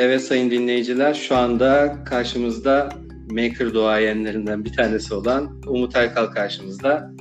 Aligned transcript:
Evet 0.00 0.22
sayın 0.22 0.50
dinleyiciler 0.50 1.14
şu 1.14 1.36
anda 1.36 1.98
karşımızda 2.04 2.88
Maker 3.30 3.74
duayenlerinden 3.74 4.64
bir 4.64 4.72
tanesi 4.72 5.14
olan 5.14 5.62
Umut 5.66 5.96
Erkal 5.96 6.26
karşımızda. 6.26 7.12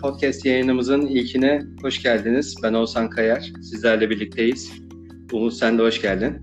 Podcast 0.00 0.44
yayınımızın 0.44 1.00
ilkine 1.00 1.62
hoş 1.82 2.02
geldiniz. 2.02 2.56
Ben 2.62 2.72
Oğuzhan 2.72 3.10
Kayar. 3.10 3.52
Sizlerle 3.62 4.10
birlikteyiz. 4.10 4.72
Umut 5.32 5.54
sen 5.54 5.78
de 5.78 5.82
hoş 5.82 6.02
geldin. 6.02 6.42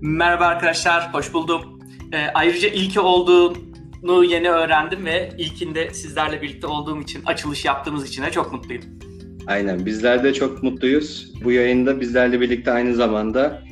Merhaba 0.00 0.44
arkadaşlar, 0.44 1.14
hoş 1.14 1.32
buldum. 1.32 1.80
Ee, 2.12 2.26
ayrıca 2.34 2.68
ilki 2.68 3.00
olduğunu 3.00 4.24
yeni 4.24 4.50
öğrendim 4.50 5.04
ve 5.04 5.30
ilkinde 5.38 5.90
sizlerle 5.94 6.42
birlikte 6.42 6.66
olduğum 6.66 7.00
için, 7.00 7.22
açılış 7.26 7.64
yaptığımız 7.64 8.08
için 8.08 8.22
de 8.22 8.30
çok 8.30 8.52
mutluyum. 8.52 8.84
Aynen, 9.46 9.86
bizler 9.86 10.24
de 10.24 10.34
çok 10.34 10.62
mutluyuz. 10.62 11.32
Bu 11.44 11.52
yayında 11.52 12.00
bizlerle 12.00 12.40
birlikte 12.40 12.72
aynı 12.72 12.94
zamanda 12.94 13.62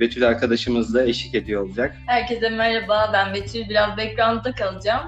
Betül 0.00 0.28
arkadaşımız 0.28 0.94
da 0.94 1.04
eşlik 1.04 1.34
ediyor 1.34 1.62
olacak. 1.62 1.96
Herkese 2.06 2.48
merhaba, 2.48 3.10
ben 3.12 3.34
Betül. 3.34 3.68
Biraz 3.68 3.96
background'da 3.96 4.52
kalacağım. 4.52 5.02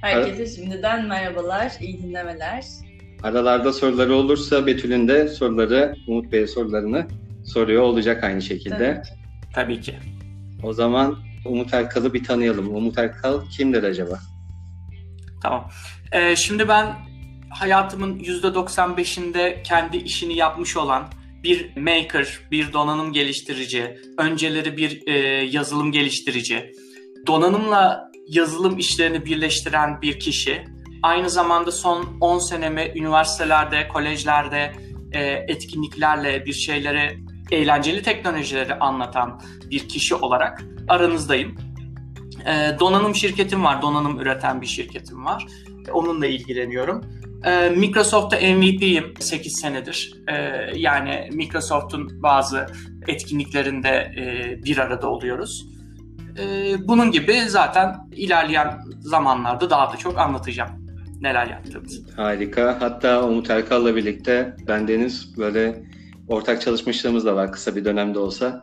Herkese 0.00 0.56
şimdiden 0.56 1.06
merhabalar, 1.06 1.72
iyi 1.80 2.02
dinlemeler. 2.02 2.64
Aralarda 3.22 3.72
soruları 3.72 4.14
olursa 4.14 4.66
Betül'ün 4.66 5.08
de 5.08 5.28
soruları, 5.28 5.94
Umut 6.06 6.32
Bey'e 6.32 6.46
sorularını 6.46 7.06
soruyor 7.44 7.82
olacak 7.82 8.24
aynı 8.24 8.42
şekilde. 8.42 9.02
Tabii 9.02 9.02
ki. 9.02 9.12
Tabii 9.54 9.80
ki. 9.80 9.94
O 10.62 10.72
zaman 10.72 11.18
Umut 11.44 11.74
Erkal'ı 11.74 12.14
bir 12.14 12.24
tanıyalım. 12.24 12.76
Umut 12.76 12.98
Erkal 12.98 13.40
kimdir 13.50 13.82
acaba? 13.82 14.18
Tamam. 15.42 15.70
Ee, 16.12 16.36
şimdi 16.36 16.68
ben 16.68 16.94
hayatımın 17.50 18.18
%95'inde 18.18 19.62
kendi 19.62 19.96
işini 19.96 20.36
yapmış 20.36 20.76
olan 20.76 21.08
bir 21.42 21.76
maker, 21.76 22.38
bir 22.50 22.72
donanım 22.72 23.12
geliştirici, 23.12 23.98
önceleri 24.18 24.76
bir 24.76 25.06
e, 25.06 25.12
yazılım 25.44 25.92
geliştirici, 25.92 26.72
donanımla 27.26 28.10
yazılım 28.28 28.78
işlerini 28.78 29.24
birleştiren 29.24 30.02
bir 30.02 30.20
kişi. 30.20 30.64
Aynı 31.02 31.30
zamanda 31.30 31.72
son 31.72 32.18
10 32.20 32.38
senemi 32.38 32.92
üniversitelerde, 32.94 33.88
kolejlerde 33.88 34.72
e, 35.12 35.20
etkinliklerle 35.24 36.46
bir 36.46 36.52
şeyleri, 36.52 37.18
eğlenceli 37.50 38.02
teknolojileri 38.02 38.74
anlatan 38.74 39.42
bir 39.70 39.88
kişi 39.88 40.14
olarak 40.14 40.62
aranızdayım. 40.88 41.54
E, 42.46 42.76
donanım 42.80 43.14
şirketim 43.14 43.64
var, 43.64 43.82
donanım 43.82 44.20
üreten 44.20 44.60
bir 44.60 44.66
şirketim 44.66 45.24
var. 45.24 45.46
Onunla 45.92 46.26
ilgileniyorum. 46.26 47.04
Ee, 47.44 47.68
Microsoft'ta 47.68 48.36
MVP'yim 48.36 49.14
8 49.18 49.60
senedir. 49.60 50.14
Ee, 50.28 50.34
yani 50.74 51.28
Microsoft'un 51.32 52.22
bazı 52.22 52.66
etkinliklerinde 53.08 53.88
e, 53.88 54.54
bir 54.64 54.78
arada 54.78 55.10
oluyoruz. 55.10 55.66
Ee, 56.38 56.74
bunun 56.88 57.10
gibi 57.10 57.40
zaten 57.46 57.96
ilerleyen 58.12 58.80
zamanlarda 59.00 59.70
daha 59.70 59.92
da 59.92 59.96
çok 59.96 60.18
anlatacağım 60.18 60.70
neler 61.20 61.46
yaptığımızı. 61.46 62.02
Harika. 62.16 62.76
Hatta 62.80 63.24
Umut 63.28 63.50
Erkal'la 63.50 63.96
birlikte 63.96 64.56
bendeniz 64.68 65.38
böyle 65.38 65.82
ortak 66.28 66.60
çalışmışlığımız 66.60 67.26
da 67.26 67.36
var 67.36 67.52
kısa 67.52 67.76
bir 67.76 67.84
dönemde 67.84 68.18
olsa. 68.18 68.62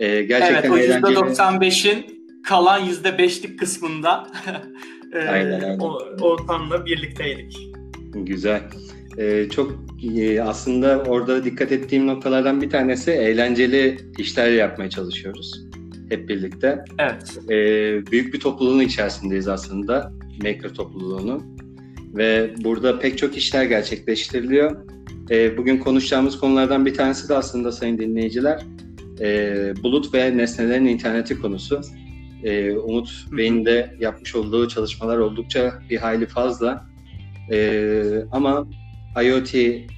Ee, 0.00 0.22
gerçekten 0.22 0.72
evet 0.72 1.04
o 1.04 1.08
%95'in 1.08 2.22
kalan 2.48 2.86
%5'lik 2.86 3.58
kısmında 3.58 4.26
aynen, 5.14 5.60
aynen. 5.60 5.78
ortamla 6.20 6.86
birlikteydik. 6.86 7.72
Güzel. 8.14 8.62
Ee, 9.18 9.48
çok 9.50 9.84
e, 10.16 10.42
aslında 10.42 11.02
orada 11.08 11.44
dikkat 11.44 11.72
ettiğim 11.72 12.06
noktalardan 12.06 12.62
bir 12.62 12.70
tanesi 12.70 13.10
eğlenceli 13.10 13.98
işler 14.18 14.50
yapmaya 14.50 14.90
çalışıyoruz 14.90 15.72
hep 16.12 16.28
birlikte. 16.28 16.84
Evet. 16.98 17.38
Ee, 17.50 18.06
büyük 18.12 18.34
bir 18.34 18.40
topluluğun 18.40 18.80
içerisindeyiz 18.80 19.48
aslında, 19.48 20.12
maker 20.42 20.74
topluluğunun. 20.74 21.42
Ve 22.16 22.54
burada 22.64 22.98
pek 22.98 23.18
çok 23.18 23.36
işler 23.36 23.64
gerçekleştiriliyor. 23.64 24.76
Ee, 25.30 25.56
bugün 25.56 25.78
konuşacağımız 25.78 26.38
konulardan 26.38 26.86
bir 26.86 26.94
tanesi 26.94 27.28
de 27.28 27.34
aslında 27.34 27.72
sayın 27.72 27.98
dinleyiciler, 27.98 28.62
e, 29.20 29.74
bulut 29.82 30.14
ve 30.14 30.36
nesnelerin 30.36 30.86
interneti 30.86 31.40
konusu. 31.40 31.80
E, 32.44 32.72
Umut 32.72 33.26
Bey'in 33.32 33.64
de 33.64 33.96
yapmış 34.00 34.34
olduğu 34.34 34.68
çalışmalar 34.68 35.18
oldukça 35.18 35.82
bir 35.90 35.96
hayli 35.96 36.26
fazla. 36.26 36.91
Ee, 37.50 38.24
ama 38.32 38.66
IoT, 39.24 39.54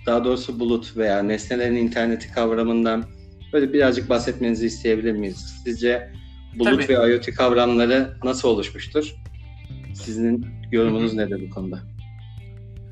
daha 0.07 0.25
doğrusu 0.25 0.61
bulut 0.61 0.97
veya 0.97 1.23
nesnelerin 1.23 1.77
interneti 1.77 2.33
kavramından 2.33 3.05
böyle 3.53 3.73
birazcık 3.73 4.09
bahsetmenizi 4.09 4.67
isteyebilir 4.67 5.13
miyiz? 5.13 5.61
Sizce 5.65 6.13
bulut 6.59 6.87
Tabii. 6.87 6.99
ve 6.99 7.15
IoT 7.15 7.27
kavramları 7.35 8.17
nasıl 8.25 8.49
oluşmuştur? 8.49 9.15
Sizin 9.95 10.47
yorumunuz 10.73 11.13
Hı-hı. 11.13 11.21
nedir 11.21 11.47
bu 11.51 11.55
konuda? 11.55 11.79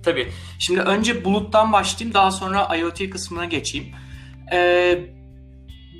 Tabii. 0.02 0.28
Şimdi 0.58 0.80
önce 0.80 1.24
buluttan 1.24 1.72
başlayayım, 1.72 2.14
daha 2.14 2.30
sonra 2.30 2.76
IoT 2.76 3.10
kısmına 3.10 3.44
geçeyim. 3.44 3.86
Ee, 4.52 4.98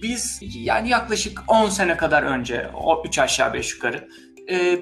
biz 0.02 0.40
yani 0.42 0.88
yaklaşık 0.88 1.40
10 1.48 1.68
sene 1.68 1.96
kadar 1.96 2.22
önce, 2.22 2.70
o 2.74 3.02
3 3.06 3.18
aşağı 3.18 3.54
5 3.54 3.74
yukarı, 3.74 4.08
e, 4.50 4.78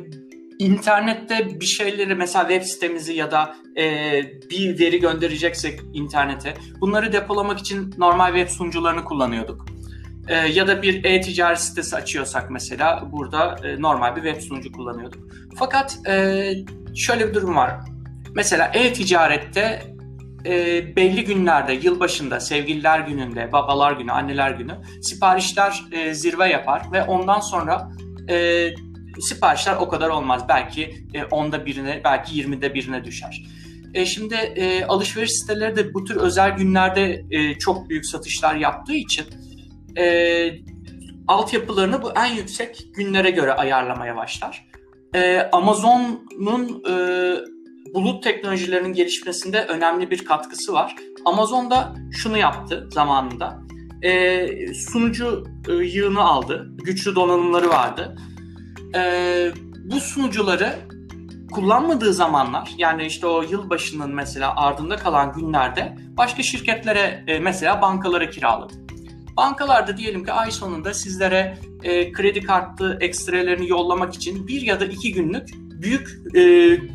internette 0.61 1.61
bir 1.61 1.67
şeyleri 1.67 2.15
mesela 2.15 2.49
web 2.49 2.63
sitemizi 2.63 3.13
ya 3.15 3.31
da 3.31 3.55
e, 3.77 3.85
bir 4.51 4.79
veri 4.79 5.01
göndereceksek 5.01 5.81
internete 5.93 6.55
bunları 6.81 7.13
depolamak 7.13 7.59
için 7.59 7.95
normal 7.99 8.35
web 8.35 8.49
sunucularını 8.49 9.05
kullanıyorduk. 9.05 9.67
E, 10.29 10.35
ya 10.35 10.69
da 10.69 10.83
bir 10.83 11.05
e-ticaret 11.05 11.61
sitesi 11.61 11.97
açıyorsak 11.97 12.51
mesela 12.51 13.09
burada 13.13 13.57
e, 13.65 13.83
normal 13.83 14.17
bir 14.17 14.23
web 14.23 14.43
sunucu 14.43 14.73
kullanıyorduk. 14.73 15.23
Fakat 15.59 15.99
e, 16.09 16.53
şöyle 16.95 17.29
bir 17.29 17.35
durum 17.35 17.57
var. 17.57 17.75
Mesela 18.35 18.71
e-ticarette 18.75 19.83
e, 20.47 20.97
belli 20.97 21.25
günlerde, 21.25 21.73
yılbaşında, 21.73 22.41
sevgililer 22.41 23.01
gününde, 23.01 23.53
babalar 23.53 23.93
günü, 23.93 24.13
anneler 24.13 24.51
günü 24.51 24.73
siparişler 25.03 25.83
e, 25.93 26.15
zirve 26.15 26.49
yapar 26.49 26.83
ve 26.93 27.03
ondan 27.03 27.41
sonra 27.41 27.91
e, 28.29 28.69
siparişler 29.21 29.77
o 29.77 29.89
kadar 29.89 30.09
olmaz. 30.09 30.43
Belki 30.49 31.05
e, 31.15 31.25
onda 31.25 31.67
birine, 31.67 32.01
belki 32.05 32.37
yirmide 32.37 32.75
birine 32.75 33.05
düşer. 33.05 33.43
E, 33.95 34.07
şimdi 34.07 34.35
e, 34.35 34.85
alışveriş 34.85 35.31
siteleri 35.33 35.77
de 35.77 35.95
bu 35.95 36.05
tür 36.05 36.17
özel 36.17 36.51
günlerde 36.51 37.25
e, 37.31 37.59
çok 37.59 37.89
büyük 37.89 38.07
satışlar 38.07 38.55
yaptığı 38.55 38.95
için 38.95 39.25
e, 39.99 40.51
altyapılarını 41.29 42.03
bu 42.03 42.13
en 42.13 42.35
yüksek 42.35 42.87
günlere 42.95 43.31
göre 43.31 43.53
ayarlamaya 43.53 44.17
başlar. 44.17 44.67
E, 45.15 45.49
Amazon'un 45.53 46.83
e, 46.89 46.95
bulut 47.95 48.23
teknolojilerinin 48.23 48.93
gelişmesinde 48.93 49.65
önemli 49.65 50.11
bir 50.11 50.25
katkısı 50.25 50.73
var. 50.73 50.97
Amazon 51.25 51.71
da 51.71 51.95
şunu 52.13 52.39
yaptı 52.39 52.89
zamanında. 52.93 53.63
E, 54.03 54.75
sunucu 54.75 55.45
e, 55.69 55.73
yığını 55.73 56.21
aldı. 56.21 56.71
Güçlü 56.85 57.15
donanımları 57.15 57.69
vardı 57.69 58.17
e, 58.95 59.53
bu 59.85 60.01
sunucuları 60.01 60.79
kullanmadığı 61.53 62.13
zamanlar 62.13 62.71
yani 62.79 63.07
işte 63.07 63.27
o 63.27 63.43
yılbaşının 63.43 64.15
mesela 64.15 64.57
ardında 64.57 64.97
kalan 64.97 65.33
günlerde 65.33 65.97
başka 66.17 66.43
şirketlere 66.43 67.25
e, 67.27 67.39
mesela 67.39 67.83
bankalara 67.83 68.31
kiraladı. 68.31 68.75
Bankalarda 69.37 69.97
diyelim 69.97 70.25
ki 70.25 70.33
ay 70.33 70.51
sonunda 70.51 70.95
sizlere 70.95 71.59
e, 71.83 72.13
kredi 72.13 72.41
kartı 72.41 72.99
ekstrelerini 73.01 73.69
yollamak 73.69 74.15
için 74.15 74.49
bir 74.49 74.63
ya 74.63 74.81
da 74.81 74.85
iki 74.85 75.13
günlük 75.13 75.49
büyük 75.83 76.09
e, 76.35 76.43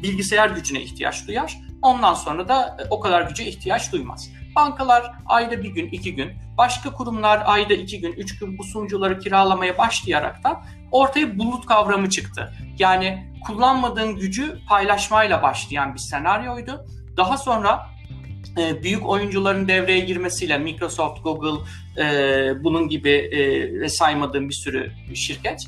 bilgisayar 0.03 0.49
gücüne 0.49 0.81
ihtiyaç 0.81 1.27
duyar. 1.27 1.57
Ondan 1.81 2.13
sonra 2.13 2.47
da 2.47 2.77
e, 2.79 2.87
o 2.89 2.99
kadar 2.99 3.21
güce 3.21 3.45
ihtiyaç 3.45 3.91
duymaz. 3.91 4.31
Bankalar 4.55 5.11
ayda 5.25 5.63
bir 5.63 5.69
gün, 5.69 5.87
iki 5.87 6.15
gün, 6.15 6.31
başka 6.57 6.93
kurumlar 6.93 7.43
ayda 7.45 7.73
iki 7.73 8.01
gün, 8.01 8.11
üç 8.11 8.39
gün 8.39 8.57
bu 8.57 8.63
sunucuları 8.63 9.19
kiralamaya 9.19 9.77
başlayaraktan 9.77 10.63
ortaya 10.91 11.39
bulut 11.39 11.65
kavramı 11.65 12.09
çıktı. 12.09 12.53
Yani 12.79 13.33
kullanmadığın 13.47 14.15
gücü 14.15 14.59
paylaşmayla 14.69 15.43
başlayan 15.43 15.93
bir 15.93 15.99
senaryoydu. 15.99 16.85
Daha 17.17 17.37
sonra 17.37 17.89
e, 18.57 18.83
büyük 18.83 19.09
oyuncuların 19.09 19.67
devreye 19.67 19.99
girmesiyle 19.99 20.57
Microsoft, 20.57 21.23
Google, 21.23 21.63
e, 21.97 22.63
bunun 22.63 22.89
gibi 22.89 23.09
e, 23.09 23.89
saymadığım 23.89 24.49
bir 24.49 24.53
sürü 24.53 24.91
şirket 25.13 25.59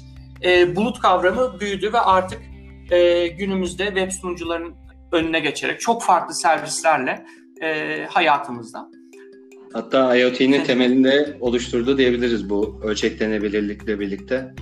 e, 0.44 0.75
bulut 0.75 1.00
kavramı 1.00 1.60
büyüdü 1.60 1.94
ve 1.94 2.00
artık 2.00 2.42
e, 2.92 3.28
günümüzde 3.28 3.86
web 3.86 4.12
sunucuların 4.12 4.75
önüne 5.12 5.40
geçerek 5.40 5.81
çok 5.81 6.04
farklı 6.04 6.33
servislerle 6.33 7.25
e, 7.62 8.06
hayatımızda. 8.09 8.89
Hatta 9.74 10.15
IoT'nin 10.18 10.63
temelinde 10.63 11.38
oluşturdu 11.39 11.98
diyebiliriz 11.98 12.50
bu 12.50 12.80
ölçeklenebilirlikle 12.83 14.00
birlikte. 14.00 14.54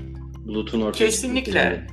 Bulut'un 0.45 0.81
ortaya 0.81 1.05
Kesinlikle. 1.05 1.87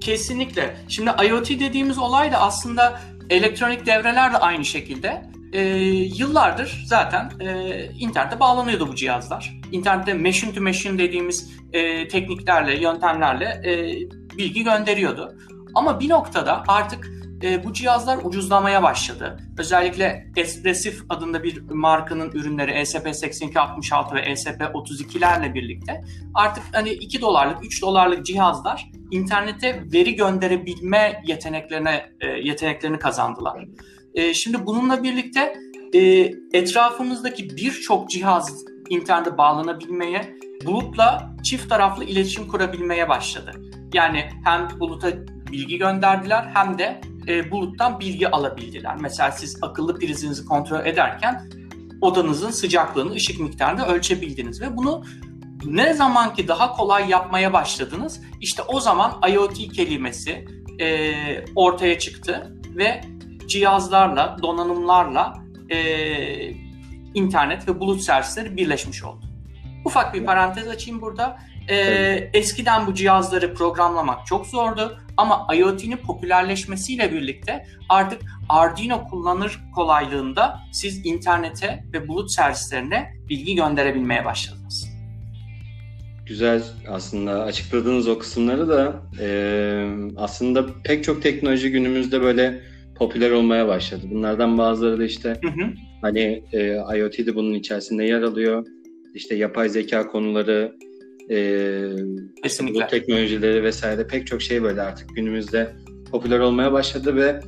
Kesinlikle. 0.00 0.76
Şimdi 0.88 1.10
IoT 1.28 1.50
dediğimiz 1.50 1.98
olay 1.98 2.32
da 2.32 2.38
aslında 2.38 3.00
elektronik 3.30 3.86
devreler 3.86 4.32
de 4.32 4.36
aynı 4.36 4.64
şekilde. 4.64 5.22
e, 5.52 5.62
yıllardır 6.18 6.84
zaten 6.86 7.30
e, 7.40 7.80
internete 7.98 8.40
bağlanıyordu 8.40 8.88
bu 8.88 8.94
cihazlar. 8.94 9.60
İnternette 9.72 10.14
machine 10.14 10.54
to 10.54 10.60
machine 10.60 10.98
dediğimiz 10.98 11.50
e, 11.72 12.08
tekniklerle, 12.08 12.80
yöntemlerle 12.80 13.44
e, 13.44 13.96
bilgi 14.38 14.64
gönderiyordu. 14.64 15.36
Ama 15.74 16.00
bir 16.00 16.08
noktada 16.08 16.64
artık 16.68 17.10
e, 17.42 17.64
bu 17.64 17.72
cihazlar 17.72 18.18
ucuzlamaya 18.24 18.82
başladı. 18.82 19.40
Özellikle 19.58 20.26
Espressif 20.36 21.02
adında 21.08 21.42
bir 21.42 21.60
markanın 21.70 22.30
ürünleri 22.30 22.70
ESP8266 22.70 24.14
ve 24.14 24.20
ESP32'lerle 24.20 25.54
birlikte 25.54 26.04
artık 26.34 26.64
hani 26.72 26.90
2 26.90 27.20
dolarlık, 27.20 27.64
3 27.64 27.82
dolarlık 27.82 28.26
cihazlar 28.26 28.90
internete 29.10 29.82
veri 29.92 30.14
gönderebilme 30.14 31.22
yeteneklerine 31.26 32.10
e, 32.20 32.26
yeteneklerini 32.26 32.98
kazandılar. 32.98 33.64
E, 34.14 34.34
şimdi 34.34 34.66
bununla 34.66 35.02
birlikte 35.02 35.56
e, 35.94 36.00
etrafımızdaki 36.52 37.56
birçok 37.56 38.10
cihaz 38.10 38.64
internete 38.90 39.38
bağlanabilmeye, 39.38 40.36
bulutla 40.64 41.36
çift 41.42 41.68
taraflı 41.68 42.04
iletişim 42.04 42.48
kurabilmeye 42.48 43.08
başladı. 43.08 43.52
Yani 43.94 44.30
hem 44.44 44.68
buluta 44.80 45.08
bilgi 45.52 45.78
gönderdiler 45.78 46.50
hem 46.54 46.78
de 46.78 47.00
e, 47.28 47.50
buluttan 47.50 48.00
bilgi 48.00 48.28
alabildiler. 48.28 48.96
Mesela 49.00 49.30
siz 49.30 49.58
akıllı 49.62 49.98
prizinizi 49.98 50.44
kontrol 50.44 50.86
ederken 50.86 51.48
odanızın 52.00 52.50
sıcaklığını 52.50 53.12
ışık 53.12 53.40
miktarında 53.40 53.88
ölçebildiniz 53.88 54.60
ve 54.60 54.76
bunu 54.76 55.04
ne 55.64 55.94
zaman 55.94 56.34
ki 56.34 56.48
daha 56.48 56.72
kolay 56.72 57.10
yapmaya 57.10 57.52
başladınız 57.52 58.20
işte 58.40 58.62
o 58.62 58.80
zaman 58.80 59.20
IoT 59.32 59.72
kelimesi 59.72 60.44
e, 60.80 61.14
ortaya 61.54 61.98
çıktı 61.98 62.52
ve 62.76 63.00
cihazlarla, 63.48 64.36
donanımlarla 64.42 65.34
e, 65.70 66.66
internet 67.14 67.68
ve 67.68 67.80
bulut 67.80 68.02
servisleri 68.02 68.56
birleşmiş 68.56 69.04
oldu. 69.04 69.26
Ufak 69.84 70.14
bir 70.14 70.24
parantez 70.24 70.68
açayım 70.68 71.00
burada. 71.00 71.38
Ee, 71.68 72.30
eskiden 72.32 72.86
bu 72.86 72.94
cihazları 72.94 73.54
programlamak 73.54 74.26
çok 74.26 74.46
zordu 74.46 75.00
ama 75.16 75.46
IoT'nin 75.54 75.96
popülerleşmesiyle 75.96 77.12
birlikte 77.12 77.66
artık 77.88 78.22
Arduino 78.48 79.04
kullanır 79.04 79.60
kolaylığında 79.74 80.60
siz 80.72 81.06
internete 81.06 81.84
ve 81.92 82.08
bulut 82.08 82.30
servislerine 82.30 83.12
bilgi 83.28 83.54
gönderebilmeye 83.54 84.24
başladınız. 84.24 84.96
Güzel 86.26 86.62
aslında 86.88 87.42
açıkladığınız 87.42 88.08
o 88.08 88.18
kısımları 88.18 88.68
da 88.68 89.02
e, 89.20 89.28
aslında 90.16 90.66
pek 90.84 91.04
çok 91.04 91.22
teknoloji 91.22 91.70
günümüzde 91.70 92.20
böyle 92.20 92.60
popüler 92.94 93.30
olmaya 93.30 93.68
başladı. 93.68 94.02
Bunlardan 94.10 94.58
bazıları 94.58 94.98
da 94.98 95.04
işte 95.04 95.28
hı 95.28 95.48
hı. 95.48 95.72
hani 96.02 96.44
e, 96.52 96.76
IoT 96.98 97.18
de 97.18 97.34
bunun 97.34 97.54
içerisinde 97.54 98.04
yer 98.04 98.22
alıyor. 98.22 98.66
İşte 99.14 99.34
yapay 99.34 99.68
zeka 99.68 100.06
konuları, 100.06 100.76
e, 101.30 101.90
Kesinlikle. 102.42 102.84
bu 102.84 102.86
teknolojileri 102.86 103.62
vesaire 103.62 104.06
pek 104.06 104.26
çok 104.26 104.42
şey 104.42 104.62
böyle 104.62 104.82
artık 104.82 105.16
günümüzde 105.16 105.72
popüler 106.10 106.38
olmaya 106.38 106.72
başladı 106.72 107.16
ve 107.16 107.40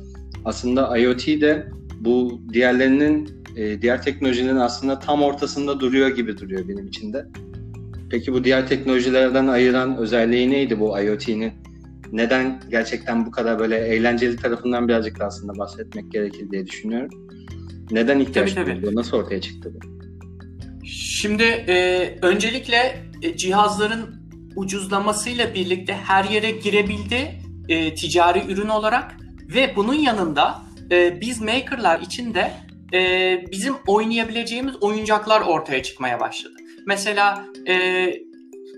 aslında 0.45 0.97
IoT 0.97 1.27
de 1.27 1.67
bu 1.99 2.41
diğerlerinin 2.53 3.29
e, 3.55 3.81
diğer 3.81 4.03
teknolojilerin 4.03 4.55
aslında 4.55 4.99
tam 4.99 5.23
ortasında 5.23 5.79
duruyor 5.79 6.09
gibi 6.09 6.37
duruyor 6.37 6.67
benim 6.67 6.87
için 6.87 7.13
de. 7.13 7.25
Peki 8.09 8.33
bu 8.33 8.43
diğer 8.43 8.67
teknolojilerden 8.67 9.47
ayıran 9.47 9.97
özelliği 9.97 10.51
neydi 10.51 10.79
bu 10.79 10.99
IoT'nin? 10.99 11.53
Neden 12.11 12.61
gerçekten 12.71 13.25
bu 13.25 13.31
kadar 13.31 13.59
böyle 13.59 13.77
eğlenceli 13.77 14.35
tarafından 14.35 14.87
birazcık 14.87 15.19
da 15.19 15.25
aslında 15.25 15.57
bahsetmek 15.57 16.11
gerekir 16.11 16.51
diye 16.51 16.67
düşünüyorum. 16.67 17.09
Neden 17.91 18.19
ihtiyaç 18.19 18.55
duyuldu? 18.55 18.95
Nasıl 18.95 19.17
ortaya 19.17 19.41
çıktı 19.41 19.73
bu? 19.73 19.79
Şimdi 20.85 21.43
e, 21.43 22.17
öncelikle 22.21 23.08
cihazların 23.37 24.19
ucuzlamasıyla 24.55 25.53
birlikte 25.53 25.93
her 25.93 26.23
yere 26.23 26.51
girebildi 26.51 27.39
e, 27.69 27.95
ticari 27.95 28.43
ürün 28.51 28.67
olarak 28.67 29.17
ve 29.55 29.75
bunun 29.75 29.93
yanında 29.93 30.61
e, 30.91 31.21
biz 31.21 31.41
makerlar 31.41 31.99
için 31.99 32.33
de 32.33 32.53
e, 32.93 32.99
bizim 33.51 33.75
oynayabileceğimiz 33.87 34.75
oyuncaklar 34.83 35.41
ortaya 35.41 35.83
çıkmaya 35.83 36.19
başladı. 36.19 36.55
Mesela 36.85 37.45
e, 37.67 38.13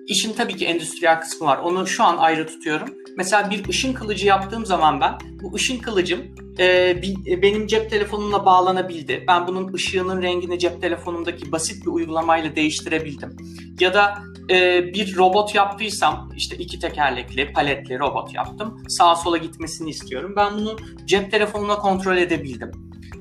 işin 0.07 0.33
tabii 0.33 0.55
ki 0.55 0.65
endüstriyel 0.65 1.21
kısmı 1.21 1.47
var. 1.47 1.57
Onu 1.57 1.87
şu 1.87 2.03
an 2.03 2.17
ayrı 2.17 2.47
tutuyorum. 2.47 2.89
Mesela 3.17 3.51
bir 3.51 3.69
ışın 3.69 3.93
kılıcı 3.93 4.27
yaptığım 4.27 4.65
zaman 4.65 5.01
ben 5.01 5.17
bu 5.41 5.55
ışın 5.55 5.79
kılıcım 5.79 6.35
e, 6.59 6.97
bir, 7.01 7.41
benim 7.41 7.67
cep 7.67 7.89
telefonumla 7.89 8.45
bağlanabildi. 8.45 9.23
Ben 9.27 9.47
bunun 9.47 9.73
ışığının 9.73 10.21
rengini 10.21 10.59
cep 10.59 10.81
telefonumdaki 10.81 11.51
basit 11.51 11.85
bir 11.85 11.91
uygulamayla 11.91 12.55
değiştirebildim. 12.55 13.37
Ya 13.79 13.93
da 13.93 14.23
e, 14.49 14.85
bir 14.93 15.17
robot 15.17 15.55
yaptıysam 15.55 16.29
işte 16.35 16.55
iki 16.55 16.79
tekerlekli 16.79 17.53
paletli 17.53 17.99
robot 17.99 18.33
yaptım. 18.33 18.83
Sağa 18.89 19.15
sola 19.15 19.37
gitmesini 19.37 19.89
istiyorum. 19.89 20.33
Ben 20.35 20.53
bunu 20.57 20.77
cep 21.05 21.31
telefonumla 21.31 21.79
kontrol 21.79 22.17
edebildim. 22.17 22.71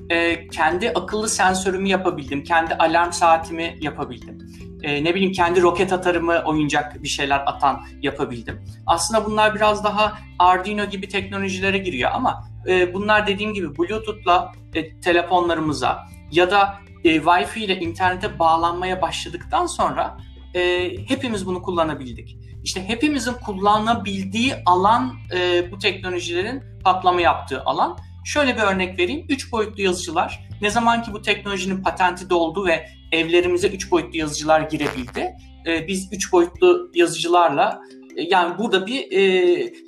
E, 0.09 0.47
kendi 0.47 0.89
akıllı 0.89 1.29
sensörümü 1.29 1.87
yapabildim. 1.87 2.43
Kendi 2.43 2.73
alarm 2.75 3.11
saatimi 3.11 3.77
yapabildim. 3.81 4.37
E, 4.83 5.03
ne 5.03 5.15
bileyim 5.15 5.31
kendi 5.31 5.61
roket 5.61 5.93
atarımı 5.93 6.43
oyuncak 6.45 7.03
bir 7.03 7.07
şeyler 7.07 7.43
atan 7.45 7.81
yapabildim. 8.01 8.65
Aslında 8.85 9.25
bunlar 9.25 9.55
biraz 9.55 9.83
daha 9.83 10.17
Arduino 10.39 10.85
gibi 10.85 11.09
teknolojilere 11.09 11.77
giriyor 11.77 12.11
ama 12.13 12.43
e, 12.67 12.93
bunlar 12.93 13.27
dediğim 13.27 13.53
gibi 13.53 13.77
Bluetooth'la 13.77 14.51
e, 14.75 14.99
telefonlarımıza 14.99 15.99
ya 16.31 16.51
da 16.51 16.79
e, 17.03 17.15
Wi-Fi 17.15 17.59
ile 17.59 17.79
internete 17.79 18.39
bağlanmaya 18.39 19.01
başladıktan 19.01 19.65
sonra 19.65 20.17
e, 20.55 20.91
hepimiz 21.07 21.45
bunu 21.45 21.61
kullanabildik. 21.61 22.37
İşte 22.63 22.87
hepimizin 22.87 23.33
kullanabildiği 23.33 24.53
alan 24.65 25.13
e, 25.35 25.71
bu 25.71 25.77
teknolojilerin 25.77 26.63
patlama 26.83 27.21
yaptığı 27.21 27.61
alan. 27.61 27.97
Şöyle 28.25 28.55
bir 28.55 28.61
örnek 28.61 28.99
vereyim. 28.99 29.25
3 29.29 29.51
boyutlu 29.51 29.83
yazıcılar 29.83 30.47
ne 30.61 30.69
zaman 30.69 31.03
ki 31.03 31.13
bu 31.13 31.21
teknolojinin 31.21 31.83
patenti 31.83 32.29
doldu 32.29 32.65
ve 32.65 32.87
evlerimize 33.11 33.67
3 33.67 33.91
boyutlu 33.91 34.17
yazıcılar 34.17 34.61
girebildi. 34.61 35.33
E, 35.67 35.87
biz 35.87 36.09
3 36.11 36.31
boyutlu 36.31 36.91
yazıcılarla 36.95 37.81
e, 38.17 38.21
yani 38.21 38.57
burada 38.57 38.87
bir 38.87 39.11
e, 39.11 39.21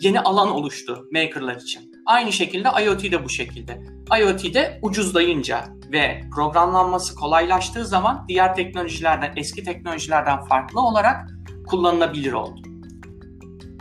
yeni 0.01 0.19
alan 0.19 0.51
oluştu 0.51 1.07
makerlar 1.11 1.55
için. 1.55 1.93
Aynı 2.05 2.31
şekilde 2.31 2.69
IoT 2.83 3.03
de 3.03 3.25
bu 3.25 3.29
şekilde. 3.29 3.81
IoT 4.19 4.53
de 4.53 4.79
ucuzlayınca 4.81 5.65
ve 5.93 6.21
programlanması 6.35 7.15
kolaylaştığı 7.15 7.85
zaman 7.85 8.25
diğer 8.27 8.55
teknolojilerden, 8.55 9.33
eski 9.35 9.63
teknolojilerden 9.63 10.43
farklı 10.43 10.81
olarak 10.81 11.29
kullanılabilir 11.67 12.33
oldu. 12.33 12.61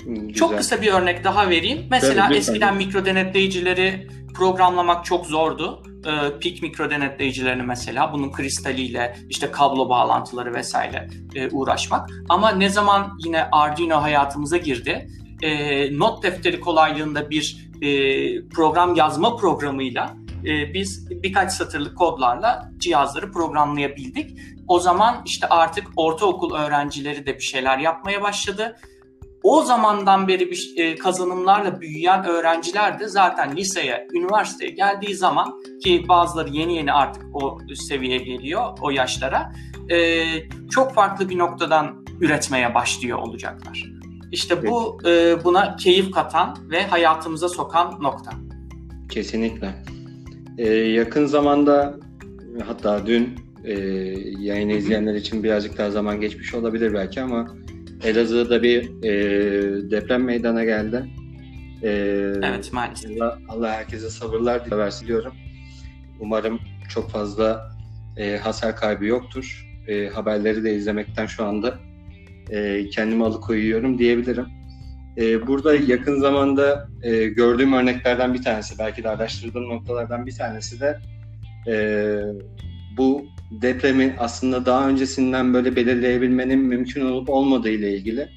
Güzel. 0.07 0.33
Çok 0.33 0.57
kısa 0.59 0.83
bir 0.83 0.93
örnek 0.93 1.25
daha 1.25 1.51
vereyim. 1.51 1.87
Mesela 1.91 2.27
Tabii, 2.27 2.37
eskiden 2.37 2.77
mikro 2.77 3.05
denetleyicileri 3.05 4.09
programlamak 4.35 5.05
çok 5.05 5.27
zordu. 5.27 5.83
Ee, 6.07 6.39
PIC 6.39 6.63
mikro 6.63 6.91
denetleyicilerini 6.91 7.63
mesela 7.63 8.13
bunun 8.13 8.33
kristaliyle 8.33 9.17
işte 9.29 9.51
kablo 9.51 9.89
bağlantıları 9.89 10.55
vesaire 10.55 11.09
e, 11.35 11.49
uğraşmak. 11.49 12.11
Ama 12.29 12.51
ne 12.51 12.69
zaman 12.69 13.19
yine 13.25 13.45
Arduino 13.53 14.03
hayatımıza 14.03 14.57
girdi, 14.57 15.09
e, 15.43 15.99
not 15.99 16.23
defteri 16.23 16.61
kolaylığında 16.61 17.31
bir 17.31 17.71
e, 17.83 17.89
program 18.49 18.95
yazma 18.95 19.37
programıyla 19.37 20.22
e, 20.47 20.75
biz 20.75 21.11
birkaç 21.11 21.53
satırlık 21.53 21.99
kodlarla 21.99 22.71
cihazları 22.79 23.33
programlayabildik. 23.33 24.39
O 24.69 24.81
zaman 24.81 25.23
işte 25.27 25.47
artık 25.47 25.87
ortaokul 25.97 26.55
öğrencileri 26.55 27.27
de 27.27 27.35
bir 27.35 27.43
şeyler 27.43 27.79
yapmaya 27.79 28.23
başladı. 28.23 28.77
O 29.43 29.63
zamandan 29.63 30.29
beri 30.29 30.51
bir 30.51 30.73
e, 30.77 30.97
kazanımlarla 30.97 31.81
büyüyen 31.81 32.25
öğrenciler 32.25 33.01
de 33.01 33.09
zaten 33.09 33.57
liseye, 33.57 34.09
üniversiteye 34.13 34.71
geldiği 34.71 35.15
zaman 35.15 35.63
ki 35.85 36.05
bazıları 36.09 36.49
yeni 36.49 36.77
yeni 36.77 36.93
artık 36.93 37.25
o 37.33 37.59
seviyeye 37.75 38.19
geliyor, 38.19 38.79
o 38.81 38.91
yaşlara 38.91 39.53
e, 39.91 40.25
çok 40.71 40.95
farklı 40.95 41.29
bir 41.29 41.39
noktadan 41.39 42.05
üretmeye 42.21 42.75
başlıyor 42.75 43.19
olacaklar. 43.19 43.85
İşte 44.33 44.67
bu 44.67 44.99
e, 45.07 45.45
buna 45.45 45.77
keyif 45.77 46.11
katan 46.11 46.57
ve 46.71 46.87
hayatımıza 46.87 47.49
sokan 47.49 47.99
nokta. 48.01 48.33
Kesinlikle. 49.11 49.75
Ee, 50.59 50.69
yakın 50.75 51.27
zamanda 51.27 51.95
hatta 52.67 53.07
dün 53.07 53.35
e, 53.65 53.73
yayını 54.39 54.73
izleyenler 54.73 55.15
için 55.15 55.45
birazcık 55.45 55.79
daha 55.79 55.91
zaman 55.91 56.21
geçmiş 56.21 56.55
olabilir 56.55 56.95
belki 56.95 57.21
ama 57.21 57.57
Elazığ'da 58.05 58.63
bir 58.63 59.05
e, 59.05 59.11
deprem 59.91 60.25
meydana 60.25 60.65
geldi. 60.65 61.07
E, 61.83 61.89
evet 62.43 62.73
maalesef. 62.73 63.11
Allah, 63.23 63.39
Allah 63.49 63.73
herkese 63.73 64.11
sabırlar 64.11 64.65
diliyorum. 65.01 65.33
Umarım 66.21 66.61
çok 66.89 67.11
fazla 67.11 67.73
e, 68.17 68.37
hasar 68.37 68.77
kaybı 68.77 69.05
yoktur. 69.05 69.67
E, 69.89 70.09
haberleri 70.09 70.65
de 70.65 70.75
izlemekten 70.75 71.27
şu 71.27 71.45
anda 71.45 71.79
e, 72.51 72.89
kendimi 72.89 73.25
alıkoyuyorum 73.25 73.99
diyebilirim. 73.99 74.47
E, 75.19 75.47
burada 75.47 75.75
yakın 75.75 76.21
zamanda 76.21 76.89
e, 77.03 77.25
gördüğüm 77.27 77.73
örneklerden 77.73 78.35
bir 78.35 78.43
tanesi, 78.43 78.79
belki 78.79 79.05
de 79.05 79.09
araştırdığım 79.09 79.69
noktalardan 79.69 80.27
bir 80.27 80.37
tanesi 80.37 80.81
de 80.81 80.99
e, 81.69 81.75
bu 82.97 83.25
depremi 83.51 84.17
aslında 84.19 84.67
daha 84.67 84.89
öncesinden 84.89 85.55
böyle 85.55 85.77
belirleyebilmenin 85.77 86.59
mümkün 86.59 87.07
olup 87.07 87.31
olmadığı 87.31 87.71
ile 87.71 87.95
ilgili 87.95 88.29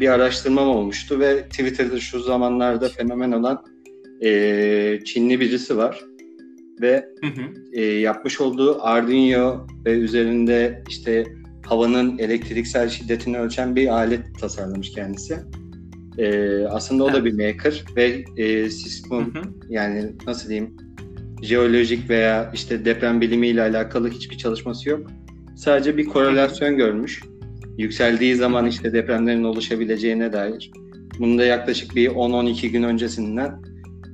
bir 0.00 0.08
araştırmam 0.08 0.68
olmuştu 0.68 1.20
ve 1.20 1.48
Twitter'da 1.48 2.00
şu 2.00 2.20
zamanlarda 2.20 2.88
fenomen 2.88 3.32
olan 3.32 3.64
e, 4.22 5.00
Çinli 5.04 5.40
birisi 5.40 5.76
var 5.76 6.00
ve 6.80 7.04
hı 7.20 7.26
hı. 7.26 7.42
E, 7.72 7.84
yapmış 7.84 8.40
olduğu 8.40 8.82
Arduino 8.82 9.66
ve 9.86 9.90
üzerinde 9.90 10.82
işte 10.88 11.24
havanın 11.66 12.18
elektriksel 12.18 12.88
şiddetini 12.88 13.38
ölçen 13.38 13.76
bir 13.76 13.88
alet 13.88 14.38
tasarlamış 14.40 14.92
kendisi. 14.92 15.38
E, 16.18 16.58
aslında 16.66 17.04
o 17.04 17.10
evet. 17.10 17.16
da 17.16 17.24
bir 17.24 17.32
maker 17.32 17.84
ve 17.96 18.24
e, 18.36 18.70
sismum 18.70 19.32
yani 19.68 20.12
nasıl 20.26 20.48
diyeyim 20.48 20.76
jeolojik 21.42 22.10
veya 22.10 22.50
işte 22.54 22.84
deprem 22.84 23.20
bilimiyle 23.20 23.62
alakalı 23.62 24.10
hiçbir 24.10 24.38
çalışması 24.38 24.88
yok. 24.88 25.10
Sadece 25.56 25.96
bir 25.96 26.06
korelasyon 26.06 26.76
görmüş. 26.76 27.22
Yükseldiği 27.78 28.34
zaman 28.34 28.66
işte 28.66 28.92
depremlerin 28.92 29.44
oluşabileceğine 29.44 30.32
dair. 30.32 30.70
Bunu 31.18 31.38
da 31.38 31.44
yaklaşık 31.44 31.96
bir 31.96 32.08
10-12 32.08 32.66
gün 32.66 32.82
öncesinden 32.82 33.62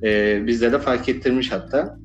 e, 0.03 0.41
bizlere 0.47 0.79
fark 0.79 1.09
ettirmiş 1.09 1.51
hatta. 1.51 1.97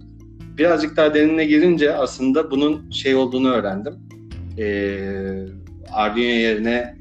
Birazcık 0.58 0.96
daha 0.96 1.14
derinine 1.14 1.44
girince 1.44 1.94
aslında 1.94 2.50
bunun 2.50 2.90
şey 2.90 3.14
olduğunu 3.14 3.50
öğrendim. 3.50 3.94
E, 4.58 4.98
Arduino 5.92 6.28
yerine 6.28 6.95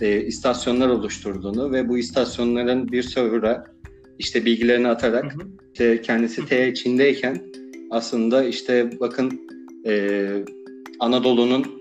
e, 0.00 0.24
istasyonlar 0.26 0.88
oluşturduğunu 0.88 1.72
ve 1.72 1.88
bu 1.88 1.98
istasyonların 1.98 2.92
bir 2.92 3.02
server'a 3.02 3.64
işte 4.18 4.44
bilgilerini 4.44 4.88
atarak 4.88 5.24
hı 5.34 5.38
hı. 5.38 5.48
işte 5.72 6.02
kendisi 6.02 6.46
T 6.46 6.70
içindeyken 6.70 7.42
aslında 7.90 8.44
işte 8.44 8.90
bakın 9.00 9.40
e, 9.86 10.28
Anadolu'nun 11.00 11.80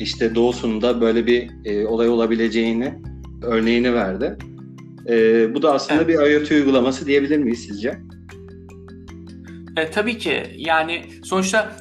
işte 0.00 0.34
doğusunda 0.34 1.00
böyle 1.00 1.26
bir 1.26 1.50
e, 1.64 1.86
olay 1.86 2.08
olabileceğini 2.08 2.94
örneğini 3.42 3.94
verdi. 3.94 4.36
E, 5.08 5.14
bu 5.54 5.62
da 5.62 5.74
aslında 5.74 6.02
evet. 6.02 6.20
bir 6.20 6.30
IoT 6.30 6.50
uygulaması 6.50 7.06
diyebilir 7.06 7.38
miyiz 7.38 7.64
sizce? 7.66 7.98
E, 9.76 9.90
tabii 9.90 10.18
ki 10.18 10.42
yani 10.56 11.02
sonuçta 11.22 11.76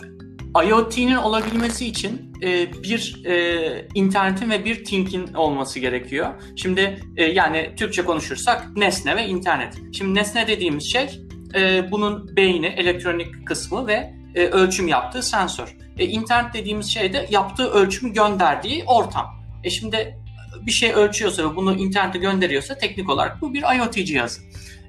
IoT'nin 0.56 1.16
olabilmesi 1.16 1.88
için 1.88 2.34
e, 2.44 2.74
bir 2.84 3.26
e, 3.26 3.88
internetin 3.96 4.50
ve 4.50 4.66
bir 4.66 4.86
think'in 4.86 5.34
olması 5.34 5.80
gerekiyor. 5.80 6.28
Şimdi 6.56 7.00
e, 7.18 7.24
yani 7.24 7.72
Türkçe 7.78 8.06
konuşursak 8.06 8.78
nesne 8.78 9.16
ve 9.16 9.28
internet. 9.28 9.78
Şimdi 9.94 10.16
nesne 10.16 10.48
dediğimiz 10.48 10.92
şey 10.92 11.22
e, 11.56 11.92
bunun 11.92 12.36
beyni, 12.36 12.66
elektronik 12.66 13.48
kısmı 13.48 13.88
ve 13.88 14.14
e, 14.36 14.46
ölçüm 14.46 14.88
yaptığı 14.88 15.24
sensör. 15.24 15.78
E, 15.98 16.06
internet 16.06 16.54
dediğimiz 16.54 16.88
şey 16.88 17.14
de 17.14 17.28
yaptığı 17.30 17.72
ölçümü 17.72 18.14
gönderdiği 18.14 18.84
ortam. 18.84 19.26
E 19.64 19.70
şimdi 19.70 20.18
bir 20.66 20.72
şey 20.72 20.94
ölçüyorsa 20.94 21.52
ve 21.52 21.56
bunu 21.56 21.76
internete 21.76 22.20
gönderiyorsa 22.20 22.78
teknik 22.78 23.10
olarak 23.10 23.42
bu 23.42 23.54
bir 23.54 23.78
IoT 23.78 23.94
cihazı. 23.94 24.42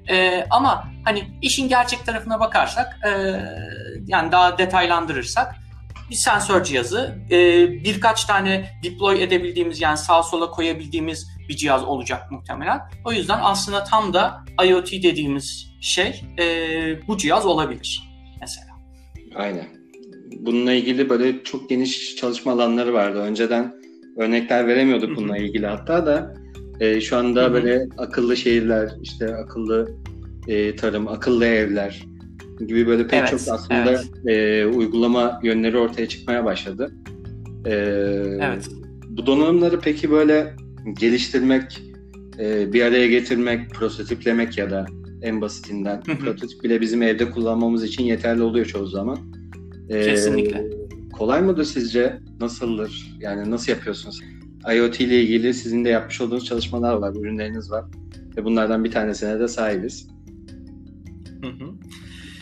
E, 0.09 0.45
ama 0.49 0.83
hani 1.05 1.23
işin 1.41 1.67
gerçek 1.67 2.05
tarafına 2.05 2.39
bakarsak 2.39 2.99
e, 3.05 3.09
yani 4.07 4.31
daha 4.31 4.57
detaylandırırsak 4.57 5.55
bir 6.09 6.15
sensör 6.15 6.63
cihazı 6.63 7.15
e, 7.31 7.67
birkaç 7.71 8.25
tane 8.25 8.69
deploy 8.83 9.23
edebildiğimiz 9.23 9.81
yani 9.81 9.97
sağ 9.97 10.23
sola 10.23 10.51
koyabildiğimiz 10.51 11.27
bir 11.49 11.55
cihaz 11.55 11.83
olacak 11.83 12.31
muhtemelen. 12.31 12.81
O 13.05 13.13
yüzden 13.13 13.39
aslında 13.41 13.83
tam 13.83 14.13
da 14.13 14.45
IoT 14.65 14.91
dediğimiz 14.91 15.67
şey 15.81 16.23
e, 16.39 16.45
bu 17.07 17.17
cihaz 17.17 17.45
olabilir 17.45 18.09
mesela. 18.41 18.67
Aynen. 19.35 19.67
Bununla 20.39 20.73
ilgili 20.73 21.09
böyle 21.09 21.43
çok 21.43 21.69
geniş 21.69 22.15
çalışma 22.15 22.51
alanları 22.51 22.93
vardı. 22.93 23.19
Önceden 23.19 23.73
örnekler 24.17 24.67
veremiyorduk 24.67 25.17
bununla 25.17 25.37
ilgili 25.37 25.67
hatta 25.67 26.05
da 26.05 26.33
e, 26.79 27.01
şu 27.01 27.17
anda 27.17 27.43
Hı-hı. 27.43 27.53
böyle 27.53 27.87
akıllı 27.97 28.37
şehirler, 28.37 28.91
işte 29.01 29.35
akıllı 29.35 29.91
e, 30.47 30.75
tarım, 30.75 31.07
akıllı 31.07 31.45
evler 31.45 32.05
gibi 32.59 32.87
böyle 32.87 33.07
pek 33.07 33.19
evet, 33.19 33.29
çok 33.29 33.39
aslında 33.39 33.91
evet. 33.91 34.27
e, 34.27 34.65
uygulama 34.65 35.39
yönleri 35.43 35.77
ortaya 35.77 36.07
çıkmaya 36.07 36.45
başladı. 36.45 36.91
E, 37.65 37.71
evet. 38.41 38.69
Bu 39.09 39.25
donanımları 39.25 39.79
peki 39.79 40.11
böyle 40.11 40.55
geliştirmek, 40.99 41.81
e, 42.39 42.73
bir 42.73 42.81
araya 42.81 43.07
getirmek, 43.07 43.69
prototiplemek 43.69 44.57
ya 44.57 44.69
da 44.69 44.85
en 45.21 45.41
basitinden 45.41 46.01
prototip 46.03 46.63
bile 46.63 46.81
bizim 46.81 47.01
evde 47.01 47.31
kullanmamız 47.31 47.83
için 47.83 48.03
yeterli 48.03 48.41
oluyor 48.41 48.65
çoğu 48.65 48.87
zaman. 48.87 49.17
E, 49.89 50.05
Kesinlikle. 50.05 50.69
Kolay 51.13 51.41
mıdır 51.41 51.63
sizce? 51.63 52.19
Nasıldır? 52.39 53.17
Yani 53.19 53.51
nasıl 53.51 53.71
yapıyorsunuz? 53.71 54.21
IoT 54.75 54.99
ile 54.99 55.21
ilgili 55.21 55.53
sizin 55.53 55.85
de 55.85 55.89
yapmış 55.89 56.21
olduğunuz 56.21 56.45
çalışmalar 56.45 56.93
var, 56.93 57.15
ürünleriniz 57.15 57.71
var 57.71 57.85
ve 58.37 58.45
bunlardan 58.45 58.83
bir 58.83 58.91
tanesine 58.91 59.39
de 59.39 59.47
sahibiz. 59.47 60.07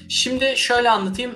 Şimdi 0.10 0.54
şöyle 0.56 0.90
anlatayım. 0.90 1.32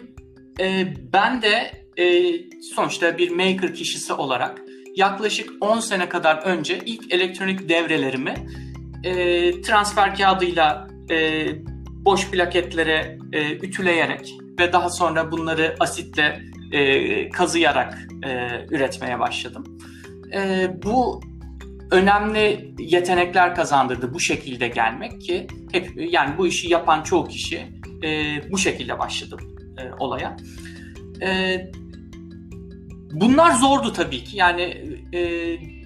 Ee, 0.59 0.93
ben 1.13 1.41
de 1.41 1.71
e, 1.97 2.33
sonuçta 2.75 3.17
bir 3.17 3.29
maker 3.29 3.73
kişisi 3.73 4.13
olarak 4.13 4.61
yaklaşık 4.95 5.49
10 5.61 5.79
sene 5.79 6.09
kadar 6.09 6.37
önce 6.37 6.79
ilk 6.85 7.13
elektronik 7.13 7.69
devrelerimi 7.69 8.33
e, 9.03 9.61
transfer 9.61 10.15
kağıdıyla 10.15 10.87
e, 11.09 11.47
boş 12.05 12.31
plaketlere 12.31 13.17
e, 13.33 13.51
ütüleyerek 13.55 14.33
ve 14.59 14.73
daha 14.73 14.89
sonra 14.89 15.31
bunları 15.31 15.75
asitle 15.79 16.41
e, 16.71 17.29
kazıyarak 17.29 18.07
e, 18.23 18.49
üretmeye 18.71 19.19
başladım. 19.19 19.77
E, 20.35 20.71
bu 20.83 21.21
önemli 21.91 22.73
yetenekler 22.79 23.55
kazandırdı 23.55 24.13
bu 24.13 24.19
şekilde 24.19 24.67
gelmek 24.67 25.21
ki 25.21 25.47
hep 25.71 26.11
yani 26.11 26.37
bu 26.37 26.47
işi 26.47 26.69
yapan 26.69 27.03
çoğu 27.03 27.27
kişi 27.27 27.67
e, 28.03 28.41
bu 28.51 28.57
şekilde 28.57 28.99
başladım 28.99 29.39
e, 29.77 29.93
olaya. 29.99 30.37
E, 31.21 31.57
bunlar 33.11 33.51
zordu 33.51 33.93
tabii 33.93 34.23
ki 34.23 34.37
yani 34.37 34.61
e, 35.13 35.21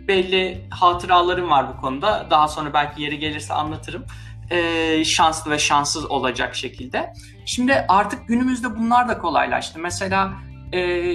belli 0.08 0.68
hatıralarım 0.70 1.50
var 1.50 1.74
bu 1.74 1.82
konuda 1.82 2.27
daha 2.32 2.48
sonra 2.48 2.74
belki 2.74 3.01
yeri 3.01 3.20
gelirse 3.20 3.53
anlatırım. 3.53 4.06
E, 4.51 5.03
şanslı 5.06 5.51
ve 5.51 5.60
şanssız 5.60 6.12
olacak 6.12 6.56
şekilde. 6.56 7.13
Şimdi 7.46 7.86
artık 7.88 8.27
günümüzde 8.27 8.75
bunlar 8.77 9.10
da 9.10 9.18
kolaylaştı. 9.18 9.79
Mesela 9.79 10.34
e, 10.74 11.12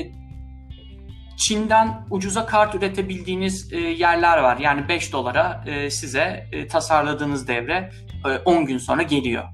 Çin'den 1.36 2.06
ucuza 2.10 2.46
kart 2.46 2.74
üretebildiğiniz 2.74 3.72
e, 3.72 3.78
yerler 3.78 4.38
var. 4.38 4.56
Yani 4.56 4.88
5 4.88 5.12
dolara 5.12 5.64
e, 5.66 5.90
size 5.90 6.46
e, 6.52 6.66
tasarladığınız 6.66 7.48
devre 7.48 7.90
e, 8.26 8.38
10 8.44 8.66
gün 8.66 8.78
sonra 8.78 9.02
geliyor. 9.02 9.44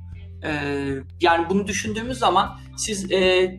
E, 0.44 0.50
yani 1.20 1.46
bunu 1.50 1.66
düşündüğümüz 1.66 2.18
zaman 2.18 2.60
siz 2.76 3.12
e, 3.12 3.50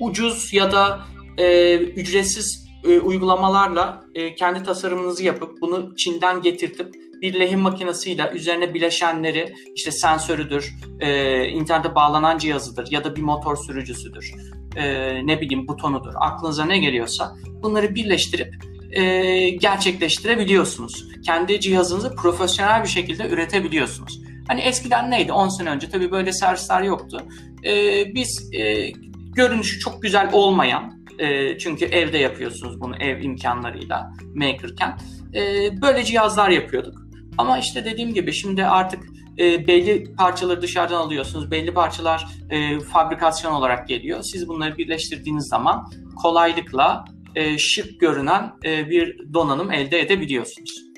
ucuz 0.00 0.52
ya 0.52 0.72
da 0.72 1.00
e, 1.38 1.76
ücretsiz 1.76 2.70
e, 2.84 3.00
uygulamalarla 3.00 4.04
e, 4.14 4.34
kendi 4.34 4.62
tasarımınızı 4.62 5.24
yapıp 5.24 5.60
bunu 5.60 5.96
Çin'den 5.96 6.42
getirtip 6.42 6.94
bir 7.22 7.40
lehim 7.40 7.60
makinesiyle 7.60 8.30
üzerine 8.34 8.74
bileşenleri 8.74 9.54
işte 9.74 9.90
sensörüdür, 9.90 10.74
e, 11.00 11.44
internete 11.48 11.94
bağlanan 11.94 12.38
cihazıdır 12.38 12.88
ya 12.90 13.04
da 13.04 13.16
bir 13.16 13.22
motor 13.22 13.56
sürücüsüdür 13.56 14.34
e, 14.76 15.26
ne 15.26 15.40
bileyim 15.40 15.68
butonudur 15.68 16.12
aklınıza 16.20 16.64
ne 16.64 16.78
geliyorsa 16.78 17.36
bunları 17.62 17.94
birleştirip 17.94 18.54
e, 18.92 19.50
gerçekleştirebiliyorsunuz. 19.50 21.04
Kendi 21.26 21.60
cihazınızı 21.60 22.16
profesyonel 22.16 22.82
bir 22.82 22.88
şekilde 22.88 23.28
üretebiliyorsunuz. 23.28 24.20
Hani 24.48 24.60
eskiden 24.60 25.10
neydi 25.10 25.32
10 25.32 25.48
sene 25.48 25.70
önce 25.70 25.88
tabii 25.88 26.10
böyle 26.10 26.32
servisler 26.32 26.82
yoktu. 26.82 27.22
E, 27.64 28.04
biz 28.14 28.50
e, 28.52 28.90
görünüşü 29.34 29.78
çok 29.78 30.02
güzel 30.02 30.30
olmayan 30.32 31.00
e, 31.18 31.58
çünkü 31.58 31.84
evde 31.84 32.18
yapıyorsunuz 32.18 32.80
bunu 32.80 32.96
ev 32.96 33.22
imkanlarıyla 33.22 34.12
makerken 34.34 34.98
e, 35.34 35.42
böyle 35.82 36.04
cihazlar 36.04 36.50
yapıyorduk. 36.50 36.94
Ama 37.38 37.58
işte 37.58 37.84
dediğim 37.84 38.14
gibi 38.14 38.32
şimdi 38.32 38.64
artık 38.64 39.04
e, 39.40 39.66
belli 39.66 40.14
parçaları 40.14 40.62
dışarıdan 40.62 41.00
alıyorsunuz. 41.00 41.50
Belli 41.50 41.74
parçalar 41.74 42.26
e, 42.50 42.80
fabrikasyon 42.80 43.52
olarak 43.52 43.88
geliyor. 43.88 44.22
Siz 44.22 44.48
bunları 44.48 44.78
birleştirdiğiniz 44.78 45.48
zaman 45.48 45.90
kolaylıkla 46.22 47.04
e, 47.34 47.58
şık 47.58 48.00
görünen 48.00 48.52
e, 48.64 48.90
bir 48.90 49.32
donanım 49.32 49.72
elde 49.72 50.00
edebiliyorsunuz. 50.00 50.90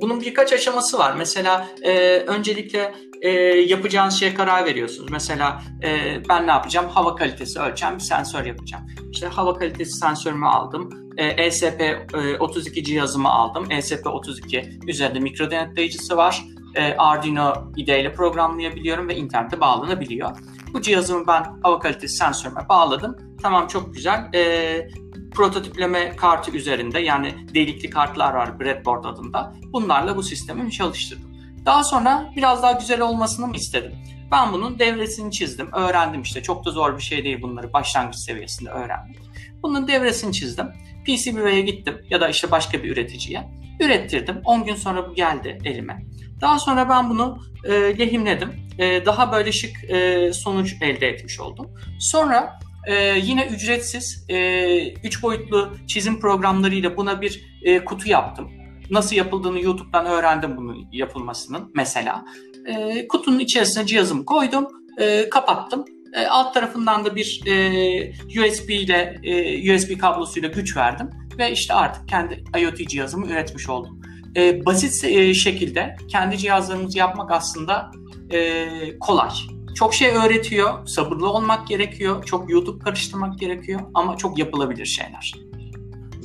Bunun 0.00 0.20
birkaç 0.20 0.52
aşaması 0.52 0.98
var. 0.98 1.14
Mesela 1.18 1.68
e, 1.82 2.18
öncelikle 2.18 2.94
e, 3.22 3.30
yapacağınız 3.68 4.14
şeye 4.14 4.34
karar 4.34 4.64
veriyorsunuz. 4.64 5.10
Mesela 5.10 5.62
e, 5.82 6.22
ben 6.28 6.46
ne 6.46 6.50
yapacağım? 6.50 6.88
Hava 6.88 7.16
kalitesi 7.16 7.60
ölçen 7.60 7.94
bir 7.94 8.00
sensör 8.00 8.46
yapacağım. 8.46 8.84
İşte 9.12 9.26
hava 9.26 9.58
kalitesi 9.58 9.92
sensörümü 9.92 10.46
aldım. 10.46 11.12
E, 11.16 11.48
ESP32 11.48 12.84
cihazımı 12.84 13.28
aldım. 13.28 13.64
ESP32 13.64 14.90
üzerinde 14.90 15.20
mikro 15.20 15.50
denetleyicisi 15.50 16.16
var 16.16 16.44
e, 16.78 16.96
Arduino 16.96 17.72
IDE 17.76 18.00
ile 18.00 18.12
programlayabiliyorum 18.12 19.08
ve 19.08 19.16
internete 19.16 19.60
bağlanabiliyor. 19.60 20.30
Bu 20.72 20.80
cihazımı 20.82 21.26
ben 21.26 21.44
hava 21.62 21.78
kalitesi 21.78 22.16
sensörüme 22.16 22.68
bağladım. 22.68 23.16
Tamam 23.42 23.66
çok 23.66 23.94
güzel. 23.94 24.30
E, 24.34 24.88
prototipleme 25.34 26.16
kartı 26.16 26.50
üzerinde 26.50 27.00
yani 27.00 27.34
delikli 27.54 27.90
kartlar 27.90 28.34
var 28.34 28.60
breadboard 28.60 29.04
adında. 29.04 29.54
Bunlarla 29.72 30.16
bu 30.16 30.22
sistemi 30.22 30.72
çalıştırdım. 30.72 31.28
Daha 31.66 31.84
sonra 31.84 32.32
biraz 32.36 32.62
daha 32.62 32.72
güzel 32.72 33.00
olmasını 33.00 33.56
istedim. 33.56 33.92
Ben 34.32 34.52
bunun 34.52 34.78
devresini 34.78 35.32
çizdim, 35.32 35.72
öğrendim 35.72 36.22
işte. 36.22 36.42
Çok 36.42 36.66
da 36.66 36.70
zor 36.70 36.96
bir 36.96 37.02
şey 37.02 37.24
değil 37.24 37.42
bunları 37.42 37.72
başlangıç 37.72 38.16
seviyesinde 38.16 38.70
öğrendik. 38.70 39.16
Bunun 39.62 39.88
devresini 39.88 40.32
çizdim. 40.32 40.66
PCBWay'e 41.06 41.60
gittim 41.60 42.00
ya 42.10 42.20
da 42.20 42.28
işte 42.28 42.50
başka 42.50 42.82
bir 42.82 42.92
üreticiye. 42.92 43.48
Ürettirdim. 43.80 44.40
10 44.44 44.64
gün 44.64 44.74
sonra 44.74 45.10
bu 45.10 45.14
geldi 45.14 45.58
elime. 45.64 46.06
Daha 46.40 46.58
sonra 46.58 46.88
ben 46.88 47.10
bunu 47.10 47.38
e, 47.64 47.98
lehimledim. 47.98 48.52
E, 48.78 49.06
daha 49.06 49.32
böyle 49.32 49.52
şık 49.52 49.90
e, 49.90 50.30
sonuç 50.32 50.74
elde 50.82 51.08
etmiş 51.08 51.40
oldum. 51.40 51.66
Sonra 52.00 52.58
e, 52.86 53.18
yine 53.22 53.46
ücretsiz 53.46 54.24
3 54.28 54.34
e, 54.34 54.92
üç 55.04 55.22
boyutlu 55.22 55.76
çizim 55.86 56.20
programlarıyla 56.20 56.96
buna 56.96 57.20
bir 57.20 57.42
e, 57.62 57.84
kutu 57.84 58.08
yaptım. 58.08 58.50
Nasıl 58.90 59.16
yapıldığını 59.16 59.60
YouTube'dan 59.60 60.06
öğrendim 60.06 60.56
bunun 60.56 60.88
yapılmasının 60.92 61.72
mesela. 61.74 62.24
E, 62.66 63.08
kutunun 63.08 63.38
içerisine 63.38 63.86
cihazımı 63.86 64.24
koydum, 64.24 64.68
e, 64.98 65.28
kapattım. 65.28 65.84
E, 66.14 66.26
alt 66.26 66.54
tarafından 66.54 67.04
da 67.04 67.16
bir 67.16 67.42
e, 67.46 68.10
USB 68.40 68.70
ile 68.70 69.20
e, 69.22 69.74
USB 69.74 69.98
kablosuyla 69.98 70.48
güç 70.48 70.76
verdim 70.76 71.10
ve 71.38 71.52
işte 71.52 71.74
artık 71.74 72.08
kendi 72.08 72.44
IoT 72.60 72.88
cihazımı 72.88 73.26
üretmiş 73.26 73.68
oldum. 73.68 74.00
E, 74.36 74.66
basit 74.66 75.04
e, 75.04 75.34
şekilde 75.34 75.96
kendi 76.08 76.38
cihazlarımızı 76.38 76.98
yapmak 76.98 77.30
aslında 77.30 77.90
e, 78.30 78.68
kolay. 78.98 79.30
Çok 79.74 79.94
şey 79.94 80.10
öğretiyor, 80.10 80.86
sabırlı 80.86 81.28
olmak 81.30 81.68
gerekiyor, 81.68 82.24
çok 82.24 82.50
YouTube 82.50 82.84
karıştırmak 82.84 83.38
gerekiyor 83.38 83.80
ama 83.94 84.16
çok 84.16 84.38
yapılabilir 84.38 84.86
şeyler. 84.86 85.34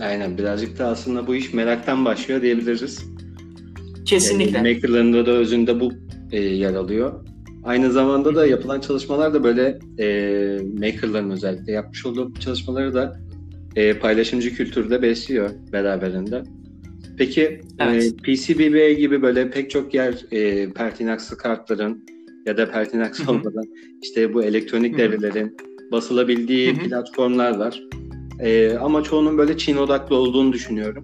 Aynen 0.01 0.37
birazcık 0.37 0.79
da 0.79 0.87
aslında 0.87 1.27
bu 1.27 1.35
iş 1.35 1.53
meraktan 1.53 2.05
başlıyor 2.05 2.41
diyebiliriz. 2.41 3.05
Kesinlikle. 4.05 4.57
Yani 4.57 4.73
makerlarında 4.73 5.25
da 5.25 5.31
özünde 5.31 5.79
bu 5.79 5.91
e, 6.31 6.39
yer 6.39 6.73
alıyor. 6.73 7.25
Aynı 7.63 7.91
zamanda 7.91 8.35
da 8.35 8.47
yapılan 8.47 8.79
çalışmalar 8.79 9.33
da 9.33 9.43
böyle 9.43 9.79
e, 9.99 10.07
makerların 10.79 11.29
özellikle 11.29 11.71
yapmış 11.71 12.05
olduğu 12.05 12.33
çalışmaları 12.33 12.93
da 12.93 13.19
e, 13.75 13.99
paylaşımcı 13.99 14.55
kültürde 14.55 15.01
besliyor 15.01 15.49
beraberinde. 15.71 16.43
Peki 17.17 17.41
e, 17.41 17.61
evet. 17.79 18.03
e, 18.03 18.15
PCBWay 18.15 18.95
gibi 18.95 19.21
böyle 19.21 19.49
pek 19.49 19.69
çok 19.69 19.93
yer 19.93 20.25
e, 20.31 20.69
Pertinax'lı 20.69 21.37
kartların 21.37 22.05
ya 22.45 22.57
da 22.57 22.71
Pertinax 22.71 23.29
olmadan 23.29 23.65
işte 24.01 24.33
bu 24.33 24.43
elektronik 24.43 24.97
devrelerin 24.97 25.57
basılabildiği 25.91 26.75
Hı-hı. 26.75 26.89
platformlar 26.89 27.57
var. 27.57 27.83
E, 28.39 28.73
ama 28.73 29.03
çoğunun 29.03 29.37
böyle 29.37 29.57
Çin 29.57 29.77
odaklı 29.77 30.15
olduğunu 30.15 30.53
düşünüyorum. 30.53 31.03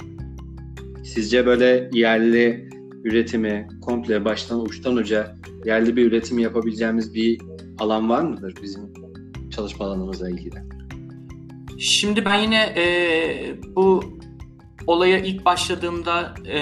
Sizce 1.03 1.45
böyle 1.45 1.89
yerli 1.93 2.69
üretimi 3.03 3.67
komple 3.81 4.25
baştan 4.25 4.65
uçtan 4.65 4.95
uca 4.95 5.35
yerli 5.65 5.95
bir 5.95 6.05
üretim 6.05 6.39
yapabileceğimiz 6.39 7.13
bir 7.13 7.41
alan 7.79 8.09
var 8.09 8.21
mıdır 8.21 8.53
bizim 8.63 8.81
çalışma 9.49 9.85
alanımızla 9.85 10.29
ilgili? 10.29 10.78
Şimdi 11.79 12.25
ben 12.25 12.39
yine 12.39 12.73
e, 12.77 12.85
bu 13.75 14.19
olaya 14.87 15.19
ilk 15.19 15.45
başladığımda 15.45 16.33
e, 16.47 16.59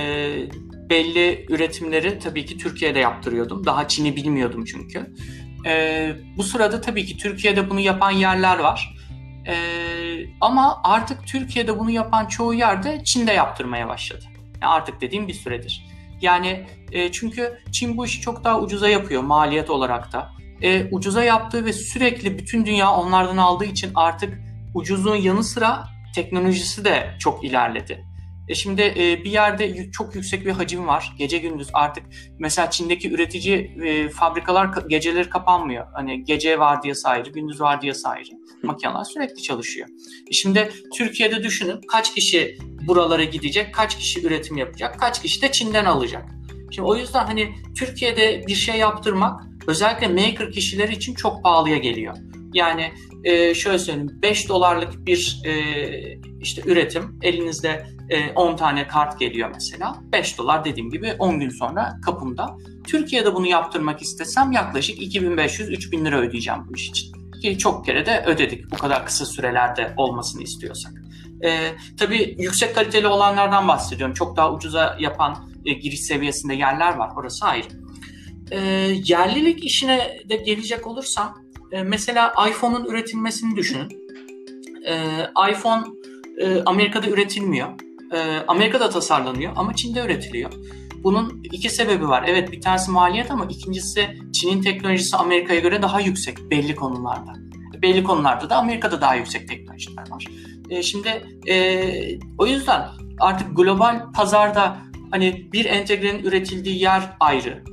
belli 0.89 1.45
üretimleri 1.49 2.19
tabii 2.19 2.45
ki 2.45 2.57
Türkiye'de 2.57 2.99
yaptırıyordum. 2.99 3.65
Daha 3.65 3.87
Çin'i 3.87 4.15
bilmiyordum 4.15 4.65
çünkü. 4.65 5.13
E, 5.65 6.11
bu 6.37 6.43
sırada 6.43 6.81
tabii 6.81 7.05
ki 7.05 7.17
Türkiye'de 7.17 7.69
bunu 7.69 7.79
yapan 7.79 8.11
yerler 8.11 8.59
var. 8.59 8.95
E, 9.47 9.55
ama 10.41 10.81
artık 10.83 11.27
Türkiye'de 11.27 11.79
bunu 11.79 11.89
yapan 11.89 12.25
çoğu 12.25 12.53
yerde 12.53 13.01
Çin'de 13.03 13.31
yaptırmaya 13.31 13.87
başladı. 13.87 14.25
Yani 14.61 14.71
artık 14.71 15.01
dediğim 15.01 15.27
bir 15.27 15.33
süredir. 15.33 15.85
Yani 16.21 16.65
e, 16.91 17.11
çünkü 17.11 17.59
Çin 17.71 17.97
bu 17.97 18.05
işi 18.05 18.21
çok 18.21 18.43
daha 18.43 18.61
ucuza 18.61 18.89
yapıyor 18.89 19.21
maliyet 19.21 19.69
olarak 19.69 20.13
da. 20.13 20.31
E, 20.61 20.87
ucuza 20.91 21.23
yaptığı 21.23 21.65
ve 21.65 21.73
sürekli 21.73 22.37
bütün 22.37 22.65
dünya 22.65 22.91
onlardan 22.91 23.37
aldığı 23.37 23.65
için 23.65 23.91
artık 23.95 24.46
ucuzluğun 24.73 25.15
yanı 25.15 25.43
sıra 25.43 25.83
teknolojisi 26.15 26.85
de 26.85 27.15
çok 27.19 27.43
ilerledi. 27.43 28.07
E 28.47 28.55
şimdi 28.55 28.81
e, 28.81 29.23
bir 29.23 29.31
yerde 29.31 29.91
çok 29.91 30.15
yüksek 30.15 30.45
bir 30.45 30.51
hacim 30.51 30.87
var. 30.87 31.13
Gece 31.17 31.37
gündüz 31.37 31.67
artık 31.73 32.03
mesela 32.39 32.69
Çin'deki 32.69 33.11
üretici 33.11 33.55
e, 33.83 34.09
fabrikalar 34.09 34.69
geceleri 34.89 35.29
kapanmıyor. 35.29 35.87
Hani 35.93 36.23
gece 36.23 36.59
var 36.59 36.83
diye 36.83 36.93
ayrı, 37.05 37.29
gündüz 37.29 37.61
var 37.61 37.81
diye 37.81 37.93
ayrı. 38.05 38.29
Makineler 38.63 39.03
sürekli 39.03 39.41
çalışıyor. 39.41 39.87
E 40.27 40.33
şimdi 40.33 40.71
Türkiye'de 40.97 41.43
düşünün 41.43 41.81
kaç 41.91 42.13
kişi 42.13 42.57
buralara 42.87 43.23
gidecek, 43.23 43.73
kaç 43.73 43.97
kişi 43.97 44.27
üretim 44.27 44.57
yapacak, 44.57 44.99
kaç 44.99 45.21
kişi 45.21 45.41
de 45.41 45.51
Çin'den 45.51 45.85
alacak. 45.85 46.25
Şimdi 46.71 46.87
o 46.87 46.95
yüzden 46.95 47.25
hani 47.25 47.53
Türkiye'de 47.77 48.43
bir 48.47 48.55
şey 48.55 48.75
yaptırmak 48.75 49.41
özellikle 49.67 50.07
maker 50.07 50.51
kişiler 50.51 50.89
için 50.89 51.13
çok 51.13 51.43
pahalıya 51.43 51.77
geliyor. 51.77 52.17
Yani 52.57 52.93
e, 53.23 53.53
şöyle 53.53 53.79
söyleyeyim 53.79 54.19
5 54.21 54.49
dolarlık 54.49 55.05
bir 55.05 55.41
e, 55.45 55.53
işte 56.41 56.61
üretim 56.65 57.19
elinizde 57.21 57.87
e, 58.09 58.31
10 58.31 58.55
tane 58.55 58.87
kart 58.87 59.19
geliyor 59.19 59.49
mesela 59.53 59.95
5 60.11 60.37
dolar 60.37 60.65
dediğim 60.65 60.89
gibi 60.89 61.15
10 61.19 61.39
gün 61.39 61.49
sonra 61.49 61.99
kapımda. 62.05 62.57
Türkiye'de 62.87 63.35
bunu 63.35 63.47
yaptırmak 63.47 64.01
istesem 64.01 64.51
yaklaşık 64.51 64.99
2500-3000 65.01 66.05
lira 66.05 66.19
ödeyeceğim 66.19 66.59
bu 66.69 66.75
iş 66.75 66.89
için. 66.89 67.11
Ki 67.41 67.57
çok 67.57 67.85
kere 67.85 68.05
de 68.05 68.23
ödedik 68.27 68.71
bu 68.71 68.77
kadar 68.77 69.05
kısa 69.05 69.25
sürelerde 69.25 69.93
olmasını 69.97 70.43
istiyorsak. 70.43 70.93
E, 71.45 71.71
tabii 71.99 72.35
yüksek 72.39 72.75
kaliteli 72.75 73.07
olanlardan 73.07 73.67
bahsediyorum. 73.67 74.13
Çok 74.13 74.37
daha 74.37 74.53
ucuza 74.53 74.97
yapan 74.99 75.49
e, 75.65 75.73
giriş 75.73 76.01
seviyesinde 76.01 76.53
yerler 76.53 76.95
var. 76.95 77.09
Orası 77.17 77.45
ayrı. 77.45 77.67
E, 78.51 78.59
yerlilik 79.05 79.63
işine 79.63 80.19
de 80.29 80.35
gelecek 80.35 80.87
olursam 80.87 81.46
e, 81.71 81.83
mesela 81.83 82.33
iPhone'un 82.49 82.85
üretilmesini 82.85 83.55
düşünün. 83.55 83.87
E, 84.87 85.23
iPhone 85.51 85.83
e, 86.37 86.63
Amerika'da 86.65 87.07
üretilmiyor. 87.07 87.67
E, 88.13 88.43
Amerika'da 88.47 88.89
tasarlanıyor 88.89 89.53
ama 89.55 89.75
Çin'de 89.75 90.05
üretiliyor. 90.05 90.51
Bunun 91.03 91.43
iki 91.43 91.69
sebebi 91.69 92.07
var. 92.07 92.25
Evet 92.27 92.51
bir 92.51 92.61
tanesi 92.61 92.91
maliyet 92.91 93.31
ama 93.31 93.45
ikincisi 93.45 94.07
Çin'in 94.33 94.61
teknolojisi 94.61 95.17
Amerika'ya 95.17 95.59
göre 95.59 95.81
daha 95.81 95.99
yüksek 95.99 96.51
belli 96.51 96.75
konularda. 96.75 97.33
Belli 97.81 98.03
konularda 98.03 98.49
da 98.49 98.55
Amerika'da 98.55 99.01
daha 99.01 99.15
yüksek 99.15 99.47
teknolojiler 99.47 100.03
var. 100.11 100.25
Şimdi 100.81 101.23
e, 101.47 101.83
o 102.37 102.47
yüzden 102.47 102.87
artık 103.19 103.57
global 103.57 104.11
pazarda 104.11 104.77
hani 105.11 105.49
bir 105.53 105.65
entegrenin 105.65 106.23
üretildiği 106.23 106.81
yer 106.81 107.03
ayrı. 107.19 107.63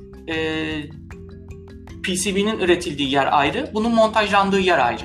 PCB'nin 2.05 2.59
üretildiği 2.59 3.11
yer 3.11 3.39
ayrı, 3.39 3.71
bunun 3.73 3.95
montajlandığı 3.95 4.59
yer 4.59 4.79
ayrı. 4.79 5.03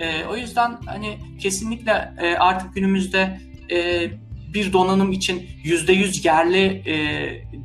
E, 0.00 0.24
o 0.24 0.36
yüzden 0.36 0.78
hani 0.86 1.18
kesinlikle 1.40 2.14
e, 2.22 2.34
artık 2.34 2.74
günümüzde 2.74 3.40
e, 3.70 4.10
bir 4.54 4.72
donanım 4.72 5.12
için 5.12 5.46
%100 5.64 6.26
yerli 6.26 6.82
e, 6.86 6.94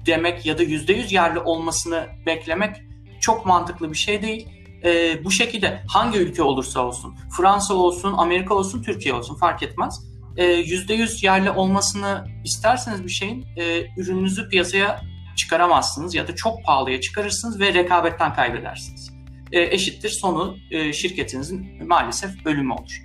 demek 0.05 0.45
ya 0.45 0.57
da 0.57 0.63
%100 0.63 1.13
yerli 1.13 1.39
olmasını 1.39 2.07
beklemek 2.25 2.75
çok 3.19 3.45
mantıklı 3.45 3.91
bir 3.91 3.97
şey 3.97 4.21
değil. 4.21 4.47
E, 4.83 5.23
bu 5.23 5.31
şekilde 5.31 5.81
hangi 5.87 6.19
ülke 6.19 6.43
olursa 6.43 6.79
olsun, 6.79 7.15
Fransa 7.37 7.73
olsun, 7.73 8.13
Amerika 8.17 8.55
olsun, 8.55 8.83
Türkiye 8.83 9.13
olsun 9.13 9.35
fark 9.35 9.63
etmez. 9.63 10.01
E, 10.37 10.45
%100 10.45 11.25
yerli 11.25 11.51
olmasını 11.51 12.25
isterseniz 12.43 13.03
bir 13.03 13.09
şeyin 13.09 13.45
e, 13.57 13.83
ürününüzü 13.97 14.49
piyasaya 14.49 15.01
çıkaramazsınız 15.35 16.15
ya 16.15 16.27
da 16.27 16.35
çok 16.35 16.63
pahalıya 16.63 17.01
çıkarırsınız 17.01 17.59
ve 17.59 17.73
rekabetten 17.73 18.33
kaybedersiniz. 18.33 19.11
E, 19.51 19.61
eşittir 19.61 20.09
sonu 20.09 20.57
e, 20.71 20.93
şirketinizin 20.93 21.87
maalesef 21.87 22.45
ölümü 22.45 22.73
olur. 22.73 23.01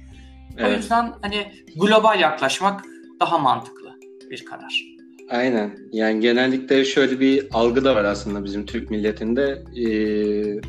Evet. 0.59 0.73
O 0.73 0.77
yüzden 0.77 1.13
hani 1.23 1.53
global 1.77 2.21
yaklaşmak 2.21 2.85
daha 3.21 3.39
mantıklı 3.39 3.91
bir 4.31 4.45
karar. 4.45 4.85
Aynen. 5.31 5.79
Yani 5.93 6.21
genellikle 6.21 6.85
şöyle 6.85 7.21
bir 7.21 7.47
algı 7.53 7.85
da 7.85 7.95
var 7.95 8.05
aslında 8.05 8.45
bizim 8.45 8.67
Türk 8.67 8.91
milletinde. 8.91 9.63
Ee, 9.77 10.61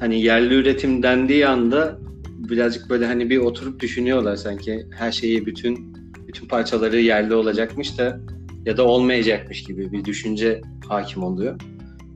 hani 0.00 0.20
yerli 0.20 0.54
üretim 0.54 1.02
dendiği 1.02 1.46
anda 1.46 1.98
birazcık 2.28 2.90
böyle 2.90 3.06
hani 3.06 3.30
bir 3.30 3.38
oturup 3.38 3.80
düşünüyorlar 3.80 4.36
sanki 4.36 4.86
her 4.98 5.12
şeyi 5.12 5.46
bütün 5.46 5.94
bütün 6.28 6.46
parçaları 6.46 7.00
yerli 7.00 7.34
olacakmış 7.34 7.98
da 7.98 8.20
ya 8.66 8.76
da 8.76 8.86
olmayacakmış 8.86 9.64
gibi 9.64 9.92
bir 9.92 10.04
düşünce 10.04 10.60
hakim 10.88 11.22
oluyor. 11.22 11.60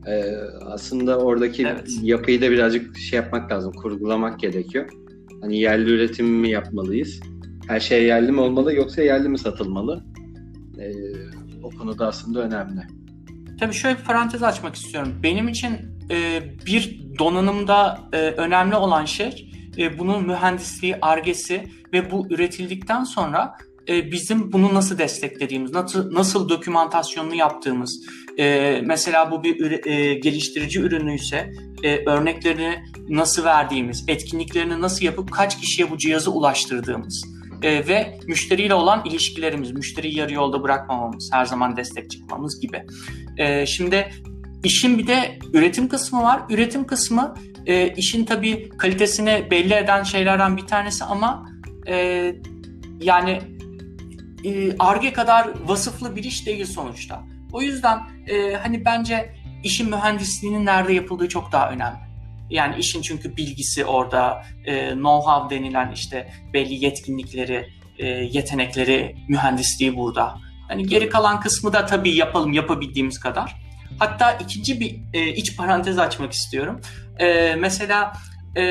Ee, 0.06 0.22
aslında 0.66 1.18
oradaki 1.18 1.62
evet. 1.62 1.98
yapıyı 2.02 2.42
da 2.42 2.50
birazcık 2.50 2.98
şey 2.98 3.16
yapmak 3.16 3.52
lazım, 3.52 3.72
kurgulamak 3.72 4.40
gerekiyor. 4.40 4.90
Hani 5.40 5.58
yerli 5.58 5.90
üretim 5.90 6.26
mi 6.26 6.50
yapmalıyız? 6.50 7.20
Her 7.68 7.80
şey 7.80 8.04
yerli 8.04 8.32
mi 8.32 8.40
olmalı 8.40 8.74
yoksa 8.74 9.02
yerli 9.02 9.28
mi 9.28 9.38
satılmalı? 9.38 10.04
Ee, 10.80 10.92
o 11.62 11.70
konuda 11.70 12.06
aslında 12.06 12.40
önemli. 12.42 12.80
Tabii 13.60 13.74
şöyle 13.74 13.98
bir 13.98 14.04
parantez 14.04 14.42
açmak 14.42 14.74
istiyorum. 14.74 15.12
Benim 15.22 15.48
için 15.48 15.72
e, 16.10 16.42
bir 16.66 17.00
donanımda 17.18 18.00
e, 18.12 18.16
önemli 18.18 18.76
olan 18.76 19.04
şey 19.04 19.50
e, 19.78 19.98
bunun 19.98 20.26
mühendisliği, 20.26 20.96
argesi 21.02 21.64
ve 21.92 22.10
bu 22.10 22.26
üretildikten 22.30 23.04
sonra 23.04 23.56
e, 23.88 24.12
bizim 24.12 24.52
bunu 24.52 24.74
nasıl 24.74 24.98
desteklediğimiz, 24.98 25.72
nasıl, 25.72 26.14
nasıl 26.14 26.48
dokümantasyonunu 26.48 27.34
yaptığımız, 27.34 28.00
e, 28.38 28.80
mesela 28.84 29.30
bu 29.30 29.44
bir 29.44 29.86
e, 29.86 30.14
geliştirici 30.14 30.80
ürünüyse 30.80 31.52
e, 31.82 32.10
örneklerini 32.10 32.84
nasıl 33.08 33.44
verdiğimiz, 33.44 34.04
etkinliklerini 34.08 34.80
nasıl 34.80 35.04
yapıp 35.04 35.32
kaç 35.32 35.60
kişiye 35.60 35.90
bu 35.90 35.98
cihazı 35.98 36.30
ulaştırdığımız 36.30 37.24
e, 37.62 37.88
ve 37.88 38.20
müşteriyle 38.26 38.74
olan 38.74 39.02
ilişkilerimiz, 39.04 39.72
müşteriyi 39.72 40.18
yarı 40.18 40.34
yolda 40.34 40.62
bırakmamamız, 40.62 41.30
her 41.32 41.44
zaman 41.44 41.76
destek 41.76 42.10
çıkmamız 42.10 42.60
gibi. 42.60 42.82
E, 43.36 43.66
şimdi 43.66 44.10
işin 44.64 44.98
bir 44.98 45.06
de 45.06 45.38
üretim 45.52 45.88
kısmı 45.88 46.22
var. 46.22 46.42
Üretim 46.50 46.86
kısmı 46.86 47.34
e, 47.66 47.88
işin 47.88 48.24
tabii 48.24 48.68
kalitesini 48.78 49.48
belli 49.50 49.74
eden 49.74 50.02
şeylerden 50.02 50.56
bir 50.56 50.66
tanesi 50.66 51.04
ama 51.04 51.46
e, 51.88 52.34
yani 53.00 53.40
ARGE 54.78 55.12
kadar 55.12 55.48
vasıflı 55.66 56.16
bir 56.16 56.24
iş 56.24 56.46
değil 56.46 56.66
sonuçta. 56.66 57.24
O 57.52 57.62
yüzden 57.62 58.00
e, 58.26 58.54
hani 58.54 58.84
bence 58.84 59.34
işin 59.64 59.90
mühendisliğinin 59.90 60.66
nerede 60.66 60.92
yapıldığı 60.92 61.28
çok 61.28 61.52
daha 61.52 61.70
önemli. 61.70 61.98
Yani 62.50 62.76
işin 62.78 63.02
çünkü 63.02 63.36
bilgisi 63.36 63.84
orada, 63.84 64.44
e, 64.64 64.88
know-how 64.88 65.50
denilen 65.50 65.92
işte 65.92 66.32
belli 66.52 66.84
yetkinlikleri, 66.84 67.68
e, 67.98 68.06
yetenekleri, 68.06 69.16
mühendisliği 69.28 69.96
burada. 69.96 70.38
Hani 70.68 70.86
geri 70.86 71.08
kalan 71.08 71.40
kısmı 71.40 71.72
da 71.72 71.86
tabii 71.86 72.16
yapalım 72.16 72.52
yapabildiğimiz 72.52 73.20
kadar. 73.20 73.56
Hatta 73.98 74.32
ikinci 74.32 74.80
bir 74.80 75.00
e, 75.12 75.28
iç 75.28 75.56
parantez 75.56 75.98
açmak 75.98 76.32
istiyorum. 76.32 76.80
E, 77.18 77.54
mesela 77.54 78.12
e, 78.56 78.62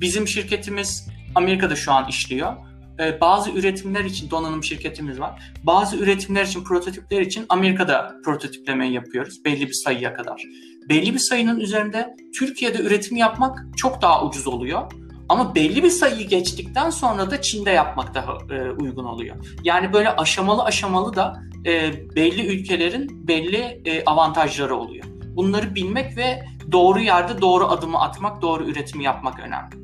bizim 0.00 0.28
şirketimiz 0.28 1.08
Amerika'da 1.34 1.76
şu 1.76 1.92
an 1.92 2.08
işliyor 2.08 2.56
e, 3.00 3.20
bazı 3.20 3.50
üretimler 3.50 4.04
için 4.04 4.30
donanım 4.30 4.64
şirketimiz 4.64 5.20
var. 5.20 5.52
Bazı 5.62 5.96
üretimler 5.96 6.44
için, 6.44 6.64
prototipler 6.64 7.20
için 7.20 7.46
Amerika'da 7.48 8.16
prototiplemeyi 8.24 8.92
yapıyoruz 8.92 9.44
belli 9.44 9.66
bir 9.66 9.72
sayıya 9.72 10.14
kadar. 10.14 10.42
Belli 10.88 11.14
bir 11.14 11.18
sayının 11.18 11.60
üzerinde 11.60 12.16
Türkiye'de 12.38 12.82
üretim 12.82 13.16
yapmak 13.16 13.58
çok 13.76 14.02
daha 14.02 14.24
ucuz 14.24 14.46
oluyor. 14.46 14.92
Ama 15.28 15.54
belli 15.54 15.82
bir 15.82 15.90
sayıyı 15.90 16.28
geçtikten 16.28 16.90
sonra 16.90 17.30
da 17.30 17.42
Çin'de 17.42 17.70
yapmak 17.70 18.14
daha 18.14 18.32
e, 18.50 18.70
uygun 18.70 19.04
oluyor. 19.04 19.36
Yani 19.62 19.92
böyle 19.92 20.16
aşamalı 20.16 20.64
aşamalı 20.64 21.16
da 21.16 21.42
e, 21.66 21.92
belli 22.16 22.46
ülkelerin 22.46 23.28
belli 23.28 23.82
e, 23.84 24.04
avantajları 24.04 24.76
oluyor. 24.76 25.04
Bunları 25.26 25.74
bilmek 25.74 26.16
ve 26.16 26.44
doğru 26.72 27.00
yerde 27.00 27.40
doğru 27.40 27.66
adımı 27.66 28.00
atmak, 28.00 28.42
doğru 28.42 28.64
üretimi 28.64 29.04
yapmak 29.04 29.40
önemli. 29.40 29.76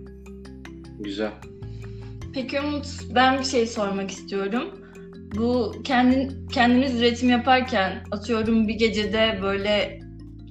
Güzel. 0.99 1.33
Peki 2.35 2.61
Umut, 2.61 2.87
ben 3.15 3.39
bir 3.39 3.45
şey 3.45 3.67
sormak 3.67 4.11
istiyorum. 4.11 4.81
Bu 5.37 5.73
kendin, 5.85 6.49
kendiniz 6.49 7.01
üretim 7.01 7.29
yaparken 7.29 8.05
atıyorum 8.11 8.69
bir 8.69 8.75
gecede 8.75 9.39
böyle 9.43 10.01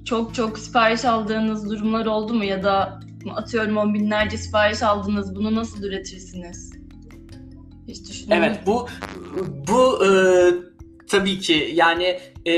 çok 0.04 0.34
çok 0.34 0.58
sipariş 0.58 1.04
aldığınız 1.04 1.70
durumlar 1.70 2.06
oldu 2.06 2.34
mu 2.34 2.44
ya 2.44 2.62
da 2.62 3.00
atıyorum 3.34 3.76
on 3.76 3.94
binlerce 3.94 4.36
sipariş 4.36 4.82
aldınız 4.82 5.34
bunu 5.34 5.54
nasıl 5.54 5.84
üretirsiniz? 5.84 6.72
Hiç 7.88 8.08
düşündünüz 8.08 8.38
Evet 8.38 8.60
bu 8.66 8.88
bu 9.68 10.04
e, 10.06 10.10
tabii 11.08 11.38
ki 11.38 11.70
yani 11.74 12.20
e, 12.46 12.52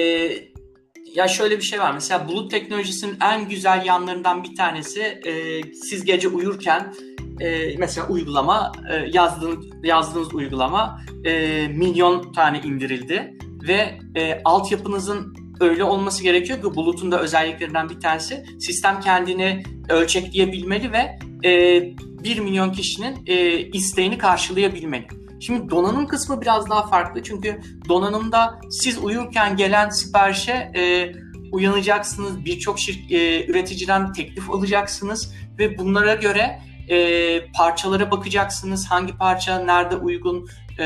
ya 1.15 1.29
şöyle 1.29 1.57
bir 1.59 1.63
şey 1.63 1.81
var 1.81 1.93
mesela 1.93 2.29
bulut 2.29 2.51
teknolojisinin 2.51 3.17
en 3.21 3.49
güzel 3.49 3.87
yanlarından 3.87 4.45
bir 4.45 4.55
tanesi 4.55 5.01
e, 5.03 5.63
siz 5.75 6.05
gece 6.05 6.29
uyurken 6.29 6.95
e, 7.43 7.77
mesela 7.79 8.09
uygulama 8.09 8.73
e, 8.91 9.11
yazdığınız, 9.13 9.67
yazdığınız 9.83 10.35
uygulama 10.35 11.01
e, 11.25 11.67
milyon 11.69 12.33
tane 12.33 12.61
indirildi 12.61 13.37
ve 13.69 13.99
e, 14.15 14.41
altyapınızın 14.45 15.37
öyle 15.61 15.85
olması 15.85 16.23
gerekiyor 16.23 16.63
ki 16.63 16.75
bulutun 16.75 17.13
da 17.13 17.21
özelliklerinden 17.21 17.89
bir 17.89 18.01
tanesi 18.01 18.45
sistem 18.61 19.01
kendini 19.01 19.63
ölçekleyebilmeli 19.89 20.93
ve 20.93 21.19
e, 21.49 21.83
1 22.25 22.39
milyon 22.39 22.73
kişinin 22.73 23.17
e, 23.27 23.59
isteğini 23.59 24.19
karşılayabilmeli. 24.19 25.07
Şimdi 25.41 25.71
donanım 25.71 26.07
kısmı 26.07 26.41
biraz 26.41 26.71
daha 26.71 26.87
farklı 26.87 27.23
çünkü 27.23 27.61
donanımda 27.89 28.61
siz 28.71 28.99
uyurken 28.99 29.57
gelen 29.57 29.89
siparişe 29.89 30.53
e, 30.53 31.13
uyanacaksınız, 31.53 32.45
birçok 32.45 32.89
e, 32.89 33.47
üreticiden 33.47 34.13
teklif 34.13 34.51
alacaksınız 34.51 35.35
ve 35.59 35.79
bunlara 35.79 36.15
göre 36.15 36.61
e, 36.93 37.41
parçalara 37.53 38.11
bakacaksınız. 38.11 38.91
Hangi 38.91 39.17
parça 39.17 39.59
nerede 39.59 39.97
uygun 39.97 40.49
e, 40.79 40.85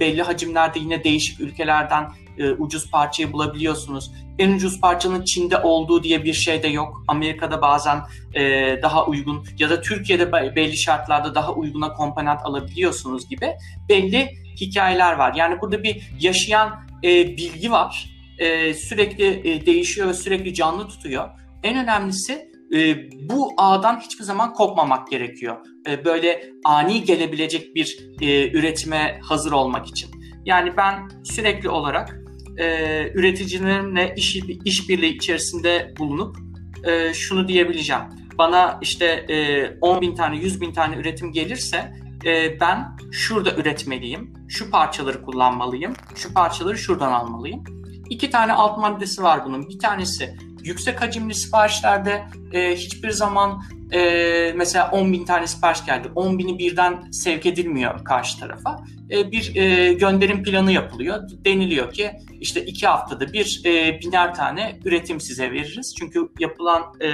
belli 0.00 0.22
hacimlerde 0.22 0.78
yine 0.78 1.04
değişik 1.04 1.40
ülkelerden 1.40 2.12
e, 2.38 2.50
ucuz 2.50 2.90
parçayı 2.90 3.32
bulabiliyorsunuz. 3.32 4.12
En 4.38 4.52
ucuz 4.52 4.80
parçanın 4.80 5.24
Çin'de 5.24 5.58
olduğu 5.58 6.02
diye 6.02 6.24
bir 6.24 6.32
şey 6.32 6.62
de 6.62 6.68
yok. 6.68 7.04
Amerika'da 7.08 7.62
bazen 7.62 7.98
e, 8.34 8.42
daha 8.82 9.06
uygun 9.06 9.44
ya 9.58 9.70
da 9.70 9.80
Türkiye'de 9.80 10.32
belli 10.32 10.76
şartlarda 10.76 11.34
daha 11.34 11.54
uyguna 11.54 11.92
komponent 11.92 12.40
alabiliyorsunuz 12.44 13.28
gibi 13.28 13.54
belli 13.88 14.28
hikayeler 14.60 15.12
var. 15.12 15.34
Yani 15.34 15.60
burada 15.60 15.82
bir 15.82 16.10
yaşayan 16.20 16.88
e, 17.04 17.26
bilgi 17.26 17.70
var. 17.70 18.10
E, 18.38 18.74
sürekli 18.74 19.50
e, 19.50 19.66
değişiyor 19.66 20.08
ve 20.08 20.14
sürekli 20.14 20.54
canlı 20.54 20.88
tutuyor. 20.88 21.28
En 21.62 21.78
önemlisi 21.78 22.48
e, 22.74 23.10
bu 23.28 23.52
ağdan 23.56 24.00
hiçbir 24.00 24.24
zaman 24.24 24.52
kopmamak 24.52 25.10
gerekiyor. 25.10 25.56
E, 25.88 26.04
böyle 26.04 26.52
ani 26.64 27.04
gelebilecek 27.04 27.74
bir 27.74 27.98
e, 28.20 28.50
üretime 28.50 29.20
hazır 29.22 29.52
olmak 29.52 29.86
için. 29.86 30.10
Yani 30.44 30.76
ben 30.76 31.08
sürekli 31.24 31.68
olarak 31.68 32.20
e, 32.56 33.12
üreticilerimle 33.14 34.14
iş, 34.16 34.36
işbirliği 34.64 35.16
içerisinde 35.16 35.94
bulunup 35.98 36.36
e, 36.84 37.14
şunu 37.14 37.48
diyebileceğim. 37.48 38.02
Bana 38.38 38.78
işte 38.82 39.04
e, 39.04 39.68
10 39.80 40.00
bin 40.00 40.14
tane, 40.14 40.36
100 40.36 40.60
bin 40.60 40.72
tane 40.72 40.96
üretim 40.96 41.32
gelirse 41.32 41.92
e, 42.24 42.60
ben 42.60 42.96
şurada 43.12 43.54
üretmeliyim, 43.54 44.34
şu 44.48 44.70
parçaları 44.70 45.22
kullanmalıyım, 45.22 45.92
şu 46.14 46.34
parçaları 46.34 46.78
şuradan 46.78 47.12
almalıyım. 47.12 47.64
İki 48.10 48.30
tane 48.30 48.52
alt 48.52 48.78
maddesi 48.78 49.22
var 49.22 49.44
bunun. 49.44 49.68
Bir 49.68 49.78
tanesi 49.78 50.36
yüksek 50.68 51.00
hacimli 51.00 51.34
siparişlerde 51.34 52.22
e, 52.52 52.76
hiçbir 52.76 53.10
zaman 53.10 53.62
e, 53.92 54.52
mesela 54.56 54.90
10 54.90 55.12
bin 55.12 55.24
tane 55.24 55.46
sipariş 55.46 55.86
geldi. 55.86 56.08
10 56.14 56.38
bini 56.38 56.58
birden 56.58 57.10
sevk 57.10 57.46
edilmiyor 57.46 58.04
karşı 58.04 58.40
tarafa. 58.40 58.84
E, 59.10 59.32
bir 59.32 59.56
e, 59.56 59.92
gönderim 59.92 60.42
planı 60.42 60.72
yapılıyor. 60.72 61.22
Deniliyor 61.44 61.92
ki 61.92 62.10
işte 62.40 62.64
iki 62.64 62.86
haftada 62.86 63.32
bir 63.32 63.62
e, 63.64 64.00
biner 64.00 64.34
tane 64.34 64.78
üretim 64.84 65.20
size 65.20 65.52
veririz. 65.52 65.94
Çünkü 65.98 66.28
yapılan 66.38 66.82
e, 67.02 67.08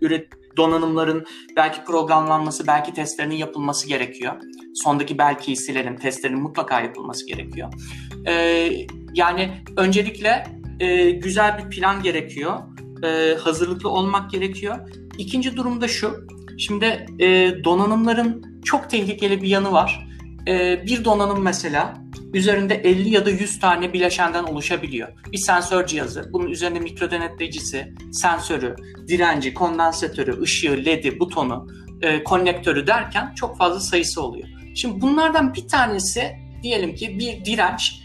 üret 0.00 0.28
donanımların 0.56 1.26
belki 1.56 1.84
programlanması, 1.84 2.66
belki 2.66 2.94
testlerinin 2.94 3.36
yapılması 3.36 3.88
gerekiyor. 3.88 4.32
Sondaki 4.74 5.18
belki 5.18 5.52
hisselerin 5.52 5.96
testlerinin 5.96 6.42
mutlaka 6.42 6.80
yapılması 6.80 7.26
gerekiyor. 7.26 7.72
E, 8.26 8.32
yani 9.14 9.50
öncelikle 9.76 10.46
e, 10.80 11.10
güzel 11.10 11.58
bir 11.58 11.70
plan 11.70 12.02
gerekiyor 12.02 12.58
e, 13.04 13.34
hazırlıklı 13.34 13.88
olmak 13.88 14.30
gerekiyor. 14.30 14.76
İkinci 15.18 15.56
durumda 15.56 15.88
şu. 15.88 16.26
Şimdi 16.58 17.06
e, 17.18 17.52
donanımların 17.64 18.60
çok 18.64 18.90
tehlikeli 18.90 19.42
bir 19.42 19.48
yanı 19.48 19.72
var. 19.72 20.08
E, 20.48 20.86
bir 20.86 21.04
donanım 21.04 21.42
mesela 21.42 21.94
üzerinde 22.34 22.74
50 22.74 23.08
ya 23.08 23.26
da 23.26 23.30
100 23.30 23.60
tane 23.60 23.92
bileşenden 23.92 24.44
oluşabiliyor. 24.44 25.08
Bir 25.32 25.38
sensör 25.38 25.86
cihazı, 25.86 26.30
bunun 26.32 26.46
üzerinde 26.46 26.80
mikro 26.80 27.10
denetleyicisi, 27.10 27.94
sensörü, 28.12 28.76
direnci, 29.08 29.54
kondansatörü, 29.54 30.42
ışığı, 30.42 30.82
ledi, 30.84 31.20
butonu, 31.20 31.68
e, 32.02 32.24
konnektörü 32.24 32.86
derken 32.86 33.34
çok 33.34 33.58
fazla 33.58 33.80
sayısı 33.80 34.22
oluyor. 34.22 34.48
Şimdi 34.74 35.00
bunlardan 35.00 35.54
bir 35.54 35.68
tanesi 35.68 36.36
diyelim 36.62 36.94
ki 36.94 37.18
bir 37.18 37.44
direnç 37.44 38.02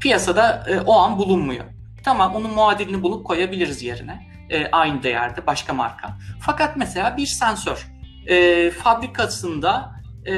piyasada 0.00 0.66
e, 0.68 0.80
o 0.80 0.92
an 0.92 1.18
bulunmuyor. 1.18 1.64
Tamam 2.04 2.34
onun 2.34 2.50
muadilini 2.50 3.02
bulup 3.02 3.26
koyabiliriz 3.26 3.82
yerine. 3.82 4.26
E, 4.50 4.66
aynı 4.66 5.02
değerde 5.02 5.46
başka 5.46 5.74
marka. 5.74 6.18
Fakat 6.40 6.76
mesela 6.76 7.16
bir 7.16 7.26
sensör 7.26 7.86
e, 8.26 8.70
fabrikasında 8.70 9.92
e, 10.26 10.34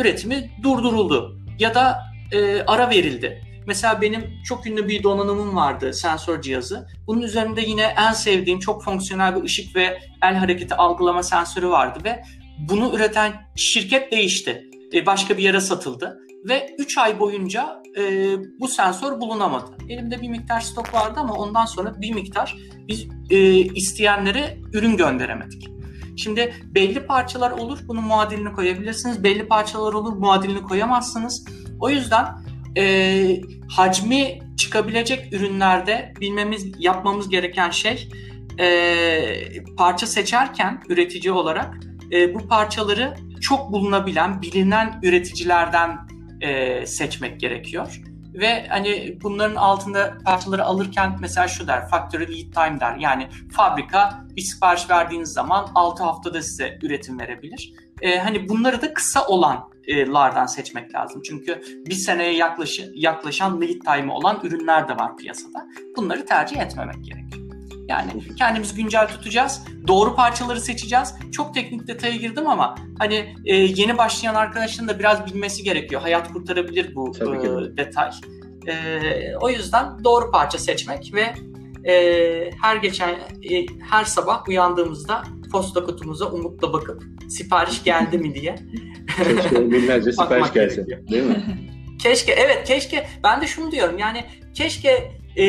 üretimi 0.00 0.50
durduruldu 0.62 1.38
ya 1.58 1.74
da 1.74 2.02
e, 2.32 2.62
ara 2.62 2.90
verildi. 2.90 3.42
Mesela 3.66 4.00
benim 4.00 4.42
çok 4.44 4.66
ünlü 4.66 4.88
bir 4.88 5.02
donanımım 5.02 5.56
vardı 5.56 5.92
sensör 5.94 6.42
cihazı. 6.42 6.86
Bunun 7.06 7.22
üzerinde 7.22 7.60
yine 7.60 7.82
en 7.82 8.12
sevdiğim 8.12 8.58
çok 8.58 8.84
fonksiyonel 8.84 9.36
bir 9.36 9.42
ışık 9.42 9.76
ve 9.76 9.98
el 10.22 10.34
hareketi 10.34 10.74
algılama 10.74 11.22
sensörü 11.22 11.68
vardı 11.68 11.98
ve 12.04 12.22
bunu 12.58 12.96
üreten 12.96 13.32
şirket 13.56 14.12
değişti. 14.12 14.64
E, 14.94 15.06
başka 15.06 15.36
bir 15.36 15.42
yere 15.42 15.60
satıldı 15.60 16.18
ve 16.48 16.74
3 16.78 16.98
ay 16.98 17.18
boyunca 17.18 17.79
e, 17.98 18.36
bu 18.60 18.68
sensör 18.68 19.20
bulunamadı. 19.20 19.70
Elimde 19.88 20.22
bir 20.22 20.28
miktar 20.28 20.60
stok 20.60 20.94
vardı 20.94 21.20
ama 21.20 21.34
ondan 21.34 21.66
sonra 21.66 22.00
bir 22.00 22.14
miktar 22.14 22.56
biz 22.88 23.06
e, 23.30 23.36
isteyenlere 23.56 24.58
ürün 24.72 24.96
gönderemedik. 24.96 25.70
Şimdi 26.16 26.54
belli 26.64 27.06
parçalar 27.06 27.50
olur, 27.50 27.78
bunun 27.88 28.04
muadilini 28.04 28.52
koyabilirsiniz. 28.52 29.24
Belli 29.24 29.48
parçalar 29.48 29.92
olur, 29.92 30.12
muadilini 30.12 30.62
koyamazsınız. 30.62 31.44
O 31.80 31.90
yüzden 31.90 32.26
e, 32.76 33.40
hacmi 33.68 34.38
çıkabilecek 34.56 35.32
ürünlerde 35.32 36.14
bilmemiz, 36.20 36.66
yapmamız 36.78 37.28
gereken 37.28 37.70
şey 37.70 38.08
e, 38.58 39.64
parça 39.76 40.06
seçerken 40.06 40.82
üretici 40.88 41.32
olarak 41.32 41.74
e, 42.12 42.34
bu 42.34 42.48
parçaları 42.48 43.14
çok 43.40 43.72
bulunabilen, 43.72 44.42
bilinen 44.42 45.00
üreticilerden 45.02 45.98
e, 46.40 46.86
seçmek 46.86 47.40
gerekiyor. 47.40 48.00
Ve 48.34 48.66
hani 48.68 49.18
bunların 49.22 49.56
altında 49.56 50.18
parçaları 50.24 50.64
alırken 50.64 51.16
mesela 51.20 51.48
şu 51.48 51.66
der, 51.66 51.88
factory 51.88 52.22
lead 52.22 52.52
time 52.52 52.80
der. 52.80 52.96
Yani 52.96 53.28
fabrika 53.52 54.24
bir 54.36 54.42
sipariş 54.42 54.90
verdiğiniz 54.90 55.32
zaman 55.32 55.68
6 55.74 56.04
haftada 56.04 56.42
size 56.42 56.78
üretim 56.82 57.20
verebilir. 57.20 57.72
E, 58.00 58.18
hani 58.18 58.48
bunları 58.48 58.82
da 58.82 58.94
kısa 58.94 59.26
olanlardan 59.26 60.46
seçmek 60.46 60.94
lazım. 60.94 61.22
Çünkü 61.22 61.62
bir 61.86 61.94
seneye 61.94 62.36
yaklaşı, 62.36 62.92
yaklaşan 62.94 63.60
lead 63.60 63.80
time'ı 63.84 64.14
olan 64.14 64.40
ürünler 64.42 64.88
de 64.88 64.96
var 64.96 65.16
piyasada. 65.16 65.66
Bunları 65.96 66.26
tercih 66.26 66.56
etmemek 66.56 67.04
gerekiyor. 67.04 67.49
Yani 67.90 68.10
kendimizi 68.38 68.74
güncel 68.74 69.08
tutacağız. 69.08 69.62
Doğru 69.86 70.14
parçaları 70.14 70.60
seçeceğiz. 70.60 71.14
Çok 71.32 71.54
teknik 71.54 71.88
detaya 71.88 72.16
girdim 72.16 72.46
ama 72.46 72.74
hani 72.98 73.34
e, 73.44 73.56
yeni 73.56 73.98
başlayan 73.98 74.34
arkadaşların 74.34 74.88
da 74.88 74.98
biraz 74.98 75.26
bilmesi 75.26 75.62
gerekiyor. 75.62 76.00
Hayat 76.00 76.32
kurtarabilir 76.32 76.94
bu 76.94 77.12
e, 77.16 77.76
detay. 77.76 78.10
E, 78.66 78.74
o 79.40 79.50
yüzden 79.50 80.04
doğru 80.04 80.30
parça 80.30 80.58
seçmek 80.58 81.14
ve 81.14 81.34
e, 81.92 82.50
her 82.62 82.76
geçen 82.76 83.10
e, 83.50 83.66
her 83.90 84.04
sabah 84.04 84.48
uyandığımızda 84.48 85.22
posta 85.52 85.84
kutumuza 85.84 86.26
umutla 86.26 86.72
bakıp 86.72 87.02
sipariş 87.28 87.84
geldi 87.84 88.18
mi 88.18 88.34
diye. 88.34 88.54
Keşke 89.16 89.70
binlerce 89.70 90.12
sipariş 90.12 90.52
gelse. 90.52 90.86
Değil 90.86 91.22
mi? 91.22 91.44
Keşke 92.02 92.32
evet 92.32 92.68
keşke 92.68 93.06
ben 93.24 93.40
de 93.40 93.46
şunu 93.46 93.72
diyorum 93.72 93.98
yani 93.98 94.24
keşke 94.54 95.19
e, 95.36 95.44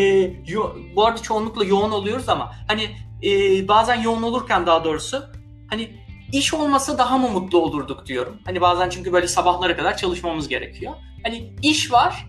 yo, 0.48 0.76
bu 0.96 1.06
arada 1.06 1.22
çoğunlukla 1.22 1.66
yoğun 1.66 1.92
oluyoruz 1.92 2.30
ama 2.30 2.52
hani 2.68 2.88
e, 3.24 3.68
bazen 3.68 4.02
yoğun 4.02 4.24
olurken 4.24 4.66
daha 4.66 4.84
doğrusu 4.84 5.24
hani 5.70 5.90
iş 6.32 6.54
olmasa 6.54 6.98
daha 6.98 7.18
mı 7.18 7.30
mutlu 7.30 7.58
olurduk 7.58 8.06
diyorum. 8.06 8.40
Hani 8.46 8.62
bazen 8.62 8.90
çünkü 8.90 9.14
böyle 9.14 9.28
sabahlara 9.28 9.78
kadar 9.78 9.98
çalışmamız 9.98 10.48
gerekiyor. 10.48 10.94
Hani 11.24 11.54
iş 11.62 11.92
var 11.92 12.26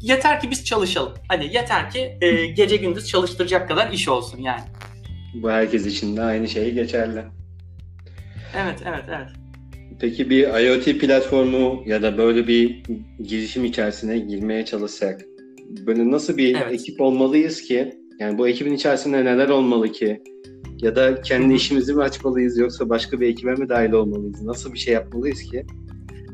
yeter 0.00 0.40
ki 0.40 0.50
biz 0.50 0.64
çalışalım. 0.64 1.14
Hani 1.28 1.54
yeter 1.54 1.90
ki 1.90 2.18
e, 2.20 2.46
gece 2.46 2.76
gündüz 2.76 3.08
çalıştıracak 3.08 3.68
kadar 3.68 3.90
iş 3.90 4.08
olsun 4.08 4.38
yani. 4.38 4.62
Bu 5.34 5.50
herkes 5.50 5.86
için 5.86 6.16
de 6.16 6.22
aynı 6.22 6.48
şey 6.48 6.74
geçerli. 6.74 7.24
Evet, 8.56 8.82
evet, 8.84 9.04
evet. 9.08 9.28
Peki 10.00 10.30
bir 10.30 10.64
IoT 10.64 11.00
platformu 11.00 11.82
ya 11.86 12.02
da 12.02 12.18
böyle 12.18 12.48
bir 12.48 12.82
girişim 13.28 13.64
içerisine 13.64 14.18
girmeye 14.18 14.64
çalışsak 14.64 15.20
böyle 15.86 16.10
nasıl 16.10 16.36
bir 16.36 16.54
evet. 16.54 16.72
ekip 16.72 17.00
olmalıyız 17.00 17.62
ki? 17.62 17.94
Yani 18.18 18.38
bu 18.38 18.48
ekibin 18.48 18.72
içerisinde 18.72 19.24
neler 19.24 19.48
olmalı 19.48 19.92
ki? 19.92 20.22
Ya 20.82 20.96
da 20.96 21.22
kendi 21.22 21.54
işimizi 21.54 21.94
mi 21.94 22.02
açmalıyız 22.02 22.58
yoksa 22.58 22.88
başka 22.88 23.20
bir 23.20 23.28
ekibe 23.28 23.54
mi 23.54 23.68
dahil 23.68 23.92
olmalıyız? 23.92 24.42
Nasıl 24.42 24.72
bir 24.72 24.78
şey 24.78 24.94
yapmalıyız 24.94 25.42
ki 25.42 25.66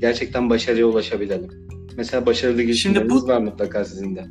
gerçekten 0.01 0.51
başarıya 0.51 0.87
ulaşabilelim? 0.87 1.51
Mesela 1.97 2.27
başarılı 2.27 2.63
girişimleriniz 2.63 3.23
bu... 3.23 3.29
var 3.29 3.39
mutlaka 3.39 3.85
sizin 3.85 4.17
de. 4.17 4.25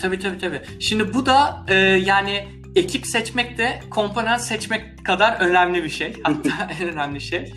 Tabii 0.00 0.18
tabii 0.18 0.38
tabii. 0.38 0.60
Şimdi 0.78 1.14
bu 1.14 1.26
da 1.26 1.66
e, 1.68 1.74
yani 2.06 2.44
ekip 2.76 3.06
seçmek 3.06 3.58
de 3.58 3.80
komponent 3.90 4.40
seçmek 4.40 5.04
kadar 5.04 5.40
önemli 5.40 5.84
bir 5.84 5.88
şey. 5.88 6.12
Hatta 6.22 6.50
en 6.80 6.88
önemli 6.88 7.20
şey. 7.20 7.52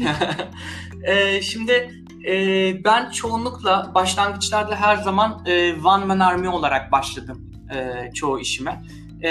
e, 1.04 1.42
şimdi 1.42 2.05
e, 2.28 2.84
ben 2.84 3.10
çoğunlukla 3.10 3.92
başlangıçlarda 3.96 4.76
her 4.76 4.98
zaman 4.98 5.46
e, 5.46 5.74
one 5.74 6.06
man 6.06 6.20
army 6.20 6.50
olarak 6.50 6.92
başladım 6.92 7.52
e, 7.76 8.12
çoğu 8.14 8.40
işime. 8.40 8.82
E, 9.24 9.30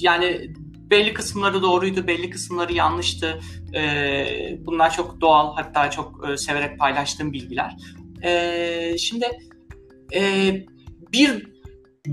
yani 0.00 0.50
belli 0.90 1.14
kısımları 1.14 1.62
doğruydu, 1.62 2.06
belli 2.06 2.30
kısımları 2.30 2.72
yanlıştı. 2.72 3.40
E, 3.74 4.58
bunlar 4.66 4.92
çok 4.92 5.20
doğal, 5.20 5.56
hatta 5.56 5.90
çok 5.90 6.28
e, 6.28 6.36
severek 6.36 6.78
paylaştığım 6.78 7.32
bilgiler. 7.32 7.76
E, 8.22 8.98
şimdi 8.98 9.26
e, 10.14 10.52
bir 11.12 11.46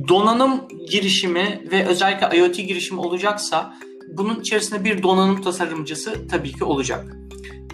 donanım 0.08 0.68
girişimi 0.90 1.62
ve 1.72 1.86
özellikle 1.86 2.38
IoT 2.38 2.56
girişimi 2.56 3.00
olacaksa 3.00 3.74
bunun 4.18 4.40
içerisinde 4.40 4.86
bir 4.86 5.04
donanım 5.04 5.42
tasarımcısı 5.42 6.28
tabii 6.28 6.52
ki 6.54 6.64
olacak. 6.64 7.16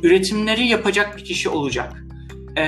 Üretimleri 0.04 0.68
yapacak 0.68 1.18
bir 1.18 1.26
kişi 1.26 1.50
olacak 1.50 2.07
e, 2.58 2.63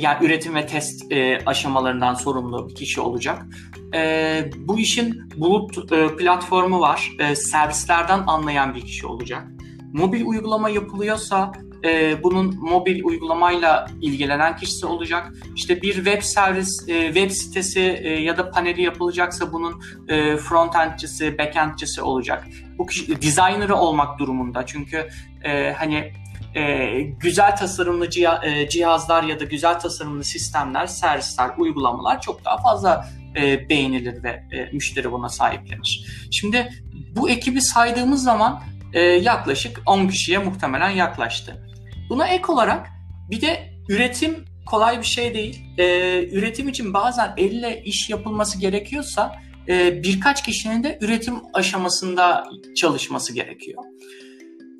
yani 0.00 0.26
üretim 0.26 0.54
ve 0.54 0.66
test 0.66 1.12
e, 1.12 1.38
aşamalarından 1.46 2.14
sorumlu 2.14 2.68
bir 2.68 2.74
kişi 2.74 3.00
olacak. 3.00 3.46
E, 3.94 4.50
bu 4.56 4.78
işin 4.78 5.30
bulut 5.36 5.92
e, 5.92 6.16
platformu 6.16 6.80
var. 6.80 7.12
E, 7.18 7.36
servislerden 7.36 8.22
anlayan 8.26 8.74
bir 8.74 8.80
kişi 8.80 9.06
olacak. 9.06 9.48
Mobil 9.92 10.24
uygulama 10.26 10.68
yapılıyorsa 10.68 11.52
e, 11.84 12.22
bunun 12.22 12.56
mobil 12.60 13.04
uygulamayla 13.04 13.86
ilgilenen 14.00 14.56
kişisi 14.56 14.86
olacak. 14.86 15.32
İşte 15.56 15.82
bir 15.82 15.94
web 15.94 16.22
servis, 16.22 16.88
e, 16.88 17.06
web 17.06 17.30
sitesi 17.30 17.80
e, 17.80 18.08
ya 18.10 18.36
da 18.36 18.50
paneli 18.50 18.82
yapılacaksa 18.82 19.52
bunun 19.52 19.82
e, 20.08 20.36
frontendcisi, 20.36 21.38
backendcisi 21.38 22.02
olacak. 22.02 22.46
Bu 22.78 22.86
kişi 22.86 23.22
designer'ı 23.22 23.76
olmak 23.76 24.18
durumunda. 24.18 24.66
Çünkü 24.66 25.08
e, 25.44 25.72
hani 25.72 26.12
e, 26.56 27.00
güzel 27.00 27.56
tasarımlı 27.56 28.08
e, 28.44 28.68
cihazlar 28.68 29.22
ya 29.22 29.40
da 29.40 29.44
güzel 29.44 29.80
tasarımlı 29.80 30.24
sistemler, 30.24 30.86
servisler, 30.86 31.50
uygulamalar 31.58 32.20
çok 32.20 32.44
daha 32.44 32.58
fazla 32.58 33.08
e, 33.36 33.68
beğenilir 33.68 34.22
ve 34.22 34.28
e, 34.28 34.70
müşteri 34.72 35.12
buna 35.12 35.28
sahiplenir. 35.28 36.06
Şimdi 36.30 36.68
bu 37.16 37.30
ekibi 37.30 37.62
saydığımız 37.62 38.22
zaman 38.22 38.62
e, 38.92 39.00
yaklaşık 39.00 39.82
10 39.86 40.08
kişiye 40.08 40.38
muhtemelen 40.38 40.90
yaklaştı. 40.90 41.66
Buna 42.10 42.26
ek 42.26 42.44
olarak 42.48 42.90
bir 43.30 43.40
de 43.40 43.70
üretim 43.88 44.44
kolay 44.66 44.98
bir 44.98 45.06
şey 45.06 45.34
değil. 45.34 45.64
E, 45.78 45.84
üretim 46.28 46.68
için 46.68 46.94
bazen 46.94 47.34
elle 47.36 47.82
iş 47.84 48.10
yapılması 48.10 48.60
gerekiyorsa 48.60 49.36
e, 49.68 50.02
birkaç 50.02 50.44
kişinin 50.44 50.84
de 50.84 50.98
üretim 51.00 51.34
aşamasında 51.54 52.44
çalışması 52.76 53.34
gerekiyor. 53.34 53.84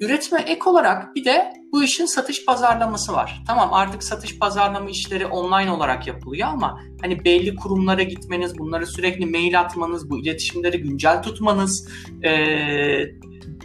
Üretime 0.01 0.41
ek 0.41 0.61
olarak 0.71 1.15
bir 1.15 1.25
de 1.25 1.53
bu 1.73 1.85
işin 1.85 2.07
satış 2.07 2.45
pazarlaması 2.45 3.13
var. 3.13 3.43
Tamam 3.47 3.73
artık 3.73 4.03
satış 4.03 4.39
pazarlama 4.39 4.91
işleri 4.91 5.27
online 5.27 5.71
olarak 5.71 6.07
yapılıyor 6.07 6.49
ama 6.49 6.81
hani 7.01 7.25
belli 7.25 7.55
kurumlara 7.57 8.03
gitmeniz, 8.03 8.59
bunlara 8.59 8.87
sürekli 8.87 9.27
mail 9.27 9.61
atmanız, 9.61 10.11
bu 10.11 10.19
iletişimleri 10.19 10.79
güncel 10.79 11.23
tutmanız, 11.23 11.89
e, 12.25 12.31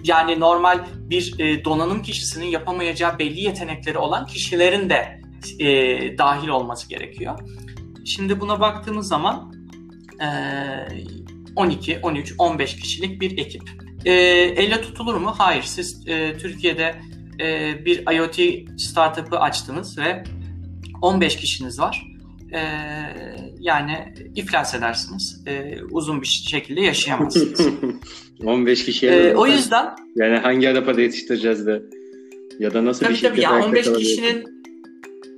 yani 0.04 0.40
normal 0.40 0.86
bir 0.96 1.40
e, 1.40 1.66
donanım 1.66 2.02
kişisinin 2.02 2.46
yapamayacağı 2.46 3.20
belli 3.20 3.42
yetenekleri 3.42 3.98
olan 3.98 4.26
kişilerin 4.26 4.90
de 4.90 5.22
e, 5.60 5.68
dahil 6.18 6.48
olması 6.48 6.90
gerekiyor. 6.90 7.40
Şimdi 8.06 8.40
buna 8.40 8.60
baktığımız 8.60 9.08
zaman 9.08 9.54
e, 10.22 10.28
12, 11.56 12.00
13, 12.04 12.34
15 12.38 12.76
kişilik 12.76 13.22
bir 13.22 13.38
ekip. 13.38 13.89
E, 14.06 14.14
elle 14.58 14.82
tutulur 14.82 15.16
mu? 15.16 15.34
Hayır. 15.38 15.64
Siz 15.64 16.08
e, 16.08 16.38
Türkiye'de 16.38 16.96
e, 17.40 17.76
bir 17.86 18.16
IoT 18.16 18.70
startup'ı 18.82 19.40
açtınız 19.40 19.98
ve 19.98 20.24
15 21.02 21.36
kişiniz 21.38 21.80
var. 21.80 22.08
E, 22.54 22.60
yani 23.60 24.14
iflas 24.36 24.76
edersiniz. 24.76 25.44
E, 25.48 25.78
uzun 25.92 26.22
bir 26.22 26.28
şekilde 26.28 26.82
yaşayamazsınız. 26.82 27.68
15 28.46 28.86
kişiye 28.86 29.12
e, 29.12 29.36
O 29.36 29.48
yüzden 29.48 29.96
yani 30.16 30.38
hangi 30.38 30.70
arabada 30.70 31.02
yetiştireceğiz 31.02 31.66
de 31.66 31.82
ya 32.60 32.74
da 32.74 32.86
nasıl 32.86 33.06
tabii 33.06 33.14
bir 33.14 33.20
şekilde 33.20 33.42
tabii 33.42 33.62
ya 33.62 33.66
15 33.66 33.94
kişinin 33.94 34.60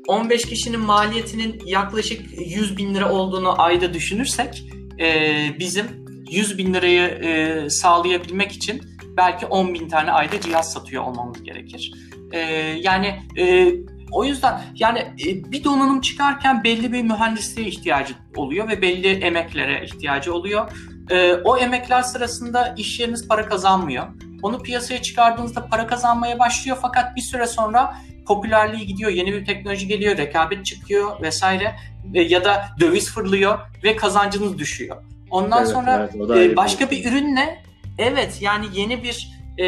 15 0.08 0.46
kişinin 0.46 0.80
maliyetinin 0.80 1.62
yaklaşık 1.66 2.22
100 2.48 2.78
bin 2.78 2.96
lira 2.96 3.12
olduğunu 3.12 3.62
ayda 3.62 3.94
düşünürsek 3.94 4.64
e, 5.00 5.36
bizim 5.60 5.86
100 6.32 6.58
bin 6.58 6.74
lirayı 6.74 7.02
e, 7.02 7.70
sağlayabilmek 7.70 8.52
için 8.52 8.82
belki 9.18 9.46
10 9.46 9.74
bin 9.74 9.90
tane 9.90 10.12
ayda 10.12 10.42
cihaz 10.42 10.74
satıyor 10.74 11.04
olmamız 11.04 11.44
gerekir. 11.44 11.94
E, 12.32 12.40
yani 12.82 13.20
e, 13.38 13.74
o 14.12 14.26
yüzden 14.26 14.62
yani 14.76 15.00
e, 15.00 15.52
bir 15.52 15.64
donanım 15.64 16.02
çıkarken 16.02 16.64
belli 16.64 16.94
bir 16.94 17.04
mühendisliğe 17.04 17.68
ihtiyacı 17.68 18.14
oluyor 18.36 18.68
ve 18.68 18.82
belli 18.82 19.08
emeklere 19.08 19.86
ihtiyacı 19.86 20.34
oluyor. 20.34 20.72
E, 21.10 21.34
o 21.34 21.58
emekler 21.58 22.02
sırasında 22.02 22.76
iş 22.78 23.00
yeriniz 23.00 23.28
para 23.28 23.46
kazanmıyor. 23.46 24.08
Onu 24.42 24.64
piyasaya 24.64 25.02
çıkardığınızda 25.02 25.66
para 25.66 25.88
kazanmaya 25.88 26.40
başlıyor 26.40 26.78
fakat 26.82 27.16
bir 27.16 27.22
süre 27.22 27.48
sonra 27.48 27.98
popülerliği 28.28 28.86
gidiyor, 28.86 29.12
yeni 29.12 29.34
bir 29.34 29.46
teknoloji 29.46 29.88
geliyor, 29.88 30.18
rekabet 30.18 30.66
çıkıyor 30.66 31.22
vesaire 31.22 31.76
e, 32.14 32.22
ya 32.22 32.44
da 32.44 32.66
döviz 32.80 33.12
fırlıyor 33.12 33.60
ve 33.84 33.96
kazancınız 33.96 34.58
düşüyor. 34.58 34.98
Ondan 35.32 35.60
Evet, 35.64 35.72
sonra 35.74 36.10
evet, 36.34 36.52
e, 36.52 36.56
başka 36.56 36.92
bir- 36.92 37.04
bir 37.04 37.12
ürünle 37.12 37.64
evet 37.98 38.38
yani 38.42 38.66
yeni 38.74 39.04
bir 39.04 39.28
e, 39.58 39.66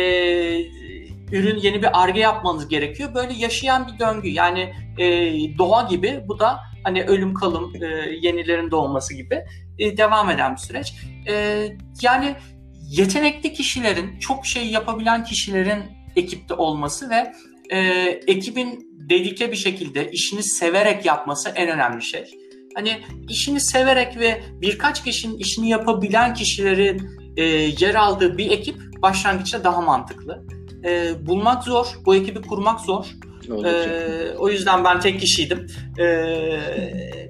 ürün 1.32 1.60
yeni 1.60 1.82
bir 1.82 2.04
arge 2.04 2.20
yapmanız 2.20 2.68
gerekiyor. 2.68 3.14
Böyle 3.16 3.34
yaşayan 3.34 3.88
bir 3.88 4.00
döngü. 4.00 4.30
Yani 4.30 4.74
e, 4.98 5.08
doğa 5.58 5.82
gibi 5.90 6.22
bu 6.28 6.40
da 6.40 6.60
hani 6.84 7.04
ölüm 7.04 7.34
kalım 7.34 7.74
e, 7.84 7.86
yenilerin 8.22 8.72
doğması 8.72 9.14
gibi 9.14 9.44
e, 9.80 9.98
devam 9.98 10.30
eden 10.30 10.54
bir 10.54 10.60
süreç. 10.60 10.94
E, 11.30 11.66
yani 12.02 12.36
yetenekli 12.90 13.54
kişilerin, 13.54 14.20
çok 14.20 14.46
şey 14.46 14.68
yapabilen 14.68 15.24
kişilerin 15.24 15.84
ekipte 16.16 16.54
olması 16.54 17.10
ve 17.10 17.34
e, 17.70 17.80
ekibin 18.28 18.88
dedike 19.10 19.52
bir 19.52 19.58
şekilde 19.58 20.12
işini 20.12 20.44
severek 20.44 21.06
yapması 21.06 21.50
en 21.56 21.70
önemli 21.70 22.04
şey. 22.04 22.24
Hani 22.76 23.02
işini 23.30 23.60
severek 23.60 24.20
ve 24.20 24.44
birkaç 24.62 25.04
kişinin 25.04 25.38
işini 25.38 25.70
yapabilen 25.70 26.34
kişilerin 26.34 27.10
e, 27.38 27.44
yer 27.80 27.96
aldığı 27.96 28.38
bir 28.38 28.52
ekip 28.52 29.02
başlangıçta 29.02 29.64
daha 29.64 29.82
mantıklı. 29.82 30.46
E, 30.86 31.14
bulmak 31.26 31.64
zor, 31.64 31.88
bu 32.06 32.16
ekibi 32.16 32.42
kurmak 32.42 32.80
zor. 32.80 33.06
Ee, 33.66 34.36
o 34.38 34.50
yüzden 34.50 34.84
ben 34.84 35.00
tek 35.00 35.20
kişiydim. 35.20 35.68
Ee, 35.98 36.06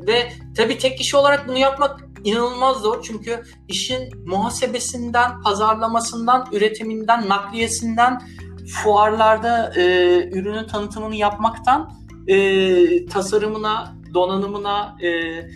ve 0.08 0.32
tabii 0.58 0.78
tek 0.78 0.98
kişi 0.98 1.18
olarak 1.18 1.48
bunu 1.48 1.58
yapmak 1.58 2.00
inanılmaz 2.24 2.78
zor. 2.78 3.04
Çünkü 3.04 3.44
işin 3.68 4.28
muhasebesinden, 4.28 5.42
pazarlamasından, 5.42 6.48
üretiminden, 6.52 7.30
nakliyesinden, 7.30 8.22
fuarlarda 8.68 9.74
e, 9.76 9.84
ürünün 10.30 10.68
tanıtımını 10.68 11.16
yapmaktan 11.16 11.92
e, 12.28 13.06
tasarımına, 13.06 13.96
donanımına, 14.14 14.98
e, 15.02 15.08
e, 15.08 15.48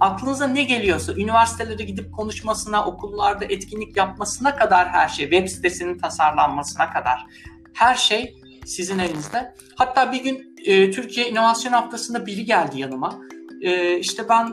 aklınıza 0.00 0.46
ne 0.46 0.62
geliyorsa, 0.62 1.12
üniversitelere 1.12 1.82
gidip 1.82 2.12
konuşmasına, 2.12 2.86
okullarda 2.86 3.44
etkinlik 3.44 3.96
yapmasına 3.96 4.56
kadar 4.56 4.88
her 4.88 5.08
şey, 5.08 5.30
web 5.30 5.48
sitesinin 5.48 5.98
tasarlanmasına 5.98 6.90
kadar 6.92 7.26
her 7.74 7.94
şey 7.94 8.34
sizin 8.64 8.98
elinizde. 8.98 9.54
Hatta 9.76 10.12
bir 10.12 10.22
gün 10.22 10.56
e, 10.64 10.90
Türkiye 10.90 11.28
İnovasyon 11.28 11.72
Haftası'nda 11.72 12.26
biri 12.26 12.44
geldi 12.44 12.80
yanıma. 12.80 13.20
E, 13.62 13.98
işte 13.98 14.28
ben 14.28 14.52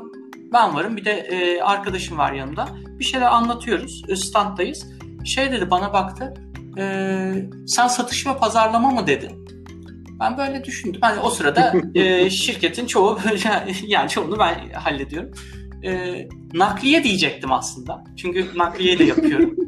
ben 0.53 0.75
varım 0.75 0.97
bir 0.97 1.05
de 1.05 1.11
e, 1.11 1.61
arkadaşım 1.61 2.17
var 2.17 2.33
yanımda. 2.33 2.67
Bir 2.99 3.03
şeyler 3.03 3.25
anlatıyoruz. 3.25 4.03
E, 4.07 4.15
standdayız. 4.15 4.85
Şey 5.25 5.51
dedi 5.51 5.71
bana 5.71 5.93
baktı. 5.93 6.33
E, 6.77 6.83
sen 7.67 7.87
satış 7.87 8.27
ve 8.27 8.37
pazarlama 8.37 8.91
mı 8.91 9.07
dedi. 9.07 9.35
Ben 10.19 10.37
böyle 10.37 10.63
düşündüm. 10.63 11.01
Hani 11.03 11.19
o 11.19 11.29
sırada 11.29 11.73
e, 11.95 12.29
şirketin 12.29 12.85
çoğu 12.87 13.19
yani 13.87 14.09
çoğunu 14.09 14.39
ben 14.39 14.69
hallediyorum. 14.69 15.31
E, 15.83 16.27
nakliye 16.53 17.03
diyecektim 17.03 17.51
aslında. 17.51 18.03
Çünkü 18.17 18.47
nakliye 18.55 18.99
de 18.99 19.03
yapıyorum. 19.03 19.55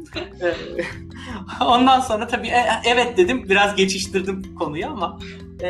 E, 1.60 1.64
Ondan 1.64 2.00
sonra 2.00 2.26
tabii 2.26 2.48
e, 2.48 2.64
evet 2.84 3.16
dedim 3.16 3.48
biraz 3.48 3.76
geçiştirdim 3.76 4.54
konuyu 4.54 4.86
ama 4.86 5.18
e, 5.60 5.68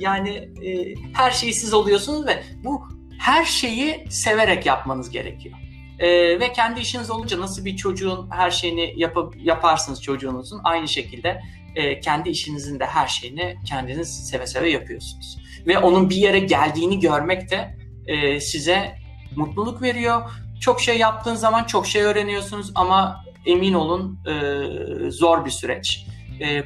yani 0.00 0.30
e, 0.64 0.94
her 1.14 1.30
şeyi 1.30 1.54
siz 1.54 1.74
oluyorsunuz 1.74 2.26
ve 2.26 2.42
bu 2.64 2.82
her 3.18 3.44
şeyi 3.44 4.04
severek 4.10 4.66
yapmanız 4.66 5.10
gerekiyor. 5.10 5.58
E, 5.98 6.08
ve 6.40 6.52
kendi 6.52 6.80
işiniz 6.80 7.10
olunca 7.10 7.40
nasıl 7.40 7.64
bir 7.64 7.76
çocuğun 7.76 8.30
her 8.30 8.50
şeyini 8.50 8.92
yap- 8.96 9.34
yaparsınız 9.42 10.02
çocuğunuzun 10.02 10.60
aynı 10.64 10.88
şekilde 10.88 11.40
e, 11.76 12.00
kendi 12.00 12.28
işinizin 12.28 12.80
de 12.80 12.86
her 12.86 13.06
şeyini 13.06 13.56
kendiniz 13.66 14.28
seve 14.28 14.46
seve 14.46 14.70
yapıyorsunuz. 14.70 15.38
Ve 15.66 15.78
onun 15.78 16.10
bir 16.10 16.16
yere 16.16 16.38
geldiğini 16.38 17.00
görmek 17.00 17.50
de 17.50 17.76
e, 18.06 18.40
size 18.40 18.94
mutluluk 19.36 19.82
veriyor. 19.82 20.30
Çok 20.60 20.80
şey 20.80 20.98
yaptığın 20.98 21.34
zaman 21.34 21.64
çok 21.64 21.86
şey 21.86 22.02
öğreniyorsunuz 22.02 22.72
ama 22.74 23.24
emin 23.46 23.74
olun 23.74 24.18
e, 24.26 25.10
zor 25.10 25.44
bir 25.44 25.50
süreç. 25.50 26.06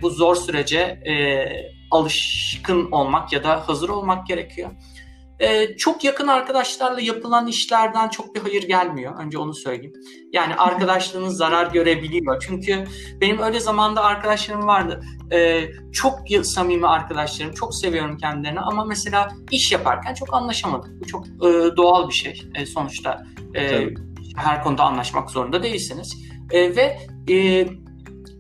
Bu 0.03 0.11
zor 0.11 0.37
sürece 0.37 0.79
e, 0.79 1.15
alışkın 1.91 2.91
olmak 2.91 3.33
ya 3.33 3.45
da 3.45 3.69
hazır 3.69 3.89
olmak 3.89 4.27
gerekiyor. 4.27 4.71
E, 5.41 5.77
çok 5.77 6.05
yakın 6.05 6.29
arkadaşlarla 6.29 7.01
yapılan 7.01 7.47
işlerden 7.47 8.09
çok 8.09 8.35
bir 8.35 8.41
hayır 8.41 8.63
gelmiyor. 8.63 9.19
Önce 9.19 9.39
onu 9.39 9.55
söyleyeyim. 9.55 9.93
Yani 10.33 10.55
arkadaşlığınız 10.55 11.37
zarar 11.37 11.73
görebiliyor. 11.73 12.45
Çünkü 12.47 12.85
benim 13.21 13.39
öyle 13.39 13.61
zamanda 13.61 14.05
arkadaşlarım 14.05 14.67
vardı. 14.67 15.01
E, 15.33 15.65
çok 15.93 16.19
samimi 16.43 16.87
arkadaşlarım. 16.87 17.55
Çok 17.55 17.75
seviyorum 17.75 18.17
kendilerini 18.17 18.61
ama 18.61 18.85
mesela 18.85 19.29
iş 19.51 19.73
yaparken 19.73 20.15
çok 20.15 20.35
anlaşamadık. 20.35 21.01
Bu 21.01 21.07
çok 21.07 21.27
e, 21.27 21.77
doğal 21.77 22.09
bir 22.09 22.15
şey 22.15 22.43
e, 22.55 22.67
sonuçta. 22.67 23.25
E, 23.55 23.69
Tabii. 23.69 23.95
her 24.37 24.63
konuda 24.63 24.83
anlaşmak 24.85 25.31
zorunda 25.31 25.63
değilsiniz. 25.63 26.17
E, 26.51 26.77
ve 26.77 26.99
e, 27.33 27.67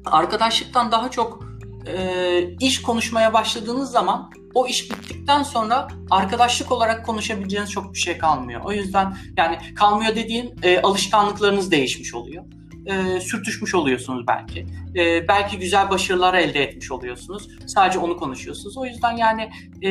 arkadaşlıktan 0.04 0.92
daha 0.92 1.10
çok 1.10 1.44
e, 1.86 2.56
iş 2.60 2.82
konuşmaya 2.82 3.32
başladığınız 3.32 3.90
zaman 3.90 4.30
o 4.54 4.66
iş 4.66 4.90
bittikten 4.90 5.42
sonra 5.42 5.88
arkadaşlık 6.10 6.72
olarak 6.72 7.06
konuşabileceğiniz 7.06 7.70
çok 7.70 7.94
bir 7.94 7.98
şey 7.98 8.18
kalmıyor. 8.18 8.60
O 8.64 8.72
yüzden 8.72 9.16
yani 9.36 9.58
kalmıyor 9.74 10.16
dediğim 10.16 10.50
e, 10.62 10.80
alışkanlıklarınız 10.80 11.70
değişmiş 11.70 12.14
oluyor. 12.14 12.44
E, 12.86 13.20
sürtüşmüş 13.20 13.74
oluyorsunuz 13.74 14.24
belki. 14.28 14.66
E, 14.96 15.28
belki 15.28 15.58
güzel 15.58 15.90
başarılar 15.90 16.34
elde 16.34 16.62
etmiş 16.62 16.90
oluyorsunuz. 16.90 17.48
Sadece 17.66 17.98
onu 17.98 18.16
konuşuyorsunuz. 18.16 18.76
O 18.76 18.86
yüzden 18.86 19.16
yani 19.16 19.50
e, 19.82 19.90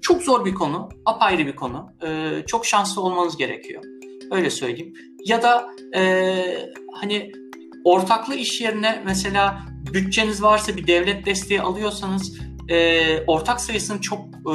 çok 0.00 0.22
zor 0.22 0.44
bir 0.44 0.54
konu, 0.54 0.88
apayrı 1.06 1.46
bir 1.46 1.56
konu. 1.56 1.92
E, 2.06 2.30
çok 2.46 2.66
şanslı 2.66 3.02
olmanız 3.02 3.36
gerekiyor. 3.36 3.82
Öyle 4.30 4.50
söyleyeyim. 4.50 4.94
Ya 5.24 5.42
da 5.42 5.68
e, 5.96 6.44
hani 7.00 7.32
ortaklı 7.84 8.34
iş 8.34 8.60
yerine 8.60 9.02
mesela 9.04 9.62
bütçeniz 9.94 10.42
varsa 10.42 10.76
bir 10.76 10.86
devlet 10.86 11.26
desteği 11.26 11.62
alıyorsanız 11.62 12.38
e, 12.68 13.20
ortak 13.26 13.60
sayısını 13.60 14.00
çok 14.00 14.20
e, 14.24 14.54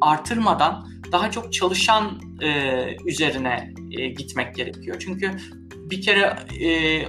artırmadan 0.00 0.88
daha 1.12 1.30
çok 1.30 1.52
çalışan 1.52 2.20
e, 2.40 2.48
üzerine 3.06 3.74
e, 3.90 4.08
gitmek 4.08 4.54
gerekiyor. 4.54 4.96
Çünkü 4.98 5.30
bir 5.74 6.02
kere 6.02 6.36
e, 6.66 7.02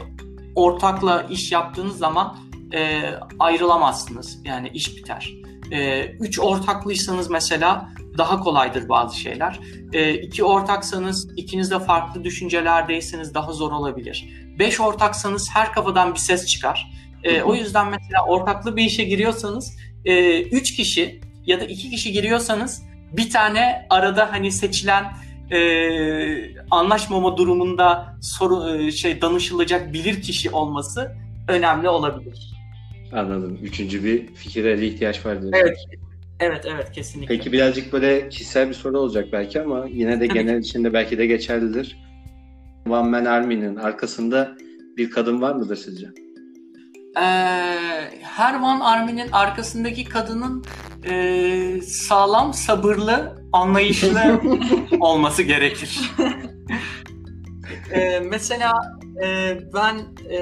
ortakla 0.56 1.28
iş 1.30 1.52
yaptığınız 1.52 1.98
zaman 1.98 2.38
e, 2.74 3.02
ayrılamazsınız. 3.39 4.39
Yani 4.46 4.70
iş 4.70 4.98
biter. 4.98 5.34
E, 5.72 6.06
üç 6.06 6.39
ortaklıysanız 6.39 7.30
mesela 7.30 7.89
daha 8.18 8.39
kolaydır 8.39 8.89
bazı 8.89 9.20
şeyler. 9.20 9.60
E, 9.94 10.13
iki 10.13 10.44
ortaksanız, 10.44 11.38
ikiniz 11.38 11.72
de 11.72 11.80
farklı 11.80 12.24
düşüncelerdeyseniz 12.24 13.34
daha 13.34 13.52
zor 13.52 13.72
olabilir. 13.72 14.30
Beş 14.60 14.80
ortaksanız 14.80 15.50
her 15.54 15.72
kafadan 15.72 16.13
bir 16.13 16.20
ses 16.20 16.46
çıkar. 16.46 16.92
E, 17.24 17.42
o 17.42 17.56
yüzden 17.56 17.88
mesela 17.88 18.26
ortaklı 18.28 18.76
bir 18.76 18.84
işe 18.84 19.04
giriyorsanız 19.04 19.78
e, 20.06 20.42
üç 20.44 20.76
kişi 20.76 21.20
ya 21.46 21.60
da 21.60 21.66
iki 21.66 21.89
kişi 21.89 22.12
giriyorsanız 22.12 22.84
bir 23.12 23.30
tane 23.30 23.86
arada 23.89 24.32
hani 24.32 24.52
seçilen 24.52 25.06
e, 25.52 25.60
anlaşmama 26.72 27.38
durumunda 27.38 28.18
soru 28.22 28.78
e, 28.78 28.92
şey 28.92 29.22
danışılacak 29.22 29.94
bilir 29.94 30.22
kişi 30.22 30.50
olması 30.50 31.12
önemli 31.48 31.89
olabilir. 31.89 32.54
Anladım. 33.12 33.60
Üçüncü 33.62 34.04
bir 34.04 34.28
fikirlere 34.36 34.88
ihtiyaç 34.88 35.26
var 35.26 35.42
diyorsun. 35.42 35.60
Evet. 35.62 35.78
Evet 36.39 36.66
evet 36.66 36.92
kesinlikle. 36.92 37.36
Peki 37.36 37.52
birazcık 37.52 37.94
böyle 37.94 38.30
kişisel 38.30 38.70
bir 38.70 38.74
soru 38.74 39.00
olacak 39.00 39.28
belki 39.32 39.62
ama 39.62 39.86
yine 39.92 40.20
de 40.20 40.28
Tabii 40.28 40.39
genel 40.39 40.60
içinde 40.60 40.94
belki 40.94 41.18
de 41.18 41.26
geçerlidir. 41.26 41.98
One 42.89 43.10
Man 43.10 43.26
Army'nin 43.26 43.76
arkasında 43.76 44.56
bir 44.98 45.10
kadın 45.10 45.42
var 45.42 45.56
mıdır 45.56 45.76
sizce? 45.76 46.08
Ee, 47.17 47.21
her 48.21 48.54
One 48.54 48.84
Army'nin 48.84 49.32
arkasındaki 49.32 50.04
kadının 50.04 50.65
e, 51.10 51.82
sağlam, 51.82 52.54
sabırlı, 52.54 53.43
anlayışlı 53.52 54.41
olması 54.99 55.43
gerekir. 55.43 56.12
Ee, 57.91 58.19
mesela 58.19 58.73
e, 59.23 59.58
ben 59.73 59.97
e, 60.32 60.39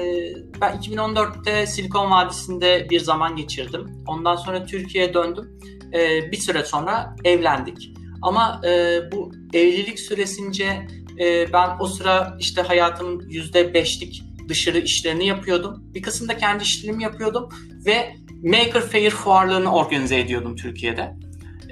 ben 0.60 0.76
2014'te 0.76 1.66
Silikon 1.66 2.10
Vadisi'nde 2.10 2.86
bir 2.90 3.00
zaman 3.00 3.36
geçirdim. 3.36 4.04
Ondan 4.06 4.36
sonra 4.36 4.66
Türkiye'ye 4.66 5.14
döndüm. 5.14 5.58
E, 5.92 6.32
bir 6.32 6.36
süre 6.36 6.64
sonra 6.64 7.16
evlendik. 7.24 7.92
Ama 8.22 8.60
e, 8.64 9.00
bu 9.12 9.32
evlilik 9.52 10.00
süresince 10.00 10.86
e, 11.18 11.52
ben 11.52 11.70
o 11.80 11.86
sıra 11.86 12.36
işte 12.40 12.62
hayatım 12.62 13.20
%5'lik 13.20 14.31
dışarı 14.52 14.78
işlerini 14.78 15.26
yapıyordum. 15.26 15.84
Bir 15.94 16.02
kısım 16.02 16.28
kendi 16.28 16.62
işlerimi 16.62 17.02
yapıyordum 17.02 17.48
ve 17.86 18.14
Maker 18.42 18.88
Faire 18.88 19.10
fuarlarını 19.10 19.72
organize 19.72 20.18
ediyordum 20.18 20.56
Türkiye'de. 20.56 21.16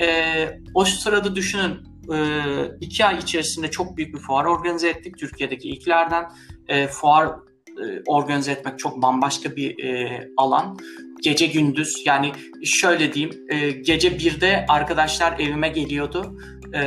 Ee, 0.01 0.61
o 0.75 0.85
sırada 0.85 1.37
düşünün 1.37 1.91
e, 2.15 2.19
iki 2.81 3.05
ay 3.05 3.19
içerisinde 3.19 3.71
çok 3.71 3.97
büyük 3.97 4.15
bir 4.15 4.19
fuar 4.21 4.45
organize 4.45 4.89
ettik. 4.89 5.19
Türkiye'deki 5.19 5.69
ilklerden 5.69 6.25
e, 6.69 6.87
fuar 6.87 7.27
e, 7.27 8.03
organize 8.07 8.53
etmek 8.53 8.79
çok 8.79 9.03
bambaşka 9.03 9.57
bir 9.57 9.85
e, 9.85 10.29
alan. 10.37 10.79
Gece 11.23 11.47
gündüz 11.47 12.03
yani 12.07 12.33
şöyle 12.65 13.13
diyeyim 13.13 13.37
e, 13.49 13.71
gece 13.71 14.19
birde 14.19 14.67
arkadaşlar 14.69 15.39
evime 15.39 15.69
geliyordu. 15.69 16.37
E, 16.75 16.83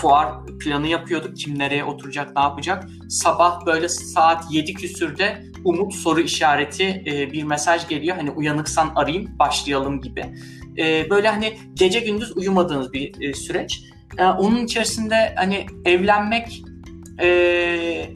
fuar 0.00 0.46
planı 0.46 0.86
yapıyorduk. 0.88 1.36
Kim 1.36 1.58
nereye 1.58 1.84
oturacak, 1.84 2.36
ne 2.36 2.42
yapacak. 2.42 2.84
Sabah 3.08 3.66
böyle 3.66 3.88
saat 3.88 4.44
7 4.52 4.74
küsürde 4.74 5.42
umut 5.64 5.94
soru 5.94 6.20
işareti 6.20 7.02
e, 7.06 7.32
bir 7.32 7.42
mesaj 7.42 7.88
geliyor. 7.88 8.16
Hani 8.16 8.30
uyanıksan 8.30 8.92
arayayım, 8.96 9.38
başlayalım 9.38 10.00
gibi. 10.00 10.24
E, 10.78 11.10
böyle 11.10 11.28
hani 11.28 11.58
gece 11.74 12.00
gündüz 12.00 12.36
uyumadığınız 12.36 12.92
bir 12.92 13.28
e, 13.28 13.34
süreç. 13.34 13.80
E, 14.18 14.24
onun 14.24 14.64
içerisinde 14.64 15.34
hani 15.36 15.66
evlenmek 15.84 16.62
e, 17.20 17.28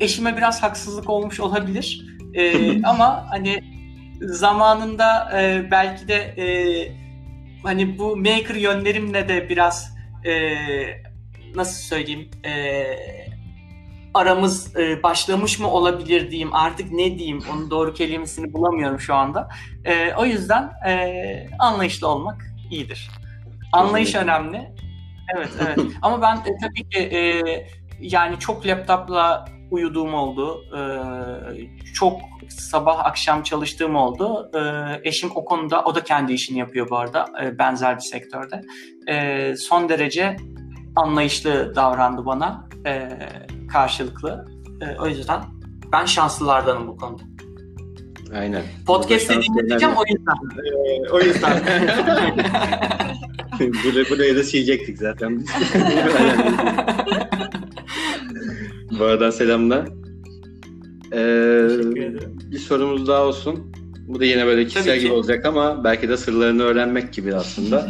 eşime 0.01 0.37
biraz 0.37 0.63
haksızlık 0.63 1.11
olmuş 1.11 1.41
olabilir. 1.41 2.07
E, 2.35 2.83
ama 2.85 3.27
hani 3.31 3.74
zamanında 4.29 5.41
e, 5.41 5.71
belki 5.71 6.09
de 6.09 6.15
e, 6.15 6.47
hani 7.63 7.99
bu 7.99 8.17
maker 8.17 8.55
yönlerimle 8.55 9.29
de 9.29 9.49
biraz 9.49 9.97
e, 10.25 10.55
nasıl 11.55 11.83
söyleyeyim 11.83 12.31
e, 12.45 12.85
aramız 14.15 14.77
e, 14.77 15.03
başlamış 15.03 15.59
mı 15.59 15.71
olabilir 15.71 16.31
diyeyim 16.31 16.55
artık 16.55 16.93
ne 16.93 17.19
diyeyim 17.19 17.43
onun 17.53 17.71
doğru 17.71 17.95
kelimesini 17.95 18.53
bulamıyorum 18.53 19.01
şu 19.01 19.15
anda. 19.15 19.49
E, 19.85 20.15
o 20.15 20.25
yüzden 20.25 20.73
e, 20.87 21.47
anlayışlı 21.59 22.09
olmak 22.09 22.43
iyidir. 22.71 23.11
Anlayış 23.73 24.15
önemli. 24.15 24.75
Evet 25.37 25.51
evet 25.61 25.79
ama 26.03 26.23
ben 26.23 26.37
e, 26.37 26.57
tabii 26.61 26.89
ki 26.89 26.99
e, 26.99 27.43
yani 28.01 28.39
çok 28.39 28.67
laptopla 28.67 29.45
uyuduğum 29.75 30.15
oldu. 30.15 30.65
E, 30.77 30.81
çok 31.95 32.21
sabah 32.49 33.05
akşam 33.05 33.43
çalıştığım 33.43 33.97
oldu. 33.97 34.51
E, 34.55 34.61
eşim 35.09 35.31
o 35.35 35.45
konuda, 35.45 35.85
o 35.85 35.95
da 35.95 36.05
kendi 36.05 36.33
işini 36.33 36.59
yapıyor 36.59 36.91
bu 36.91 36.97
arada 36.97 37.27
e, 37.43 37.59
benzer 37.59 37.97
bir 37.97 38.01
sektörde. 38.03 38.63
E, 39.09 39.57
son 39.57 39.89
derece 39.89 40.37
anlayışlı 40.97 41.75
davrandı 41.75 42.27
bana 42.27 42.69
e, 42.87 43.09
karşılıklı. 43.73 44.45
E, 44.81 45.01
o 45.01 45.07
yüzden 45.07 45.43
ben 45.93 46.05
şanslılardanım 46.05 46.89
bu 46.89 46.97
konuda. 46.97 47.23
Aynen. 48.39 48.63
Podcast'te 48.87 49.43
dinleteceğim 49.43 49.95
o 49.97 50.03
yüzden. 50.09 50.35
Ee, 50.67 51.11
o 51.11 51.21
yüzden. 51.21 51.63
burayı, 53.61 54.11
burayı 54.11 54.37
da 54.37 54.43
silecektik 54.43 54.99
zaten. 54.99 55.45
Bu 58.99 59.05
arada 59.05 59.33
selamlar. 59.33 59.89
Ee, 61.13 61.69
bir 62.51 62.59
sorumuz 62.59 63.09
daha 63.09 63.27
olsun. 63.27 63.73
Bu 64.09 64.21
da 64.21 64.25
yine 64.25 64.47
böyle 64.47 64.67
kişisel 64.67 65.01
gibi 65.01 65.13
olacak 65.13 65.47
ama 65.47 65.85
belki 65.85 66.09
de 66.09 66.17
sırlarını 66.17 66.63
öğrenmek 66.63 67.13
gibi 67.13 67.35
aslında. 67.35 67.89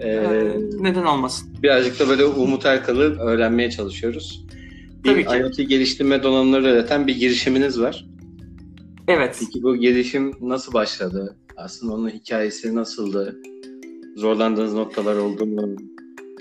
Ee, 0.00 0.56
Neden 0.80 1.02
olmasın? 1.02 1.48
Birazcık 1.62 2.00
da 2.00 2.08
böyle 2.08 2.24
Umut 2.24 2.66
Erkal'ı 2.66 3.18
öğrenmeye 3.18 3.70
çalışıyoruz. 3.70 4.46
Bir 5.04 5.10
Tabii 5.10 5.26
ki. 5.26 5.36
IoT 5.36 5.68
geliştirme 5.68 6.22
donanımları 6.22 6.68
üreten 6.68 7.06
bir 7.06 7.18
girişiminiz 7.18 7.80
var. 7.80 8.06
Evet. 9.08 9.36
Peki 9.40 9.62
bu 9.62 9.76
girişim 9.76 10.32
nasıl 10.40 10.72
başladı? 10.72 11.36
Aslında 11.56 11.92
onun 11.94 12.08
hikayesi 12.08 12.74
nasıldı? 12.74 13.36
Zorlandığınız 14.16 14.74
noktalar 14.74 15.16
oldu 15.16 15.46
mu? 15.46 15.76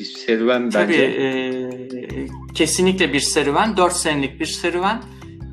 Bir 0.01 0.05
serüven 0.05 0.63
bence. 0.65 0.71
Tabii 0.71 0.95
e, 0.95 2.27
kesinlikle 2.53 3.13
bir 3.13 3.19
serüven. 3.19 3.77
4 3.77 3.93
senelik 3.93 4.39
bir 4.39 4.45
serüven. 4.45 5.01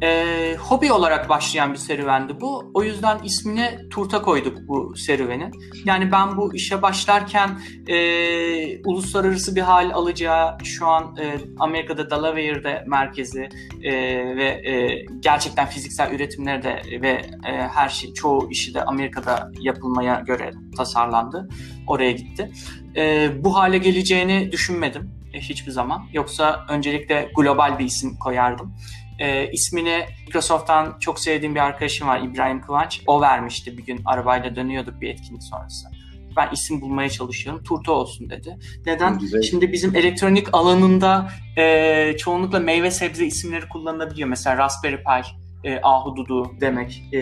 E, 0.03 0.57
hobi 0.57 0.93
olarak 0.93 1.29
başlayan 1.29 1.73
bir 1.73 1.79
serüvendi 1.79 2.41
bu. 2.41 2.71
O 2.75 2.83
yüzden 2.83 3.19
ismini 3.25 3.79
Turta 3.91 4.23
koyduk 4.23 4.59
bu 4.69 4.97
serüvenin. 4.97 5.53
Yani 5.85 6.13
ben 6.13 6.37
bu 6.37 6.55
işe 6.55 6.83
başlarken 6.83 7.61
e, 7.87 8.83
uluslararası 8.85 9.57
bir 9.57 9.61
hal 9.61 9.91
alacağı 9.91 10.59
şu 10.65 10.87
an 10.87 11.17
e, 11.21 11.39
Amerika'da 11.59 12.11
Delaware'de 12.11 12.85
merkezi 12.87 13.49
e, 13.83 13.93
ve 14.37 14.45
e, 14.45 15.05
gerçekten 15.21 15.67
fiziksel 15.67 16.13
üretimleri 16.13 16.63
de 16.63 16.83
ve 17.03 17.11
e, 17.49 17.53
her 17.53 17.89
şey 17.89 18.13
çoğu 18.13 18.51
işi 18.51 18.75
de 18.75 18.85
Amerika'da 18.85 19.51
yapılmaya 19.61 20.21
göre 20.21 20.51
tasarlandı. 20.77 21.49
Oraya 21.87 22.13
gitti. 22.13 22.51
E, 22.99 23.31
bu 23.45 23.57
hale 23.57 23.79
geleceğini 23.79 24.53
düşünmedim 24.53 25.11
e, 25.35 25.41
hiçbir 25.41 25.71
zaman. 25.71 26.07
Yoksa 26.13 26.67
öncelikle 26.69 27.31
global 27.37 27.79
bir 27.79 27.85
isim 27.85 28.17
koyardım. 28.17 28.75
E, 29.19 29.51
ismini 29.53 30.07
Microsoft'tan 30.27 30.99
çok 31.01 31.21
sevdiğim 31.21 31.55
bir 31.55 31.61
arkadaşım 31.61 32.09
var 32.09 32.21
İbrahim 32.21 32.61
Kıvanç. 32.61 33.03
O 33.07 33.21
vermişti 33.21 33.79
bir 33.79 33.85
gün 33.87 34.01
arabayla 34.05 34.57
dönüyorduk 34.57 35.01
bir 35.01 35.09
etkinlik 35.09 35.43
sonrası. 35.43 35.89
Ben 36.37 36.49
isim 36.53 36.81
bulmaya 36.81 37.11
çalışıyorum. 37.11 37.65
Turta 37.65 37.93
olsun 37.93 38.31
dedi. 38.31 38.59
Neden? 38.87 39.19
Güzel. 39.19 39.43
Şimdi 39.43 39.73
bizim 39.73 39.97
elektronik 39.97 40.55
alanında 40.55 41.33
e, 41.57 42.17
çoğunlukla 42.19 42.61
meyve 42.61 42.91
sebze 42.91 43.27
isimleri 43.27 43.69
kullanılabiliyor. 43.69 44.29
Mesela 44.29 44.57
Raspberry 44.57 44.97
Pi, 44.97 45.29
e, 45.65 45.81
ahududu 45.83 46.61
demek. 46.61 47.03
E, 47.15 47.21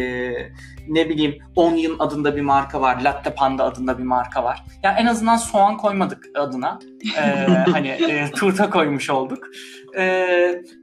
ne 0.88 1.08
bileyim 1.08 1.38
Onion 1.56 1.96
adında 1.98 2.36
bir 2.36 2.40
marka 2.40 2.80
var. 2.80 3.00
Latte 3.00 3.34
Panda 3.34 3.64
adında 3.64 3.98
bir 3.98 4.02
marka 4.02 4.44
var. 4.44 4.64
Yani 4.82 4.98
en 5.00 5.06
azından 5.06 5.36
soğan 5.36 5.76
koymadık 5.76 6.26
adına. 6.34 6.78
E, 7.16 7.20
hani 7.72 7.88
e, 7.88 8.30
turta 8.30 8.70
koymuş 8.70 9.10
olduk. 9.10 9.38
E, 9.98 10.26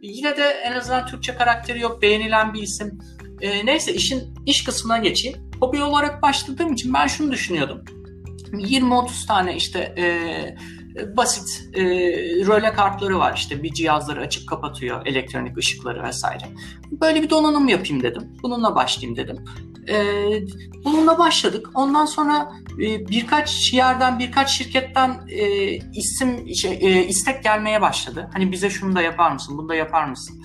yine 0.02 0.38
de 0.38 0.44
en 0.44 0.72
azından 0.72 1.06
Türkçe 1.06 1.36
karakteri 1.36 1.80
yok. 1.80 2.02
Beğenilen 2.02 2.54
bir 2.54 2.62
isim. 2.62 3.00
E, 3.42 3.66
neyse 3.66 3.94
işin 3.94 4.36
iş 4.46 4.64
kısmına 4.64 4.98
geçeyim. 4.98 5.52
Hobi 5.60 5.82
olarak 5.82 6.22
başladığım 6.22 6.74
için 6.74 6.94
ben 6.94 7.08
şunu 7.08 7.32
düşünüyordum. 7.32 7.84
20-30 8.52 9.28
tane 9.28 9.56
işte 9.56 9.80
e, 9.80 10.06
basit 11.18 11.70
e, 11.74 11.84
röle 12.46 12.74
kartları 12.74 13.20
var 13.20 13.34
işte 13.36 13.64
bir 13.64 13.74
cihazları 13.74 14.22
açıp 14.22 14.50
kapatıyor 14.50 15.06
elektronik 15.06 15.58
ışıkları 15.58 16.04
vesaire. 16.04 16.44
Böyle 16.92 17.22
bir 17.22 17.30
donanım 17.30 17.68
yapayım 17.68 18.04
dedim. 18.04 18.24
Bununla 18.44 18.76
başlayayım 18.76 19.18
dedim. 19.18 19.46
E, 19.90 19.96
bununla 20.84 21.18
başladık. 21.18 21.70
Ondan 21.74 22.06
sonra 22.06 22.52
e, 22.74 23.08
birkaç 23.08 23.74
yerden 23.74 24.20
birkaç 24.20 24.50
şirketten 24.50 25.22
e, 25.30 25.68
isim 25.76 26.56
şey, 26.56 26.72
e, 26.82 27.08
istek 27.08 27.44
gelmeye 27.44 27.82
başladı. 27.82 28.30
Hani 28.34 28.52
bize 28.52 28.70
şunu 28.70 28.96
da 28.96 29.02
yapar 29.02 29.32
mısın, 29.32 29.58
bunu 29.58 29.70
da 29.70 29.76
yapar 29.76 30.06
mısın? 30.06 30.44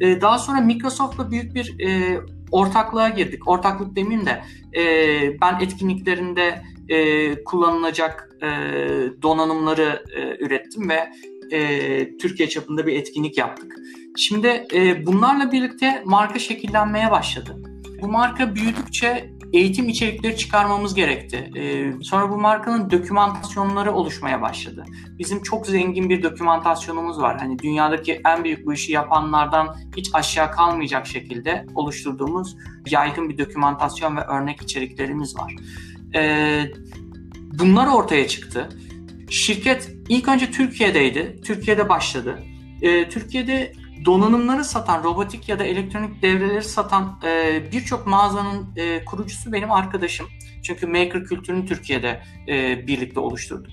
E, 0.00 0.20
daha 0.20 0.38
sonra 0.38 0.60
Microsoft'la 0.60 1.30
büyük 1.30 1.54
bir 1.54 1.86
e, 1.86 2.20
ortaklığa 2.50 3.08
girdik. 3.08 3.48
Ortaklık 3.48 3.96
demeyeyim 3.96 4.26
de 4.26 4.44
e, 4.80 4.82
ben 5.40 5.60
etkinliklerinde 5.60 6.62
e, 6.90 7.44
kullanılacak 7.44 8.36
e, 8.42 8.48
donanımları 9.22 10.04
e, 10.16 10.44
ürettim 10.44 10.88
ve 10.88 11.10
e, 11.50 12.16
Türkiye 12.16 12.48
çapında 12.48 12.86
bir 12.86 12.96
etkinlik 12.96 13.38
yaptık. 13.38 13.76
Şimdi 14.16 14.66
e, 14.74 15.06
bunlarla 15.06 15.52
birlikte 15.52 16.02
marka 16.04 16.38
şekillenmeye 16.38 17.10
başladı. 17.10 17.56
Bu 18.02 18.08
marka 18.08 18.54
büyüdükçe 18.54 19.30
eğitim 19.52 19.88
içerikleri 19.88 20.36
çıkarmamız 20.36 20.94
gerekti. 20.94 21.50
E, 21.56 21.92
sonra 22.02 22.30
bu 22.30 22.38
markanın 22.38 22.90
dokümantasyonları 22.90 23.92
oluşmaya 23.92 24.42
başladı. 24.42 24.84
Bizim 25.18 25.42
çok 25.42 25.66
zengin 25.66 26.10
bir 26.10 26.22
dokümantasyonumuz 26.22 27.20
var. 27.20 27.38
Hani 27.40 27.58
dünyadaki 27.58 28.20
en 28.26 28.44
büyük 28.44 28.66
bu 28.66 28.72
işi 28.72 28.92
yapanlardan 28.92 29.76
hiç 29.96 30.10
aşağı 30.12 30.50
kalmayacak 30.50 31.06
şekilde 31.06 31.66
oluşturduğumuz 31.74 32.56
yaygın 32.90 33.28
bir 33.28 33.38
dokümantasyon 33.38 34.16
ve 34.16 34.20
örnek 34.20 34.62
içeriklerimiz 34.62 35.38
var. 35.38 35.54
E, 36.14 36.64
bunlar 37.58 37.86
ortaya 37.86 38.28
çıktı. 38.28 38.68
Şirket 39.30 39.90
ilk 40.08 40.28
önce 40.28 40.50
Türkiye'deydi. 40.50 41.40
Türkiye'de 41.44 41.88
başladı. 41.88 42.38
E, 42.82 43.08
Türkiye'de 43.08 43.72
donanımları 44.04 44.64
satan, 44.64 45.04
robotik 45.04 45.48
ya 45.48 45.58
da 45.58 45.64
elektronik 45.64 46.22
devreleri 46.22 46.62
satan 46.62 47.20
e, 47.24 47.62
birçok 47.72 48.06
mağazanın 48.06 48.76
e, 48.76 49.04
kurucusu 49.04 49.52
benim 49.52 49.72
arkadaşım. 49.72 50.26
Çünkü 50.62 50.86
maker 50.86 51.24
kültürünü 51.24 51.66
Türkiye'de 51.66 52.22
e, 52.48 52.86
birlikte 52.86 53.20
oluşturduk. 53.20 53.72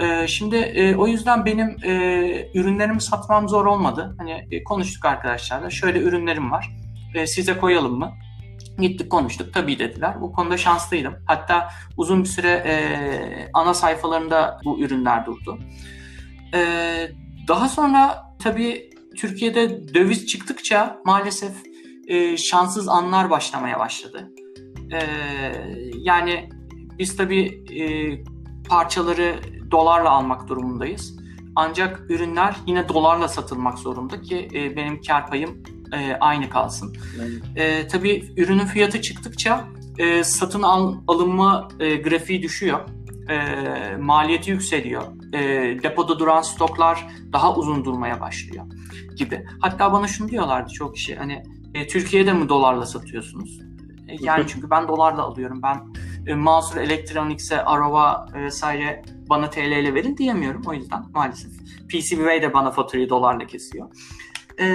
E, 0.00 0.26
şimdi 0.28 0.56
e, 0.56 0.94
o 0.94 1.06
yüzden 1.06 1.46
benim 1.46 1.76
e, 1.84 2.50
ürünlerimi 2.54 3.00
satmam 3.00 3.48
zor 3.48 3.66
olmadı. 3.66 4.14
Hani 4.18 4.46
e, 4.50 4.64
konuştuk 4.64 5.04
arkadaşlarla. 5.04 5.70
Şöyle 5.70 5.98
ürünlerim 5.98 6.50
var. 6.50 6.76
E, 7.14 7.26
size 7.26 7.56
koyalım 7.56 7.98
mı? 7.98 8.12
Gittik 8.78 9.10
konuştuk 9.10 9.54
tabii 9.54 9.78
dediler. 9.78 10.20
Bu 10.20 10.32
konuda 10.32 10.56
şanslıydım. 10.56 11.14
Hatta 11.26 11.68
uzun 11.96 12.22
bir 12.22 12.28
süre 12.28 12.50
e, 12.50 12.74
ana 13.52 13.74
sayfalarında 13.74 14.60
bu 14.64 14.80
ürünler 14.80 15.26
durdu. 15.26 15.58
E, 16.54 16.60
daha 17.48 17.68
sonra 17.68 18.32
tabii 18.38 18.90
Türkiye'de 19.16 19.94
döviz 19.94 20.26
çıktıkça 20.26 21.00
maalesef 21.04 21.52
e, 22.08 22.36
şanssız 22.36 22.88
anlar 22.88 23.30
başlamaya 23.30 23.78
başladı. 23.78 24.30
E, 24.92 25.00
yani 25.94 26.48
biz 26.98 27.16
tabii 27.16 27.64
e, 27.80 27.84
parçaları 28.68 29.36
dolarla 29.70 30.10
almak 30.10 30.48
durumundayız. 30.48 31.16
Ancak 31.56 32.10
ürünler 32.10 32.56
yine 32.66 32.88
dolarla 32.88 33.28
satılmak 33.28 33.78
zorunda 33.78 34.20
ki 34.20 34.48
e, 34.54 34.76
benim 34.76 35.02
kar 35.02 35.26
payım 35.26 35.62
e, 35.94 36.16
aynı 36.20 36.50
kalsın. 36.50 36.96
E, 37.56 37.88
tabii 37.88 38.32
ürünün 38.36 38.66
fiyatı 38.66 39.02
çıktıkça 39.02 39.64
e, 39.98 40.24
satın 40.24 40.62
al, 40.62 40.94
alınma 41.08 41.68
e, 41.80 41.96
grafiği 41.96 42.42
düşüyor. 42.42 42.80
E, 43.30 43.96
maliyeti 43.96 44.50
yükseliyor. 44.50 45.02
E, 45.32 45.38
depoda 45.82 46.18
duran 46.18 46.42
stoklar 46.42 47.06
daha 47.32 47.54
uzun 47.54 47.84
durmaya 47.84 48.20
başlıyor 48.20 48.64
gibi. 49.16 49.44
Hatta 49.60 49.92
bana 49.92 50.08
şunu 50.08 50.28
diyorlardı 50.28 50.72
çok 50.72 50.94
kişi 50.94 51.16
hani 51.16 51.42
e, 51.74 51.86
Türkiye'de 51.86 52.32
mi 52.32 52.48
dolarla 52.48 52.86
satıyorsunuz? 52.86 53.60
E, 54.08 54.16
yani 54.20 54.44
çünkü 54.48 54.70
ben 54.70 54.88
dolarla 54.88 55.22
alıyorum. 55.22 55.60
Ben 55.62 55.80
e, 56.26 56.34
Mansur 56.34 56.76
Electronics'e, 56.76 57.64
Arova 57.64 58.26
e, 58.34 58.42
vesaire 58.42 59.02
bana 59.30 59.50
TL 59.50 59.58
ile 59.58 59.94
verin 59.94 60.16
diyemiyorum 60.16 60.62
o 60.66 60.74
yüzden 60.74 61.02
maalesef. 61.14 61.52
PCBWay 61.88 62.42
de 62.42 62.54
bana 62.54 62.70
faturayı 62.70 63.08
dolarla 63.08 63.46
kesiyor. 63.46 63.88
E, 64.60 64.66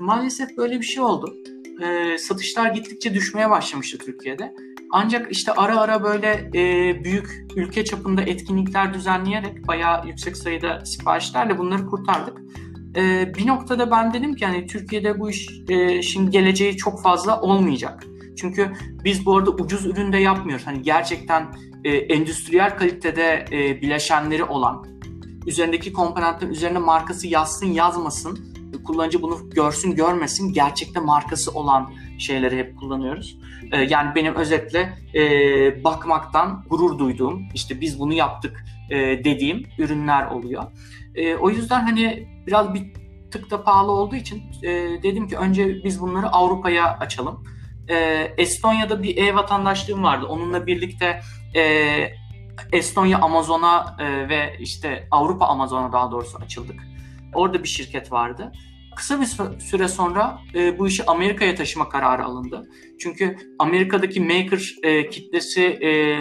maalesef 0.00 0.56
böyle 0.56 0.80
bir 0.80 0.84
şey 0.84 1.02
oldu. 1.02 1.36
E, 1.82 2.18
satışlar 2.18 2.70
gittikçe 2.70 3.14
düşmeye 3.14 3.50
başlamıştı 3.50 3.98
Türkiye'de. 3.98 4.54
Ancak 4.90 5.32
işte 5.32 5.52
ara 5.52 5.80
ara 5.80 6.02
böyle 6.02 6.50
e, 6.54 7.04
büyük 7.04 7.44
ülke 7.56 7.84
çapında 7.84 8.22
etkinlikler 8.22 8.94
düzenleyerek 8.94 9.68
bayağı 9.68 10.06
yüksek 10.06 10.36
sayıda 10.36 10.84
siparişlerle 10.84 11.58
bunları 11.58 11.86
kurtardık. 11.86 12.38
E, 12.96 13.34
bir 13.34 13.46
noktada 13.46 13.90
ben 13.90 14.12
dedim 14.14 14.34
ki 14.34 14.46
hani 14.46 14.66
Türkiye'de 14.66 15.20
bu 15.20 15.30
iş 15.30 15.48
e, 15.68 16.02
şimdi 16.02 16.30
geleceği 16.30 16.76
çok 16.76 17.02
fazla 17.02 17.40
olmayacak. 17.40 18.04
Çünkü 18.36 18.72
biz 19.04 19.26
bu 19.26 19.36
arada 19.36 19.50
ucuz 19.50 19.86
üründe 19.86 20.18
yapmıyoruz. 20.18 20.66
Hani 20.66 20.82
gerçekten 20.82 21.46
e, 21.84 21.96
endüstriyel 21.96 22.78
kalitede 22.78 23.44
e, 23.52 23.82
bileşenleri 23.82 24.44
olan, 24.44 24.86
üzerindeki 25.46 25.92
komponentlerin 25.92 26.52
üzerine 26.52 26.78
markası 26.78 27.28
yazsın 27.28 27.66
yazmasın, 27.66 28.55
kullanıcı 28.86 29.22
bunu 29.22 29.50
görsün 29.50 29.94
görmesin, 29.94 30.52
gerçekte 30.52 31.00
markası 31.00 31.50
olan 31.50 31.92
şeyleri 32.18 32.58
hep 32.58 32.78
kullanıyoruz. 32.78 33.38
E, 33.72 33.80
yani 33.82 34.14
benim 34.14 34.34
özetle 34.34 34.98
e, 35.14 35.84
bakmaktan 35.84 36.64
gurur 36.70 36.98
duyduğum, 36.98 37.42
işte 37.54 37.80
biz 37.80 38.00
bunu 38.00 38.12
yaptık 38.12 38.64
e, 38.90 38.96
dediğim 39.24 39.66
ürünler 39.78 40.26
oluyor. 40.26 40.62
E, 41.14 41.34
o 41.34 41.50
yüzden 41.50 41.80
hani 41.80 42.28
biraz 42.46 42.74
bir 42.74 42.92
tık 43.30 43.50
da 43.50 43.64
pahalı 43.64 43.92
olduğu 43.92 44.16
için 44.16 44.42
e, 44.62 44.70
dedim 45.02 45.28
ki 45.28 45.36
önce 45.36 45.84
biz 45.84 46.00
bunları 46.00 46.28
Avrupa'ya 46.28 46.98
açalım 46.98 47.44
e, 47.88 47.94
Estonya'da 48.38 49.02
bir 49.02 49.16
e-vatandaşlığım 49.16 50.02
vardı. 50.02 50.26
Onunla 50.26 50.66
birlikte 50.66 51.20
e, 51.56 51.62
Estonya 52.72 53.18
Amazon'a 53.18 53.96
e, 53.98 54.28
ve 54.28 54.56
işte 54.60 55.08
Avrupa 55.10 55.46
Amazon'a 55.46 55.92
daha 55.92 56.10
doğrusu 56.10 56.38
açıldık. 56.38 56.82
Orada 57.34 57.62
bir 57.62 57.68
şirket 57.68 58.12
vardı. 58.12 58.52
Kısa 58.96 59.20
bir 59.20 59.26
süre 59.60 59.88
sonra 59.88 60.38
e, 60.54 60.78
bu 60.78 60.88
işi 60.88 61.06
Amerika'ya 61.06 61.54
taşıma 61.54 61.88
kararı 61.88 62.24
alındı. 62.24 62.68
Çünkü 63.00 63.36
Amerika'daki 63.58 64.20
maker 64.20 64.74
e, 64.82 65.08
kitlesi 65.08 65.62
e, 65.62 66.20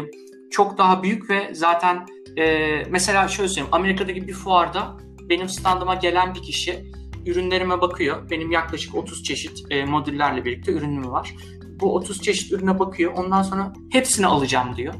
çok 0.51 0.77
daha 0.77 1.03
büyük 1.03 1.29
ve 1.29 1.49
zaten 1.53 2.05
e, 2.37 2.83
mesela 2.89 3.27
şöyle 3.27 3.49
söyleyeyim 3.49 3.69
Amerika'daki 3.71 4.27
bir 4.27 4.33
fuarda 4.33 4.97
benim 5.29 5.49
standıma 5.49 5.95
gelen 5.95 6.35
bir 6.35 6.41
kişi 6.41 6.85
ürünlerime 7.25 7.81
bakıyor. 7.81 8.29
Benim 8.29 8.51
yaklaşık 8.51 8.95
30 8.95 9.23
çeşit 9.23 9.71
e, 9.71 9.85
modüllerle 9.85 10.45
birlikte 10.45 10.71
ürünüm 10.71 11.11
var 11.11 11.35
bu 11.79 11.95
30 11.95 12.21
çeşit 12.21 12.51
ürüne 12.51 12.79
bakıyor. 12.79 13.13
Ondan 13.15 13.41
sonra 13.41 13.73
hepsini 13.91 14.27
alacağım 14.27 14.75
diyor. 14.75 14.93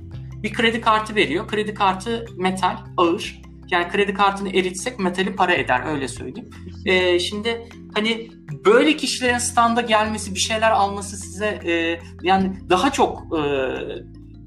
Bir 0.43 0.53
kredi 0.53 0.81
kartı 0.81 1.15
veriyor. 1.15 1.47
Kredi 1.47 1.73
kartı 1.73 2.25
metal, 2.37 2.77
ağır. 2.97 3.41
Yani 3.71 3.87
kredi 3.91 4.13
kartını 4.13 4.49
eritsek 4.49 4.99
metali 4.99 5.35
para 5.35 5.53
eder 5.53 5.81
öyle 5.87 6.07
söyleyeyim. 6.07 6.49
Ee, 6.85 7.19
şimdi 7.19 7.69
hani 7.93 8.29
böyle 8.65 8.97
kişilerin 8.97 9.37
standa 9.37 9.81
gelmesi, 9.81 10.35
bir 10.35 10.39
şeyler 10.39 10.71
alması 10.71 11.17
size 11.17 11.59
e, 11.65 11.99
yani 12.23 12.53
daha 12.69 12.91
çok 12.91 13.23
e, 13.37 13.41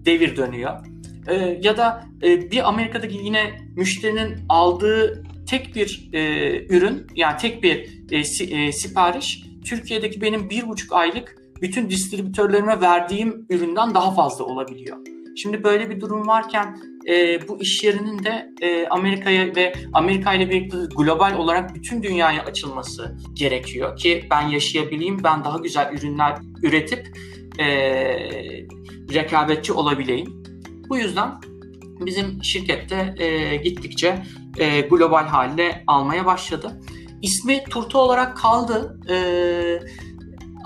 devir 0.04 0.36
dönüyor. 0.36 0.86
E, 1.26 1.58
ya 1.62 1.76
da 1.76 2.04
e, 2.22 2.50
bir 2.50 2.68
Amerika'daki 2.68 3.16
yine 3.16 3.58
müşterinin 3.76 4.36
aldığı 4.48 5.24
tek 5.48 5.74
bir 5.74 6.10
e, 6.12 6.20
ürün 6.66 7.06
yani 7.14 7.36
tek 7.36 7.62
bir 7.62 8.02
e, 8.10 8.24
si, 8.24 8.44
e, 8.44 8.72
sipariş 8.72 9.44
Türkiye'deki 9.64 10.20
benim 10.20 10.50
bir 10.50 10.68
buçuk 10.68 10.92
aylık 10.92 11.36
bütün 11.62 11.90
distribütörlerime 11.90 12.80
verdiğim 12.80 13.46
üründen 13.50 13.94
daha 13.94 14.14
fazla 14.14 14.44
olabiliyor. 14.44 14.96
Şimdi 15.36 15.64
böyle 15.64 15.90
bir 15.90 16.00
durum 16.00 16.26
varken 16.26 16.78
e, 17.08 17.48
bu 17.48 17.62
iş 17.62 17.84
yerinin 17.84 18.24
de 18.24 18.50
e, 18.62 18.86
Amerika'ya 18.88 19.56
ve 19.56 19.72
Amerika 19.92 20.34
ile 20.34 20.50
birlikte 20.50 20.76
global 20.96 21.34
olarak 21.38 21.74
bütün 21.74 22.02
dünyaya 22.02 22.44
açılması 22.44 23.16
gerekiyor 23.34 23.96
ki 23.96 24.24
ben 24.30 24.48
yaşayabileyim, 24.48 25.24
ben 25.24 25.44
daha 25.44 25.58
güzel 25.58 25.92
ürünler 25.92 26.38
üretip 26.62 27.18
e, 27.58 27.66
rekabetçi 29.14 29.72
olabileyim. 29.72 30.42
Bu 30.88 30.98
yüzden 30.98 31.30
bizim 32.06 32.44
şirkette 32.44 33.14
e, 33.18 33.56
gittikçe 33.56 34.22
e, 34.58 34.80
global 34.80 35.26
haline 35.26 35.84
almaya 35.86 36.26
başladı. 36.26 36.80
İsmi 37.22 37.64
Turta 37.64 37.98
olarak 37.98 38.36
kaldı. 38.36 39.00
E, 39.10 39.16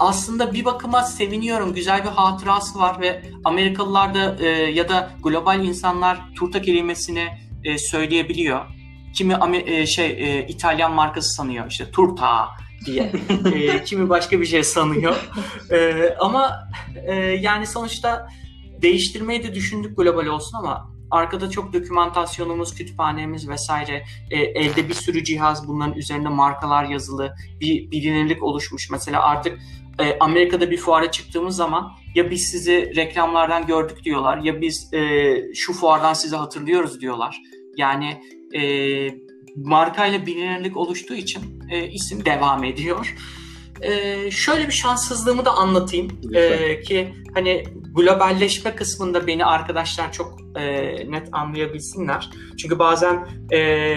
aslında 0.09 0.53
bir 0.53 0.65
bakıma 0.65 1.03
seviniyorum. 1.03 1.75
Güzel 1.75 2.05
bir 2.05 2.09
hatırası 2.09 2.79
var 2.79 3.01
ve 3.01 3.23
Amerikalılar 3.45 4.15
da 4.15 4.37
e, 4.41 4.49
ya 4.49 4.89
da 4.89 5.11
global 5.23 5.65
insanlar 5.65 6.19
turta 6.37 6.63
kelimesini 6.63 7.29
e, 7.65 7.79
söyleyebiliyor. 7.79 8.61
Kimi 9.15 9.37
e, 9.67 9.87
şey 9.87 10.07
e, 10.07 10.47
İtalyan 10.49 10.93
markası 10.93 11.35
sanıyor 11.35 11.67
işte 11.71 11.91
turta 11.91 12.49
diye. 12.87 13.13
e, 13.55 13.85
kimi 13.85 14.09
başka 14.09 14.41
bir 14.41 14.47
şey 14.47 14.65
sanıyor. 14.65 15.17
E, 15.71 16.09
ama 16.21 16.69
e, 17.07 17.15
yani 17.15 17.67
sonuçta 17.67 18.29
değiştirmeyi 18.83 19.43
de 19.43 19.55
düşündük 19.55 19.97
global 19.97 20.27
olsun 20.27 20.59
ama 20.59 20.93
arkada 21.11 21.51
çok 21.51 21.73
dokümantasyonumuz, 21.73 22.75
kütüphanemiz 22.75 23.49
vesaire, 23.49 24.05
e, 24.31 24.39
elde 24.39 24.89
bir 24.89 24.95
sürü 24.95 25.25
cihaz, 25.25 25.69
bunların 25.69 25.95
üzerinde 25.95 26.29
markalar 26.29 26.85
yazılı, 26.85 27.35
bir 27.61 27.91
bilinirlik 27.91 28.43
oluşmuş. 28.43 28.91
Mesela 28.91 29.23
artık 29.23 29.59
e, 29.99 30.19
Amerika'da 30.21 30.71
bir 30.71 30.77
fuara 30.77 31.11
çıktığımız 31.11 31.57
zaman 31.57 31.93
ya 32.15 32.31
biz 32.31 32.51
sizi 32.51 32.93
reklamlardan 32.97 33.67
gördük 33.67 34.05
diyorlar 34.05 34.39
ya 34.39 34.61
biz 34.61 34.95
e, 34.95 35.35
şu 35.55 35.73
fuardan 35.73 36.13
sizi 36.13 36.37
hatırlıyoruz 36.37 37.01
diyorlar. 37.01 37.43
Yani 37.77 38.23
e, 38.55 38.63
markayla 39.57 40.27
bilinirlik 40.27 40.77
oluştuğu 40.77 41.15
için 41.15 41.63
e, 41.71 41.89
isim 41.89 42.25
devam 42.25 42.65
ediyor. 42.65 43.17
E, 43.83 44.31
şöyle 44.31 44.67
bir 44.67 44.73
şanssızlığımı 44.73 45.45
da 45.45 45.51
anlatayım 45.51 46.21
e, 46.35 46.81
ki 46.81 47.15
hani 47.35 47.65
globalleşme 47.95 48.75
kısmında 48.75 49.27
beni 49.27 49.45
arkadaşlar 49.45 50.13
çok 50.13 50.39
e, 50.57 50.63
net 51.11 51.29
anlayabilsinler. 51.33 52.31
Çünkü 52.59 52.79
bazen 52.79 53.29
e, 53.53 53.97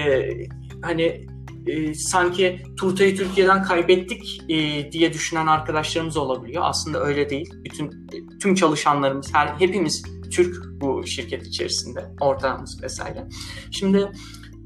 hani 0.81 1.25
e, 1.67 1.93
sanki 1.93 2.63
turtayı 2.77 3.17
Türkiye'den 3.17 3.63
kaybettik 3.63 4.41
e, 4.49 4.91
diye 4.91 5.13
düşünen 5.13 5.47
arkadaşlarımız 5.47 6.17
olabiliyor. 6.17 6.63
Aslında 6.65 7.03
öyle 7.03 7.29
değil. 7.29 7.53
Bütün 7.63 8.07
tüm 8.41 8.55
çalışanlarımız, 8.55 9.33
her 9.33 9.47
hepimiz 9.47 10.03
Türk 10.31 10.81
bu 10.81 11.07
şirket 11.07 11.47
içerisinde, 11.47 12.05
ortağımız 12.21 12.83
vesaire. 12.83 13.27
Şimdi 13.71 14.11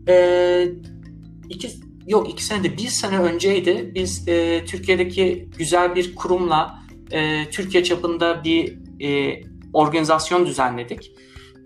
e, 0.07 0.67
iki 1.49 1.69
yok 2.07 2.29
iki 2.29 2.43
senede 2.43 2.77
bir 2.77 2.87
sene 2.87 3.19
önceydi. 3.19 3.91
Biz 3.95 4.27
e, 4.27 4.65
Türkiye'deki 4.65 5.49
güzel 5.57 5.95
bir 5.95 6.15
kurumla 6.15 6.79
e, 7.11 7.49
Türkiye 7.49 7.83
çapında 7.83 8.43
bir 8.43 8.77
e, 9.03 9.41
organizasyon 9.73 10.45
düzenledik. 10.45 11.11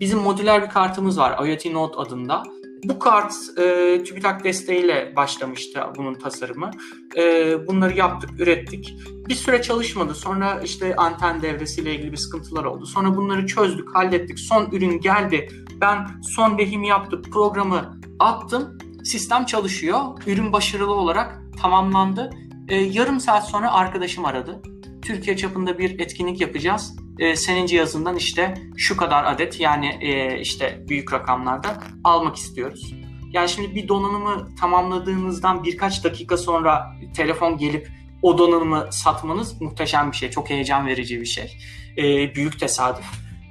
Bizim 0.00 0.18
modüler 0.18 0.62
bir 0.62 0.68
kartımız 0.68 1.18
var 1.18 1.46
IoT 1.46 1.66
Note 1.66 1.96
adında 1.96 2.42
bu 2.84 2.98
kart 2.98 3.34
e, 3.58 4.02
TÜBİTAK 4.04 4.44
desteğiyle 4.44 5.12
başlamıştı 5.16 5.80
bunun 5.96 6.14
tasarımı. 6.14 6.70
E, 7.16 7.56
bunları 7.66 7.96
yaptık, 7.96 8.30
ürettik. 8.40 8.96
Bir 9.28 9.34
süre 9.34 9.62
çalışmadı. 9.62 10.14
Sonra 10.14 10.60
işte 10.64 10.96
anten 10.96 11.42
devresiyle 11.42 11.94
ilgili 11.94 12.12
bir 12.12 12.16
sıkıntılar 12.16 12.64
oldu. 12.64 12.86
Sonra 12.86 13.16
bunları 13.16 13.46
çözdük, 13.46 13.96
hallettik. 13.96 14.38
Son 14.38 14.68
ürün 14.72 15.00
geldi. 15.00 15.48
Ben 15.80 16.06
son 16.22 16.58
lehim 16.58 16.82
yaptım, 16.82 17.22
programı 17.22 18.00
attım. 18.18 18.78
Sistem 19.04 19.44
çalışıyor. 19.44 20.00
Ürün 20.26 20.52
başarılı 20.52 20.92
olarak 20.94 21.40
tamamlandı. 21.62 22.30
E, 22.68 22.76
yarım 22.76 23.20
saat 23.20 23.48
sonra 23.48 23.72
arkadaşım 23.72 24.24
aradı. 24.24 24.62
Türkiye 25.02 25.36
çapında 25.36 25.78
bir 25.78 26.00
etkinlik 26.00 26.40
yapacağız 26.40 26.96
e, 27.18 27.36
senin 27.36 27.66
cihazından 27.66 28.16
işte 28.16 28.54
şu 28.76 28.96
kadar 28.96 29.24
adet 29.24 29.60
yani 29.60 29.98
e, 30.00 30.40
işte 30.40 30.84
büyük 30.88 31.12
rakamlarda 31.12 31.82
almak 32.04 32.36
istiyoruz. 32.36 32.94
Yani 33.32 33.48
şimdi 33.48 33.74
bir 33.74 33.88
donanımı 33.88 34.54
tamamladığınızdan 34.60 35.64
birkaç 35.64 36.04
dakika 36.04 36.36
sonra 36.36 36.96
telefon 37.16 37.58
gelip 37.58 37.88
o 38.22 38.38
donanımı 38.38 38.88
satmanız 38.90 39.60
muhteşem 39.60 40.12
bir 40.12 40.16
şey. 40.16 40.30
Çok 40.30 40.50
heyecan 40.50 40.86
verici 40.86 41.20
bir 41.20 41.26
şey. 41.26 41.56
E, 41.98 42.34
büyük 42.34 42.60
tesadüf. 42.60 43.04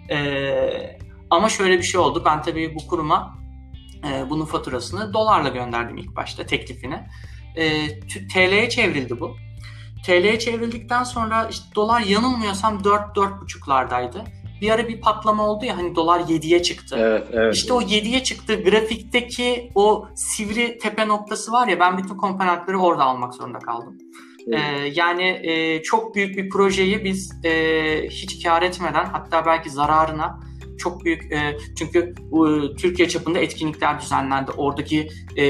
E, 0.10 1.00
ama 1.30 1.50
şöyle 1.50 1.78
bir 1.78 1.84
şey 1.84 2.00
oldu. 2.00 2.24
Ben 2.26 2.42
tabii 2.42 2.76
bu 2.76 2.88
kuruma 2.88 3.38
e, 4.08 4.30
bunun 4.30 4.46
faturasını 4.46 5.14
dolarla 5.14 5.50
gönderdim 5.50 5.98
ilk 5.98 6.16
başta 6.16 6.46
teklifini. 6.46 7.00
E, 7.56 7.88
TL'ye 8.34 8.70
çevrildi 8.70 9.20
bu. 9.20 9.38
TL'ye 10.06 10.40
çevrildikten 10.40 11.04
sonra 11.04 11.48
işte 11.52 11.66
dolar 11.76 12.02
yanılmıyorsam 12.02 12.78
4-4,5'lardaydı. 12.78 14.26
bir 14.62 14.70
ara 14.70 14.88
bir 14.88 15.02
patlama 15.02 15.48
oldu 15.50 15.66
ya 15.66 15.78
hani 15.78 15.96
dolar 15.96 16.20
7'ye 16.20 16.62
çıktı. 16.62 16.96
Evet, 17.00 17.28
evet. 17.32 17.56
İşte 17.56 17.74
o 17.74 17.82
7'ye 17.82 18.24
çıktı 18.24 18.64
grafikteki 18.64 19.72
o 19.76 20.08
sivri 20.16 20.78
tepe 20.78 21.08
noktası 21.08 21.52
var 21.52 21.68
ya 21.68 21.80
ben 21.80 21.98
bütün 21.98 22.18
komponentleri 22.18 22.78
orada 22.78 23.04
almak 23.04 23.34
zorunda 23.34 23.60
kaldım. 23.60 23.98
Evet. 24.48 24.60
Ee, 24.60 24.92
yani 24.94 25.42
e, 25.44 25.82
çok 25.82 26.16
büyük 26.16 26.38
bir 26.38 26.50
projeyi 26.50 27.04
biz 27.04 27.46
e, 27.46 27.52
hiç 28.10 28.44
kar 28.44 28.62
etmeden 28.62 29.06
hatta 29.06 29.46
belki 29.46 29.70
zararına 29.70 30.40
çok 30.78 31.06
büyük 31.06 31.32
e, 31.32 31.58
çünkü 31.78 32.00
e, 32.00 32.76
Türkiye 32.76 33.10
çapında 33.10 33.40
etkinlikler 33.40 34.02
düzenlendi. 34.02 34.52
Oradaki 34.52 35.10
e, 35.38 35.46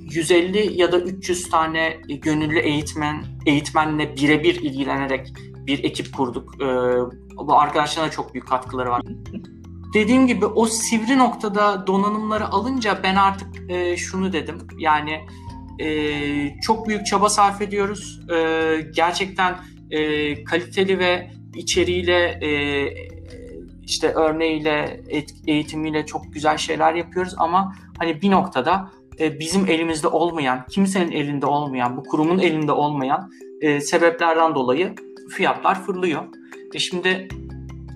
150 0.00 0.80
ya 0.80 0.92
da 0.92 1.00
300 1.00 1.50
tane 1.50 2.00
gönüllü 2.08 2.58
eğitmen 2.58 3.24
eğitmenle 3.46 4.16
birebir 4.16 4.54
ilgilenerek 4.54 5.32
bir 5.66 5.84
ekip 5.84 6.16
kurduk. 6.16 6.54
E, 6.62 6.66
bu 7.36 7.58
arkadaşlarına 7.58 8.10
çok 8.10 8.34
büyük 8.34 8.48
katkıları 8.48 8.90
var. 8.90 9.02
Dediğim 9.94 10.26
gibi 10.26 10.46
o 10.46 10.66
sivri 10.66 11.18
noktada 11.18 11.86
donanımları 11.86 12.48
alınca 12.48 13.00
ben 13.02 13.14
artık 13.14 13.70
e, 13.70 13.96
şunu 13.96 14.32
dedim. 14.32 14.58
Yani 14.78 15.20
e, 15.78 16.60
çok 16.60 16.88
büyük 16.88 17.06
çaba 17.06 17.28
sarf 17.28 17.62
ediyoruz. 17.62 18.20
E, 18.30 18.76
gerçekten 18.94 19.56
e, 19.90 20.44
kaliteli 20.44 20.98
ve 20.98 21.30
içeriğiyle 21.54 22.38
e, 22.42 22.48
işte 23.86 24.12
örneğiyle 24.12 25.00
eğitimiyle 25.46 26.06
çok 26.06 26.32
güzel 26.32 26.56
şeyler 26.56 26.94
yapıyoruz 26.94 27.34
ama 27.38 27.74
hani 27.98 28.22
bir 28.22 28.30
noktada 28.30 28.90
e, 29.20 29.38
bizim 29.38 29.66
elimizde 29.66 30.08
olmayan, 30.08 30.66
kimsenin 30.70 31.12
elinde 31.12 31.46
olmayan, 31.46 31.96
bu 31.96 32.02
kurumun 32.02 32.38
elinde 32.38 32.72
olmayan 32.72 33.30
e, 33.60 33.80
sebeplerden 33.80 34.54
dolayı 34.54 34.94
fiyatlar 35.30 35.82
fırlıyor. 35.82 36.22
E 36.74 36.78
şimdi 36.78 37.28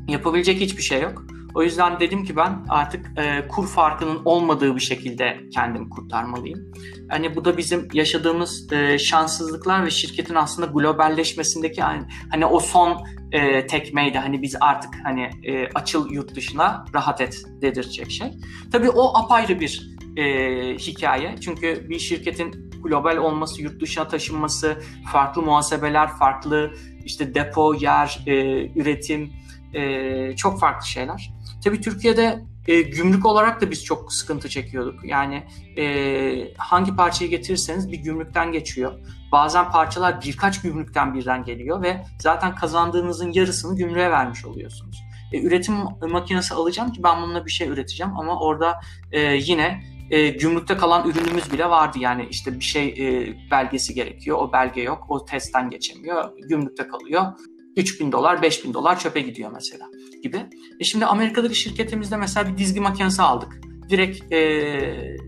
yapabilecek 0.09 0.61
hiçbir 0.61 0.83
şey 0.83 1.03
yok. 1.03 1.25
O 1.55 1.63
yüzden 1.63 2.01
dedim 2.01 2.25
ki 2.25 2.37
ben 2.37 2.65
artık 2.69 3.19
e, 3.19 3.49
kur 3.49 3.67
farkının 3.67 4.21
olmadığı 4.25 4.77
bir 4.77 4.81
şekilde 4.81 5.41
kendimi 5.55 5.91
kurtarmalıyım. 5.91 6.73
Hani 7.09 7.37
bu 7.37 7.45
da 7.45 7.57
bizim 7.57 7.89
yaşadığımız 7.93 8.73
e, 8.73 8.99
şanssızlıklar 8.99 9.85
ve 9.85 9.91
şirketin 9.91 10.35
aslında 10.35 10.67
globalleşmesindeki 10.67 11.83
hani, 11.83 12.03
hani 12.31 12.47
o 12.47 12.61
son 12.61 13.07
e, 13.33 13.67
tekmeydi. 13.67 14.19
Hani 14.19 14.43
biz 14.43 14.57
artık 14.61 14.95
hani 15.05 15.31
e, 15.43 15.69
açıl 15.75 16.11
yurt 16.11 16.35
dışına 16.35 16.85
rahat 16.95 17.21
et 17.21 17.43
dedirtecek 17.63 18.11
şey. 18.11 18.33
Tabii 18.73 18.91
o 18.91 19.19
apayrı 19.19 19.61
bir 19.61 19.97
e, 20.17 20.25
hikaye. 20.75 21.35
Çünkü 21.41 21.87
bir 21.89 21.99
şirketin 21.99 22.71
global 22.83 23.17
olması, 23.17 23.63
yurt 23.63 23.81
dışına 23.81 24.09
taşınması, 24.09 24.83
farklı 25.13 25.43
muhasebeler, 25.43 26.09
farklı 26.09 26.75
işte 27.05 27.35
depo, 27.35 27.75
yer, 27.75 28.21
e, 28.27 28.33
üretim, 28.81 29.33
e, 29.75 30.37
çok 30.37 30.61
farklı 30.61 30.87
şeyler. 30.87 31.31
Tabii 31.65 31.81
Türkiye'de 31.81 32.45
e, 32.67 32.83
gümrük 32.83 33.27
olarak 33.27 33.61
da 33.61 33.71
biz 33.71 33.85
çok 33.85 34.13
sıkıntı 34.13 34.49
çekiyorduk. 34.49 35.05
Yani 35.05 35.47
e, 35.79 36.55
hangi 36.59 36.97
parçayı 36.97 37.31
getirirseniz 37.31 37.93
bir 37.93 37.99
gümrükten 37.99 38.53
geçiyor. 38.53 38.93
Bazen 39.33 39.71
parçalar 39.71 40.23
birkaç 40.23 40.63
gümrükten 40.63 41.15
birden 41.15 41.45
geliyor 41.45 41.83
ve 41.83 42.05
zaten 42.19 42.55
kazandığınızın 42.55 43.33
yarısını 43.33 43.77
gümrüğe 43.77 44.11
vermiş 44.11 44.45
oluyorsunuz. 44.45 45.03
E, 45.33 45.43
üretim 45.43 45.75
makinesi 46.11 46.55
alacağım 46.55 46.93
ki 46.93 47.03
ben 47.03 47.23
bununla 47.23 47.47
bir 47.47 47.51
şey 47.51 47.69
üreteceğim 47.69 48.17
ama 48.17 48.41
orada 48.41 48.81
e, 49.13 49.21
yine 49.21 49.83
e, 50.11 50.29
gümrükte 50.29 50.77
kalan 50.77 51.09
ürünümüz 51.09 51.53
bile 51.53 51.71
vardı. 51.71 51.99
Yani 52.01 52.27
işte 52.31 52.55
bir 52.55 52.65
şey 52.65 52.89
e, 52.89 53.37
belgesi 53.51 53.95
gerekiyor. 53.95 54.39
O 54.41 54.53
belge 54.53 54.81
yok. 54.83 55.07
O 55.09 55.25
testten 55.25 55.71
geçemiyor. 55.71 56.31
Gümrükte 56.49 56.89
kalıyor. 56.89 57.23
3000 57.77 58.13
dolar, 58.13 58.43
5000 58.43 58.75
dolar 58.75 58.99
çöpe 58.99 59.21
gidiyor 59.21 59.51
mesela 59.55 59.87
gibi. 60.23 60.47
E 60.81 60.85
şimdi 60.85 61.07
Amerika'daki 61.07 61.55
şirketimizde 61.55 62.17
mesela 62.17 62.53
bir 62.53 62.59
dizgi 62.59 62.81
makinesi 62.81 63.23
aldık. 63.23 63.61
Direkt 63.89 64.33
e, 64.33 65.19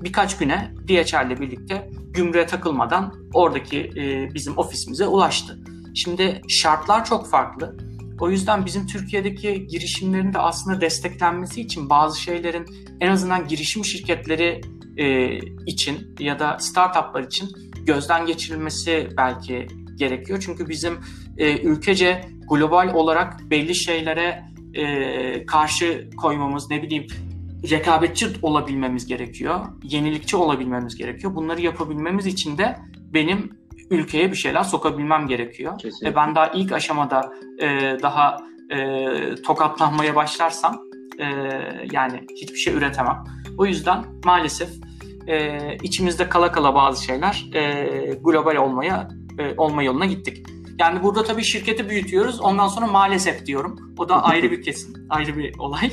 birkaç 0.00 0.38
güne 0.38 0.74
DHL 0.88 1.26
ile 1.26 1.40
birlikte 1.40 1.90
gümrüğe 2.10 2.46
takılmadan 2.46 3.14
oradaki 3.34 3.78
e, 3.78 4.34
bizim 4.34 4.58
ofisimize 4.58 5.06
ulaştı. 5.06 5.58
Şimdi 5.94 6.42
şartlar 6.48 7.04
çok 7.04 7.30
farklı. 7.30 7.76
O 8.20 8.30
yüzden 8.30 8.66
bizim 8.66 8.86
Türkiye'deki 8.86 9.66
girişimlerin 9.66 10.32
de 10.32 10.38
aslında 10.38 10.80
desteklenmesi 10.80 11.60
için 11.60 11.90
bazı 11.90 12.20
şeylerin 12.20 12.66
en 13.00 13.10
azından 13.10 13.48
girişim 13.48 13.84
şirketleri 13.84 14.60
e, 14.96 15.36
için 15.66 16.14
ya 16.18 16.38
da 16.38 16.58
startuplar 16.58 17.22
için 17.22 17.48
gözden 17.86 18.26
geçirilmesi 18.26 19.08
belki 19.16 19.66
gerekiyor. 19.96 20.42
Çünkü 20.46 20.68
bizim 20.68 20.98
e, 21.38 21.60
ülkece 21.62 22.24
global 22.50 22.94
olarak 22.94 23.50
belli 23.50 23.74
şeylere 23.74 24.44
e, 24.74 25.46
karşı 25.46 26.10
koymamız, 26.16 26.70
ne 26.70 26.82
bileyim 26.82 27.06
rekabetçi 27.70 28.26
olabilmemiz 28.42 29.06
gerekiyor, 29.06 29.60
yenilikçi 29.82 30.36
olabilmemiz 30.36 30.96
gerekiyor. 30.96 31.34
Bunları 31.34 31.60
yapabilmemiz 31.60 32.26
için 32.26 32.58
de 32.58 32.78
benim 33.14 33.50
ülkeye 33.90 34.30
bir 34.30 34.36
şeyler 34.36 34.62
sokabilmem 34.62 35.28
gerekiyor. 35.28 35.78
Kesinlikle. 35.78 36.16
Ben 36.16 36.34
daha 36.34 36.46
ilk 36.46 36.72
aşamada 36.72 37.32
e, 37.58 37.96
daha 38.02 38.36
e, 38.70 39.34
tokatlanmaya 39.34 40.14
başlarsam 40.14 40.80
e, 41.18 41.24
yani 41.92 42.26
hiçbir 42.42 42.58
şey 42.58 42.74
üretemem. 42.74 43.24
O 43.58 43.66
yüzden 43.66 44.04
maalesef 44.24 44.68
e, 45.26 45.58
içimizde 45.82 46.28
kala 46.28 46.52
kala 46.52 46.74
bazı 46.74 47.04
şeyler 47.04 47.46
e, 47.54 47.84
global 48.22 48.56
olmaya 48.56 49.08
e, 49.38 49.54
olma 49.56 49.82
yoluna 49.82 50.06
gittik. 50.06 50.46
Yani 50.78 51.02
burada 51.02 51.24
tabii 51.24 51.44
şirketi 51.44 51.88
büyütüyoruz. 51.88 52.40
Ondan 52.40 52.68
sonra 52.68 52.86
maalesef 52.86 53.46
diyorum. 53.46 53.94
O 53.98 54.08
da 54.08 54.22
ayrı 54.24 54.50
bir 54.50 54.62
kesim, 54.62 55.06
ayrı 55.10 55.36
bir 55.36 55.58
olay. 55.58 55.90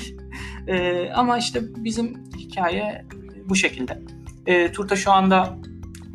E, 0.67 1.09
ama 1.09 1.37
işte 1.37 1.61
bizim 1.75 2.23
hikaye 2.37 3.05
bu 3.45 3.55
şekilde. 3.55 3.99
E, 4.45 4.71
Turta 4.71 4.95
şu 4.95 5.11
anda 5.11 5.57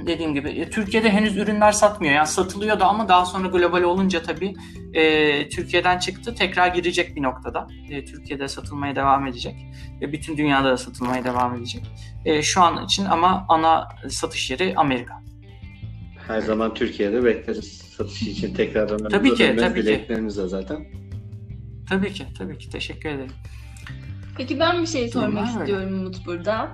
dediğim 0.07 0.35
gibi 0.35 0.51
e, 0.51 0.71
Türkiye'de 0.71 1.11
henüz 1.11 1.37
ürünler 1.37 1.73
satmıyor. 1.73 2.15
Yani 2.15 2.27
satılıyordu 2.27 2.85
ama 2.85 3.09
daha 3.09 3.27
sonra 3.27 3.49
global 3.49 3.83
olunca 3.83 4.23
tabii 4.23 4.55
e, 4.95 5.49
Türkiye'den 5.49 5.99
çıktı. 5.99 6.35
Tekrar 6.35 6.69
girecek 6.69 7.17
bir 7.17 7.23
noktada. 7.23 7.67
E, 7.91 8.05
Türkiye'de 8.05 8.49
satılmaya 8.49 8.97
devam 8.97 9.27
edecek. 9.27 9.55
E, 10.03 10.13
bütün 10.13 10.37
dünyada 10.37 10.71
da 10.71 10.77
satılmaya 10.77 11.25
devam 11.25 11.55
edecek. 11.55 11.83
E, 12.25 12.43
şu 12.43 12.63
an 12.63 12.85
için 12.85 13.05
ama 13.05 13.47
ana 13.49 13.89
satış 14.09 14.51
yeri 14.51 14.75
Amerika. 14.77 15.23
Her 16.29 16.41
zaman 16.41 16.75
Türkiye'de 16.75 17.25
bekleriz 17.25 17.86
satış 17.97 18.23
için 18.23 18.55
tekrardan. 18.55 19.09
Tabii 19.09 19.35
ki, 19.35 19.57
tabii 19.61 19.81
ki. 19.81 19.87
dileklerimiz 19.87 20.39
de 20.39 20.49
zaten. 20.49 20.87
Tabii 21.89 22.13
ki, 22.13 22.25
tabii 22.39 22.59
ki. 22.59 22.71
Teşekkür 22.71 23.09
ederim. 23.09 23.33
Peki 24.37 24.61
ben 24.61 24.83
bir 24.83 24.87
şey 24.87 25.09
sormak 25.09 25.49
öyle. 25.49 25.59
istiyorum 25.59 26.01
Umut 26.01 26.27
burada. 26.27 26.69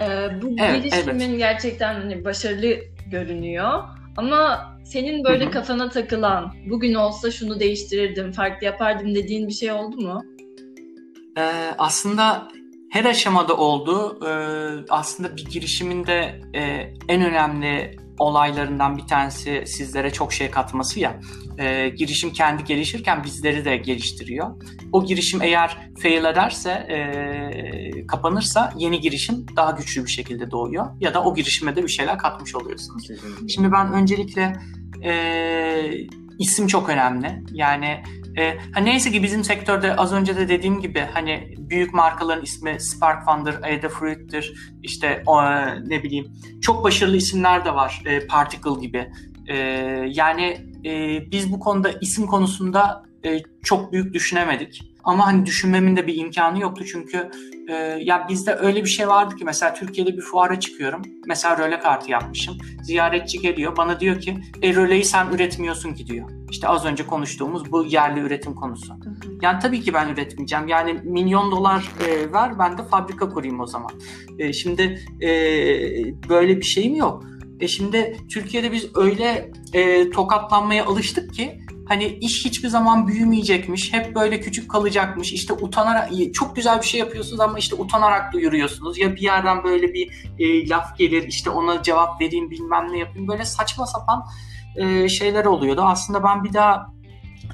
Ee, 0.00 0.42
bu 0.42 0.56
Evet, 0.60 0.82
girişimin 0.84 1.20
evet. 1.28 1.38
gerçekten 1.38 1.94
hani 1.94 2.24
başarılı 2.24 2.74
görünüyor. 3.10 3.82
Ama 4.16 4.72
senin 4.84 5.24
böyle 5.24 5.44
Hı 5.44 5.48
hı. 5.48 5.52
kafana 5.52 5.88
takılan, 5.88 6.54
bugün 6.70 6.94
olsa 6.94 7.30
şunu 7.30 7.60
değiştirirdim, 7.60 8.32
farklı 8.32 8.66
yapardım 8.66 9.14
dediğin 9.14 9.48
bir 9.48 9.52
şey 9.52 9.72
oldu 9.72 9.96
mu? 9.96 10.22
Ee, 11.38 11.74
aslında 11.78 12.48
her 12.90 13.04
aşamada 13.04 13.56
oldu. 13.56 14.18
Ee, 14.26 14.84
aslında 14.88 15.36
bir 15.36 15.44
girişimin 15.44 16.06
de 16.06 16.40
e, 16.54 16.60
en 17.08 17.22
önemli 17.24 17.96
olaylarından 18.18 18.98
bir 18.98 19.06
tanesi 19.06 19.64
sizlere 19.66 20.12
çok 20.12 20.32
şey 20.32 20.50
katması 20.50 21.00
ya. 21.00 21.20
Ee, 21.58 21.88
girişim 21.88 22.32
kendi 22.32 22.64
gelişirken 22.64 23.24
bizleri 23.24 23.64
de 23.64 23.76
geliştiriyor. 23.76 24.46
O 24.92 25.04
girişim 25.04 25.42
eğer 25.42 25.90
fail 26.02 26.24
ederse, 26.24 26.70
e, 26.70 28.06
kapanırsa 28.06 28.72
yeni 28.76 29.00
girişim 29.00 29.46
daha 29.56 29.70
güçlü 29.70 30.04
bir 30.04 30.10
şekilde 30.10 30.50
doğuyor. 30.50 30.86
Ya 31.00 31.14
da 31.14 31.24
o 31.24 31.34
girişime 31.34 31.76
de 31.76 31.82
bir 31.82 31.88
şeyler 31.88 32.18
katmış 32.18 32.54
oluyorsunuz. 32.54 33.08
Şimdi 33.48 33.72
ben 33.72 33.92
öncelikle 33.92 34.52
e, 35.04 35.90
isim 36.38 36.66
çok 36.66 36.88
önemli. 36.88 37.42
Yani 37.52 38.02
e, 38.38 38.58
ha 38.72 38.80
neyse 38.80 39.12
ki 39.12 39.22
bizim 39.22 39.44
sektörde 39.44 39.96
az 39.96 40.12
önce 40.12 40.36
de 40.36 40.48
dediğim 40.48 40.80
gibi 40.80 41.00
hani 41.12 41.54
büyük 41.58 41.94
markaların 41.94 42.44
ismi 42.44 42.80
Spark 42.80 43.24
Fun'dır, 43.24 43.54
Adafruit'tir, 43.54 44.72
işte 44.82 45.22
o, 45.26 45.42
ne 45.86 46.02
bileyim 46.02 46.32
çok 46.62 46.84
başarılı 46.84 47.16
isimler 47.16 47.64
de 47.64 47.74
var. 47.74 48.02
E, 48.06 48.26
Particle 48.26 48.80
gibi. 48.80 49.10
E, 49.48 49.56
yani 50.08 50.56
e, 50.84 51.22
biz 51.30 51.52
bu 51.52 51.60
konuda 51.60 51.90
isim 52.00 52.26
konusunda 52.26 53.02
e, 53.24 53.38
çok 53.62 53.92
büyük 53.92 54.14
düşünemedik. 54.14 54.87
Ama 55.04 55.26
hani 55.26 55.46
düşünmemin 55.46 55.96
de 55.96 56.06
bir 56.06 56.16
imkanı 56.16 56.60
yoktu 56.60 56.84
çünkü 56.92 57.30
e, 57.68 57.74
ya 58.00 58.26
bizde 58.28 58.54
öyle 58.54 58.84
bir 58.84 58.88
şey 58.88 59.08
vardı 59.08 59.36
ki 59.36 59.44
mesela 59.44 59.74
Türkiye'de 59.74 60.16
bir 60.16 60.22
fuara 60.22 60.60
çıkıyorum. 60.60 61.02
Mesela 61.26 61.58
röle 61.58 61.80
kartı 61.80 62.10
yapmışım. 62.10 62.58
Ziyaretçi 62.82 63.40
geliyor 63.40 63.76
bana 63.76 64.00
diyor 64.00 64.20
ki 64.20 64.38
e 64.62 64.74
röleyi 64.74 65.04
sen 65.04 65.26
üretmiyorsun 65.26 65.94
ki 65.94 66.06
diyor. 66.06 66.30
İşte 66.50 66.68
az 66.68 66.84
önce 66.84 67.06
konuştuğumuz 67.06 67.72
bu 67.72 67.84
yerli 67.84 68.20
üretim 68.20 68.54
konusu. 68.54 68.94
Yani 69.42 69.58
tabii 69.58 69.80
ki 69.80 69.94
ben 69.94 70.08
üretmeyeceğim. 70.08 70.68
Yani 70.68 71.00
milyon 71.04 71.50
dolar 71.50 71.88
e, 72.06 72.32
ver 72.32 72.58
ben 72.58 72.78
de 72.78 72.82
fabrika 72.82 73.28
kurayım 73.28 73.60
o 73.60 73.66
zaman. 73.66 73.90
E, 74.38 74.52
şimdi 74.52 74.82
e, 75.22 75.28
böyle 76.28 76.56
bir 76.56 76.62
şeyim 76.62 76.94
yok. 76.94 77.24
E 77.60 77.68
şimdi 77.68 78.16
Türkiye'de 78.28 78.72
biz 78.72 78.96
öyle 78.96 79.50
e, 79.72 80.10
tokatlanmaya 80.10 80.86
alıştık 80.86 81.34
ki 81.34 81.60
Hani 81.88 82.04
iş 82.06 82.44
hiçbir 82.44 82.68
zaman 82.68 83.08
büyümeyecekmiş. 83.08 83.92
Hep 83.92 84.14
böyle 84.14 84.40
küçük 84.40 84.70
kalacakmış. 84.70 85.32
İşte 85.32 85.52
utanarak 85.52 86.10
çok 86.34 86.56
güzel 86.56 86.80
bir 86.80 86.86
şey 86.86 87.00
yapıyorsunuz 87.00 87.40
ama 87.40 87.58
işte 87.58 87.76
utanarak 87.76 88.32
duyuruyorsunuz. 88.32 88.98
Ya 88.98 89.16
bir 89.16 89.20
yerden 89.20 89.64
böyle 89.64 89.94
bir 89.94 90.24
e, 90.38 90.68
laf 90.68 90.98
gelir 90.98 91.22
işte 91.28 91.50
ona 91.50 91.82
cevap 91.82 92.20
vereyim 92.20 92.50
bilmem 92.50 92.92
ne 92.92 92.98
yapayım. 92.98 93.28
Böyle 93.28 93.44
saçma 93.44 93.86
sapan 93.86 94.24
e, 94.76 95.08
şeyler 95.08 95.44
oluyordu. 95.44 95.82
Aslında 95.84 96.24
ben 96.24 96.44
bir 96.44 96.52
daha 96.52 96.92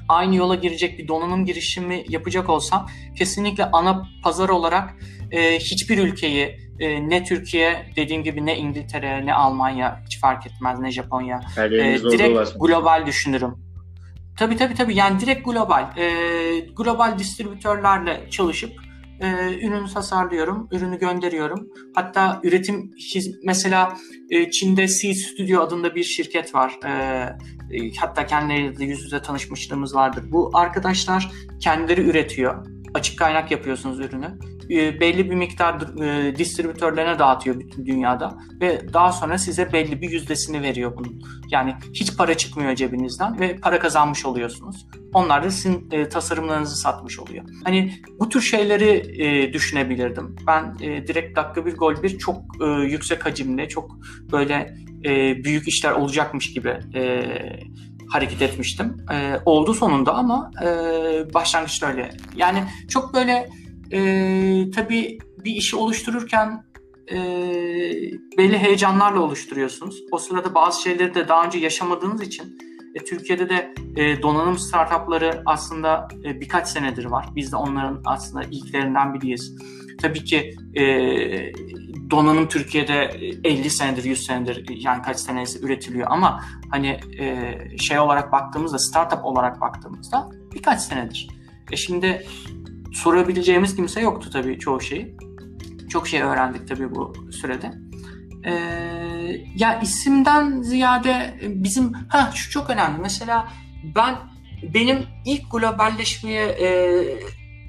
aynı 0.09 0.35
yola 0.35 0.55
girecek 0.55 0.99
bir 0.99 1.07
donanım 1.07 1.45
girişimi 1.45 2.05
yapacak 2.09 2.49
olsam 2.49 2.89
kesinlikle 3.17 3.65
ana 3.65 4.07
pazar 4.23 4.49
olarak 4.49 4.95
e, 5.31 5.59
hiçbir 5.59 5.97
ülkeyi 5.97 6.57
e, 6.79 7.09
ne 7.09 7.23
Türkiye 7.23 7.85
dediğim 7.95 8.23
gibi 8.23 8.45
ne 8.45 8.57
İngiltere 8.57 9.25
ne 9.25 9.33
Almanya 9.33 10.01
hiç 10.05 10.19
fark 10.19 10.47
etmez 10.47 10.79
ne 10.79 10.91
Japonya 10.91 11.41
e, 11.57 11.99
direkt 12.11 12.59
global 12.59 13.05
düşünürüm. 13.05 13.64
Tabii 14.37 14.55
tabii 14.55 14.73
tabii 14.73 14.95
yani 14.95 15.19
direkt 15.19 15.45
global 15.45 15.97
e, 15.97 16.59
global 16.59 17.19
distribütörlerle 17.19 18.27
çalışıp 18.29 18.71
e, 19.19 19.27
ürünü 19.53 19.93
tasarlıyorum, 19.93 20.67
ürünü 20.71 20.99
gönderiyorum. 20.99 21.69
Hatta 21.95 22.39
üretim 22.43 22.91
mesela 23.43 23.97
e, 24.29 24.51
Çin'de 24.51 24.87
C 24.87 25.13
Studio 25.13 25.61
adında 25.61 25.95
bir 25.95 26.03
şirket 26.03 26.55
var. 26.55 26.79
E, 26.85 26.89
e, 27.77 27.95
hatta 27.99 28.25
kendileriyle 28.25 28.85
yüz 28.85 29.03
yüze 29.03 29.21
tanışmışlığımız 29.21 29.95
vardır. 29.95 30.23
Bu 30.31 30.51
arkadaşlar 30.53 31.31
kendileri 31.59 32.01
üretiyor. 32.01 32.65
Açık 32.93 33.19
kaynak 33.19 33.51
yapıyorsunuz 33.51 33.99
ürünü 33.99 34.39
e, 34.69 34.99
belli 34.99 35.31
bir 35.31 35.35
miktar 35.35 36.01
e, 36.03 36.35
distribütörlerine 36.35 37.19
dağıtıyor 37.19 37.59
bütün 37.59 37.85
dünyada 37.85 38.37
ve 38.61 38.93
daha 38.93 39.11
sonra 39.11 39.37
size 39.37 39.73
belli 39.73 40.01
bir 40.01 40.09
yüzdesini 40.09 40.61
veriyor 40.61 40.97
bunun. 40.97 41.21
Yani 41.51 41.75
hiç 41.93 42.17
para 42.17 42.37
çıkmıyor 42.37 42.75
cebinizden 42.75 43.39
ve 43.39 43.55
para 43.57 43.79
kazanmış 43.79 44.25
oluyorsunuz. 44.25 44.87
Onlar 45.13 45.43
da 45.43 45.51
sizin 45.51 45.91
e, 45.91 46.09
tasarımlarınızı 46.09 46.75
satmış 46.75 47.19
oluyor. 47.19 47.45
Hani 47.63 47.93
bu 48.19 48.29
tür 48.29 48.41
şeyleri 48.41 49.53
düşünebilirdim. 49.53 50.35
Ben 50.47 50.79
direkt 50.79 51.37
dakika 51.37 51.65
bir 51.65 51.75
gol 51.75 52.03
bir 52.03 52.17
çok 52.17 52.41
yüksek 52.87 53.25
hacimli, 53.25 53.69
çok 53.69 53.97
böyle 54.31 54.75
büyük 55.43 55.67
işler 55.67 55.91
olacakmış 55.91 56.53
gibi 56.53 56.77
hareket 58.09 58.41
etmiştim. 58.41 58.97
Oldu 59.45 59.73
sonunda 59.73 60.13
ama 60.13 60.51
e, 60.63 60.67
başlangıçta 61.33 61.87
öyle. 61.87 62.09
Yani 62.35 62.63
çok 62.89 63.13
böyle 63.13 63.49
e, 63.91 64.71
tabii 64.75 65.17
bir 65.45 65.51
işi 65.51 65.75
oluştururken 65.75 66.63
e, 67.11 67.17
belli 68.37 68.57
heyecanlarla 68.57 69.19
oluşturuyorsunuz. 69.19 70.03
O 70.11 70.17
sırada 70.17 70.55
bazı 70.55 70.81
şeyleri 70.81 71.15
de 71.15 71.27
daha 71.27 71.45
önce 71.45 71.57
yaşamadığınız 71.57 72.21
için 72.21 72.57
e, 72.95 73.03
Türkiye'de 73.03 73.49
de 73.49 73.73
e, 73.95 74.21
donanım 74.21 74.57
startupları 74.57 75.41
aslında 75.45 76.07
e, 76.23 76.41
birkaç 76.41 76.67
senedir 76.67 77.05
var. 77.05 77.29
Biz 77.35 77.51
de 77.51 77.55
onların 77.55 78.01
aslında 78.05 78.43
ilklerinden 78.43 79.13
biriyiz. 79.13 79.55
Tabii 80.01 80.23
ki 80.23 80.55
e, 80.75 80.83
donanım 82.11 82.47
Türkiye'de 82.47 82.93
50 83.43 83.69
senedir, 83.69 84.03
100 84.03 84.25
senedir 84.25 84.65
yani 84.69 85.01
kaç 85.01 85.17
senesi 85.17 85.65
üretiliyor 85.65 86.07
ama 86.09 86.43
hani 86.71 86.99
e, 87.19 87.57
şey 87.77 87.99
olarak 87.99 88.31
baktığımızda, 88.31 88.79
startup 88.79 89.25
olarak 89.25 89.61
baktığımızda 89.61 90.29
birkaç 90.53 90.81
senedir. 90.81 91.27
E 91.71 91.75
şimdi 91.75 92.25
sorabileceğimiz 92.95 93.75
kimse 93.75 94.01
yoktu 94.01 94.29
tabii 94.33 94.59
çoğu 94.59 94.81
şeyi. 94.81 95.15
Çok 95.89 96.07
şey 96.07 96.21
öğrendik 96.21 96.67
tabii 96.67 96.95
bu 96.95 97.13
sürede. 97.31 97.71
Ee, 98.45 98.51
ya 99.55 99.79
isimden 99.81 100.61
ziyade 100.61 101.39
bizim 101.43 101.93
ha 101.93 102.31
şu 102.35 102.51
çok 102.51 102.69
önemli. 102.69 102.97
Mesela 103.01 103.47
ben 103.95 104.15
benim 104.73 105.03
ilk 105.25 105.51
globalleşmeye 105.51 106.45
e, 106.45 106.67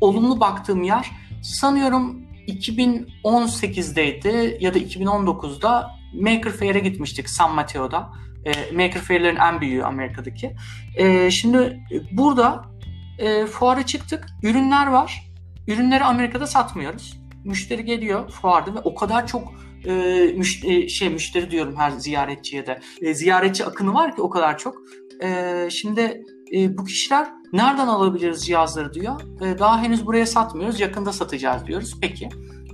olumlu 0.01 0.41
baktığım 0.41 0.83
yer 0.83 1.11
sanıyorum 1.43 2.23
2018'deydi 2.49 4.57
ya 4.61 4.75
da 4.75 4.79
2019'da 4.79 5.91
Maker 6.15 6.53
Fair'e 6.53 6.79
gitmiştik 6.79 7.29
San 7.29 7.55
Mateo'da. 7.55 8.13
E, 8.45 8.73
Maker 8.73 9.01
Fair'lerin 9.01 9.37
en 9.37 9.61
büyüğü 9.61 9.85
Amerika'daki. 9.85 10.53
E, 10.97 11.31
şimdi 11.31 11.81
burada 12.13 12.76
e, 13.19 13.47
fuara 13.47 13.87
çıktık. 13.87 14.27
Ürünler 14.43 14.87
var. 14.87 15.33
Ürünleri 15.69 16.05
Amerika'da 16.05 16.47
satmıyoruz. 16.47 17.21
Müşteri 17.45 17.85
geliyor 17.85 18.31
fuarda 18.31 18.75
ve 18.75 18.79
o 18.79 18.95
kadar 18.95 19.27
çok 19.27 19.53
e, 19.85 19.93
müşteri, 20.37 20.91
şey 20.91 21.09
müşteri 21.09 21.51
diyorum 21.51 21.77
her 21.77 21.91
ziyaretçiye 21.91 22.67
de. 22.67 22.81
E, 23.03 23.15
ziyaretçi 23.15 23.65
akını 23.65 23.95
var 23.95 24.17
ki 24.17 24.23
o 24.23 24.31
kadar 24.31 24.59
çok. 24.59 24.77
E, 25.23 25.69
şimdi 25.71 26.25
e, 26.57 26.79
bu 26.79 26.85
kişiler 26.85 27.29
nereden 27.53 27.87
alabiliriz 27.87 28.47
cihazları 28.47 28.95
diyor. 28.95 29.21
E, 29.41 29.59
daha 29.59 29.83
henüz 29.83 30.07
buraya 30.07 30.27
satmıyoruz. 30.27 30.81
Yakında 30.81 31.13
satacağız 31.13 31.67
diyoruz. 31.67 31.95
Peki. 32.01 32.29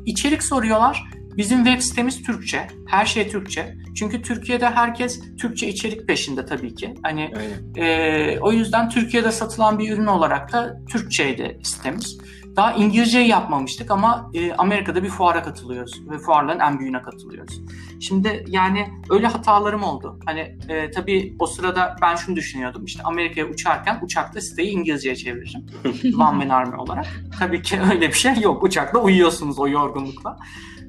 İçerik 0.07 0.43
soruyorlar. 0.43 1.05
Bizim 1.37 1.65
web 1.65 1.81
sitemiz 1.81 2.23
Türkçe. 2.23 2.67
Her 2.87 3.07
şey 3.07 3.29
Türkçe. 3.29 3.77
Çünkü 3.95 4.23
Türkiye'de 4.23 4.71
herkes 4.71 5.37
Türkçe 5.37 5.69
içerik 5.69 6.07
peşinde 6.09 6.47
tabii 6.47 6.75
ki. 6.75 6.95
Hani 7.03 7.35
e, 7.77 8.39
o 8.39 8.53
yüzden 8.53 8.89
Türkiye'de 8.89 9.33
satılan 9.33 9.79
bir 9.79 9.93
ürün 9.93 10.07
olarak 10.07 10.53
da 10.53 10.81
Türkçeydi 10.89 11.59
sitemiz. 11.63 12.19
Daha 12.57 12.73
İngilizceyi 12.73 13.29
yapmamıştık 13.29 13.91
ama 13.91 14.31
e, 14.35 14.53
Amerika'da 14.53 15.03
bir 15.03 15.09
fuara 15.09 15.43
katılıyoruz 15.43 16.11
ve 16.11 16.19
fuarların 16.19 16.61
en 16.61 16.79
büyüğüne 16.79 17.03
katılıyoruz. 17.03 17.61
Şimdi 18.01 18.45
yani 18.49 18.89
öyle 19.11 19.27
hatalarım 19.27 19.83
oldu. 19.83 20.19
Hani 20.25 20.57
e, 20.69 20.91
tabii 20.91 21.37
o 21.39 21.47
sırada 21.47 21.97
ben 22.03 22.17
şunu 22.17 22.37
düşünüyordum. 22.37 22.85
İşte 22.85 23.03
Amerika'ya 23.03 23.47
uçarken 23.47 23.99
uçakta 24.03 24.41
siteyi 24.41 24.71
İngilizceye 24.71 25.17
çeviririm. 25.17 25.67
One 26.21 26.45
Man 26.45 26.49
Army 26.49 26.77
olarak. 26.77 27.07
Tabii 27.39 27.63
ki 27.63 27.81
öyle 27.93 28.09
bir 28.09 28.13
şey 28.13 28.41
yok. 28.41 28.63
Uçakta 28.63 28.99
uyuyorsunuz 28.99 29.59
o 29.59 29.69
yorgunlukla 29.69 30.37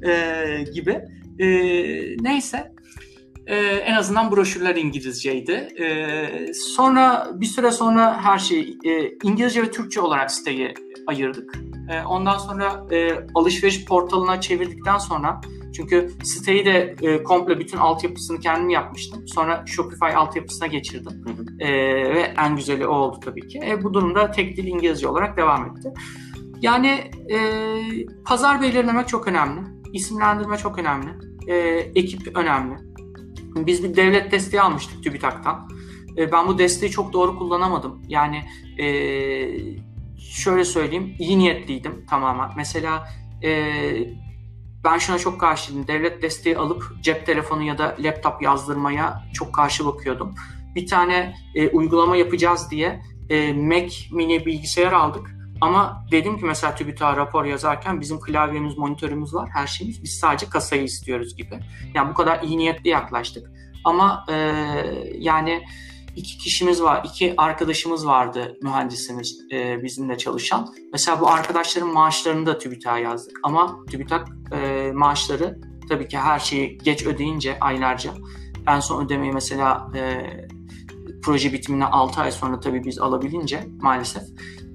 e, 0.05 0.63
gibi. 0.73 1.01
E, 1.39 1.47
neyse 2.17 2.73
e, 3.47 3.55
en 3.57 3.93
azından 3.93 4.31
broşürler 4.31 4.75
İngilizceydi. 4.75 5.51
E, 5.51 6.53
sonra 6.53 7.27
bir 7.33 7.45
süre 7.45 7.71
sonra 7.71 8.21
her 8.21 8.39
şey 8.39 8.77
e, 8.85 9.11
İngilizce 9.23 9.61
ve 9.61 9.71
Türkçe 9.71 10.01
olarak 10.01 10.31
siteyi 10.31 10.73
ayırdık. 11.07 11.55
E, 11.89 12.01
ondan 12.05 12.37
sonra 12.37 12.85
e, 12.91 13.11
alışveriş 13.35 13.85
portalına 13.85 14.41
çevirdikten 14.41 14.97
sonra 14.97 15.41
çünkü 15.75 16.11
siteyi 16.23 16.65
de 16.65 16.95
e, 17.01 17.23
komple 17.23 17.59
bütün 17.59 17.77
altyapısını 17.77 18.39
kendim 18.39 18.69
yapmıştım. 18.69 19.27
Sonra 19.27 19.63
Shopify 19.67 20.15
altyapısına 20.15 20.67
geçirdim. 20.67 21.25
E, 21.59 21.69
ve 22.15 22.33
en 22.45 22.55
güzeli 22.55 22.87
o 22.87 22.95
oldu 22.95 23.19
tabii 23.25 23.47
ki. 23.47 23.59
E, 23.65 23.83
bu 23.83 23.93
durumda 23.93 24.31
tek 24.31 24.57
dil 24.57 24.67
İngilizce 24.67 25.07
olarak 25.07 25.37
devam 25.37 25.65
etti. 25.65 25.93
Yani 26.61 27.11
e, 27.29 27.37
pazar 28.25 28.61
belirlemek 28.61 29.07
çok 29.07 29.27
önemli. 29.27 29.61
İsimlendirme 29.93 30.57
çok 30.57 30.77
önemli. 30.77 31.09
E, 31.47 31.55
ekip 31.95 32.37
önemli. 32.37 32.75
Biz 33.55 33.83
bir 33.83 33.95
devlet 33.95 34.31
desteği 34.31 34.61
almıştık 34.61 35.03
TÜBİTAK'tan. 35.03 35.69
E, 36.17 36.31
ben 36.31 36.47
bu 36.47 36.57
desteği 36.57 36.91
çok 36.91 37.13
doğru 37.13 37.39
kullanamadım. 37.39 38.01
Yani 38.07 38.43
e, 38.79 38.85
şöyle 40.17 40.65
söyleyeyim, 40.65 41.15
iyi 41.19 41.39
niyetliydim 41.39 42.05
tamamen. 42.09 42.49
Mesela 42.57 43.07
e, 43.43 43.73
ben 44.83 44.97
şuna 44.97 45.17
çok 45.17 45.39
karşıydım. 45.39 45.87
Devlet 45.87 46.21
desteği 46.21 46.57
alıp 46.57 46.83
cep 47.01 47.25
telefonu 47.25 47.63
ya 47.63 47.77
da 47.77 47.95
laptop 47.99 48.41
yazdırmaya 48.41 49.23
çok 49.33 49.53
karşı 49.53 49.85
bakıyordum. 49.85 50.35
Bir 50.75 50.87
tane 50.87 51.35
e, 51.55 51.69
uygulama 51.69 52.15
yapacağız 52.15 52.71
diye 52.71 53.01
e, 53.29 53.53
Mac 53.53 53.95
mini 54.11 54.45
bilgisayar 54.45 54.91
aldık. 54.91 55.35
Ama 55.63 56.05
dedim 56.11 56.37
ki 56.37 56.45
mesela 56.45 56.75
TÜBİTAK 56.75 57.17
rapor 57.17 57.45
yazarken 57.45 58.01
bizim 58.01 58.19
klavyemiz, 58.19 58.77
monitörümüz 58.77 59.33
var, 59.33 59.49
her 59.53 59.67
şeyimiz. 59.67 60.03
Biz 60.03 60.19
sadece 60.19 60.49
kasayı 60.49 60.83
istiyoruz 60.83 61.35
gibi. 61.35 61.59
Yani 61.93 62.09
bu 62.09 62.13
kadar 62.13 62.43
iyi 62.43 62.57
niyetli 62.57 62.89
yaklaştık. 62.89 63.51
Ama 63.83 64.25
e, 64.29 64.33
yani 65.17 65.63
iki 66.15 66.37
kişimiz 66.37 66.83
var, 66.83 67.01
iki 67.05 67.33
arkadaşımız 67.37 68.07
vardı 68.07 68.57
mühendisimiz 68.61 69.39
e, 69.51 69.83
bizimle 69.83 70.17
çalışan. 70.17 70.73
Mesela 70.91 71.19
bu 71.19 71.29
arkadaşların 71.29 71.93
maaşlarını 71.93 72.45
da 72.45 72.57
TÜBİTAK'a 72.57 72.99
yazdık. 72.99 73.39
Ama 73.43 73.85
TÜBİTAK 73.85 74.27
e, 74.51 74.91
maaşları 74.93 75.61
tabii 75.89 76.07
ki 76.07 76.17
her 76.17 76.39
şeyi 76.39 76.77
geç 76.77 77.05
ödeyince 77.05 77.59
aylarca 77.59 78.11
en 78.67 78.79
son 78.79 79.05
ödemeyi 79.05 79.31
mesela 79.31 79.91
e, 79.95 80.23
proje 81.23 81.53
bitimine 81.53 81.85
6 81.85 82.21
ay 82.21 82.31
sonra 82.31 82.59
tabii 82.59 82.83
biz 82.83 82.99
alabilince 82.99 83.67
maalesef 83.81 84.23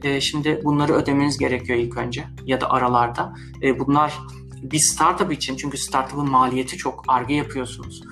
e, 0.03 0.20
şimdi 0.20 0.61
bunları 0.64 0.92
ödemeniz 0.92 1.38
gerekiyor 1.38 1.78
ilk 1.78 1.96
önce 1.96 2.24
ya 2.44 2.61
da 2.61 2.70
aralarda. 2.70 3.34
E, 3.62 3.78
bunlar 3.78 4.18
bir 4.62 4.78
startup 4.78 5.32
için 5.32 5.57
çünkü 5.57 5.78
startup'ın 5.78 6.30
maliyeti 6.30 6.76
çok 6.76 7.05
arge 7.09 7.34
yapıyorsunuz. 7.34 8.03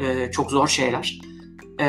E, 0.00 0.30
çok 0.30 0.50
zor 0.50 0.68
şeyler. 0.68 1.20
E, 1.80 1.86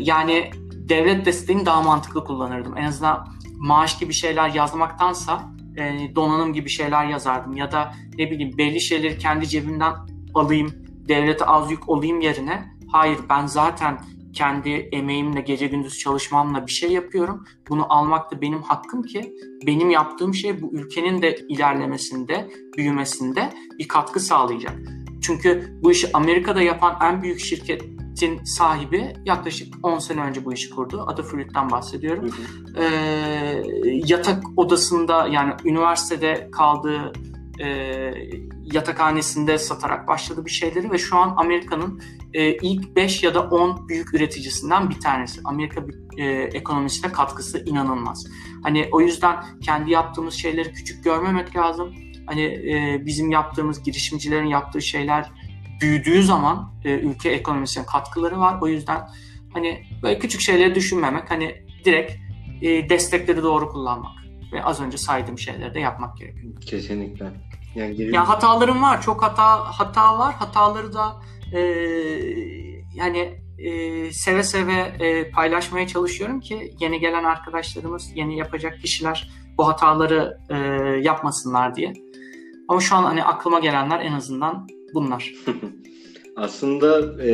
yani 0.00 0.50
devlet 0.72 1.26
desteğini 1.26 1.66
daha 1.66 1.82
mantıklı 1.82 2.24
kullanırdım. 2.24 2.76
En 2.76 2.84
azından 2.84 3.28
maaş 3.56 3.98
gibi 3.98 4.12
şeyler 4.12 4.48
yazmaktansa 4.48 5.52
e, 5.76 6.14
donanım 6.14 6.52
gibi 6.52 6.68
şeyler 6.68 7.06
yazardım 7.06 7.56
ya 7.56 7.72
da 7.72 7.92
ne 8.18 8.30
bileyim 8.30 8.58
belli 8.58 8.80
şeyleri 8.80 9.18
kendi 9.18 9.48
cebimden 9.48 9.94
alayım, 10.34 10.72
devlete 11.08 11.44
az 11.44 11.70
yük 11.70 11.88
olayım 11.88 12.20
yerine 12.20 12.74
hayır 12.92 13.18
ben 13.30 13.46
zaten 13.46 13.98
kendi 14.32 14.70
emeğimle, 14.70 15.40
gece 15.40 15.66
gündüz 15.66 15.98
çalışmamla 15.98 16.66
bir 16.66 16.72
şey 16.72 16.92
yapıyorum. 16.92 17.44
Bunu 17.68 17.92
almak 17.92 18.32
da 18.32 18.40
benim 18.40 18.62
hakkım 18.62 19.02
ki 19.02 19.34
benim 19.66 19.90
yaptığım 19.90 20.34
şey 20.34 20.62
bu 20.62 20.70
ülkenin 20.72 21.22
de 21.22 21.36
ilerlemesinde, 21.48 22.50
büyümesinde 22.76 23.52
bir 23.78 23.88
katkı 23.88 24.20
sağlayacak. 24.20 24.78
Çünkü 25.22 25.78
bu 25.82 25.92
işi 25.92 26.08
Amerika'da 26.14 26.62
yapan 26.62 26.98
en 27.02 27.22
büyük 27.22 27.40
şirketin 27.40 28.44
sahibi 28.44 29.12
yaklaşık 29.24 29.74
10 29.82 29.98
sene 29.98 30.20
önce 30.20 30.44
bu 30.44 30.52
işi 30.52 30.70
kurdu. 30.70 31.04
Adı 31.06 31.22
Fruit'ten 31.22 31.70
bahsediyorum. 31.70 32.30
Ee, 32.78 33.62
yatak 33.84 34.44
odasında 34.56 35.26
yani 35.26 35.52
üniversitede 35.64 36.48
kaldığı 36.52 37.12
e, 37.60 37.68
yatakhanesinde 38.72 39.58
satarak 39.58 40.08
başladı 40.08 40.44
bir 40.44 40.50
şeyleri 40.50 40.92
ve 40.92 40.98
şu 40.98 41.16
an 41.16 41.34
Amerika'nın 41.36 42.02
e, 42.34 42.52
ilk 42.52 42.96
5 42.96 43.22
ya 43.22 43.34
da 43.34 43.42
10 43.42 43.88
büyük 43.88 44.14
üreticisinden 44.14 44.90
bir 44.90 45.00
tanesi. 45.00 45.40
Amerika 45.44 45.84
e, 46.16 46.24
ekonomisine 46.32 47.12
katkısı 47.12 47.64
inanılmaz. 47.64 48.26
Hani 48.62 48.88
o 48.92 49.00
yüzden 49.00 49.44
kendi 49.62 49.90
yaptığımız 49.90 50.34
şeyleri 50.34 50.72
küçük 50.72 51.04
görmemek 51.04 51.56
lazım. 51.56 51.94
Hani 52.26 52.42
e, 52.42 53.02
bizim 53.06 53.30
yaptığımız 53.30 53.82
girişimcilerin 53.82 54.46
yaptığı 54.46 54.82
şeyler 54.82 55.30
büyüdüğü 55.80 56.22
zaman 56.22 56.72
e, 56.84 56.90
ülke 56.90 57.30
ekonomisine 57.30 57.86
katkıları 57.86 58.38
var. 58.38 58.58
O 58.60 58.68
yüzden 58.68 59.00
hani 59.52 59.82
böyle 60.02 60.18
küçük 60.18 60.40
şeyleri 60.40 60.74
düşünmemek, 60.74 61.30
hani 61.30 61.64
direkt 61.84 62.12
e, 62.62 62.90
destekleri 62.90 63.42
doğru 63.42 63.68
kullanmak 63.68 64.12
ve 64.52 64.64
az 64.64 64.80
önce 64.80 64.98
saydığım 64.98 65.38
şeyleri 65.38 65.74
de 65.74 65.80
yapmak 65.80 66.16
gerekiyor. 66.16 66.60
Kesinlikle. 66.60 67.32
Yani, 67.78 67.96
geri... 67.96 68.14
yani 68.14 68.26
hatalarım 68.26 68.82
var, 68.82 69.02
çok 69.02 69.22
hata 69.22 69.64
hata 69.78 70.18
var. 70.18 70.34
Hataları 70.34 70.92
da 70.92 71.16
e, 71.52 71.60
yani 72.94 73.40
e, 73.58 74.12
seve 74.12 74.42
seve 74.42 74.72
e, 75.00 75.30
paylaşmaya 75.30 75.86
çalışıyorum 75.86 76.40
ki 76.40 76.74
yeni 76.80 77.00
gelen 77.00 77.24
arkadaşlarımız, 77.24 78.10
yeni 78.14 78.38
yapacak 78.38 78.80
kişiler 78.80 79.30
bu 79.58 79.68
hataları 79.68 80.38
e, 80.50 80.56
yapmasınlar 81.02 81.74
diye. 81.74 81.92
Ama 82.68 82.80
şu 82.80 82.96
an 82.96 83.02
hani 83.02 83.24
aklıma 83.24 83.58
gelenler 83.58 84.00
en 84.00 84.12
azından 84.12 84.68
bunlar. 84.94 85.32
Aslında 86.36 87.22
e, 87.24 87.30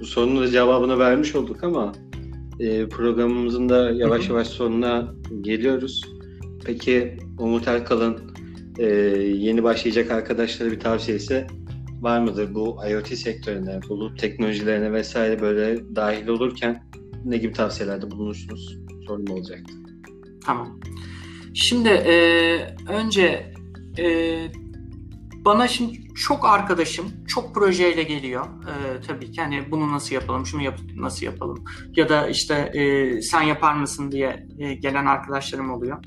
bu 0.00 0.04
sorunun 0.04 0.42
da 0.42 0.48
cevabını 0.48 0.98
vermiş 0.98 1.34
olduk 1.34 1.64
ama 1.64 1.92
e, 2.60 2.88
programımızın 2.88 3.68
da 3.68 3.90
yavaş 3.90 4.28
yavaş 4.28 4.48
sonuna 4.48 5.14
geliyoruz. 5.40 6.02
Peki 6.64 7.16
Umut 7.38 7.68
Erkal'ın 7.68 8.37
e, 8.78 8.86
yeni 9.18 9.62
başlayacak 9.62 10.10
arkadaşlara 10.10 10.70
bir 10.70 10.80
tavsiyesi 10.80 11.46
var 12.00 12.20
mıdır? 12.20 12.54
Bu 12.54 12.76
IoT 12.90 13.08
sektörüne, 13.08 13.80
bulut 13.88 14.18
teknolojilerine 14.18 14.92
vesaire 14.92 15.40
böyle 15.40 15.96
dahil 15.96 16.28
olurken 16.28 16.84
ne 17.24 17.36
gibi 17.36 17.52
tavsiyelerde 17.52 18.10
bulunursunuz? 18.10 18.78
Sorum 19.06 19.30
olacaktı. 19.30 19.74
Tamam. 20.44 20.80
Şimdi 21.54 21.88
e, 21.88 22.14
önce 22.88 23.52
e, 23.98 24.38
bana 25.44 25.68
şimdi 25.68 26.14
çok 26.14 26.46
arkadaşım 26.46 27.06
çok 27.26 27.54
projeyle 27.54 28.02
geliyor. 28.02 28.44
E, 28.44 29.00
tabii 29.00 29.30
ki 29.30 29.40
hani 29.40 29.70
bunu 29.70 29.92
nasıl 29.92 30.14
yapalım, 30.14 30.46
şunu 30.46 30.62
yap 30.62 30.78
nasıl 30.96 31.26
yapalım 31.26 31.64
ya 31.96 32.08
da 32.08 32.28
işte 32.28 32.54
e, 32.54 33.22
sen 33.22 33.42
yapar 33.42 33.74
mısın 33.74 34.12
diye 34.12 34.46
e, 34.58 34.74
gelen 34.74 35.06
arkadaşlarım 35.06 35.70
oluyor. 35.70 36.04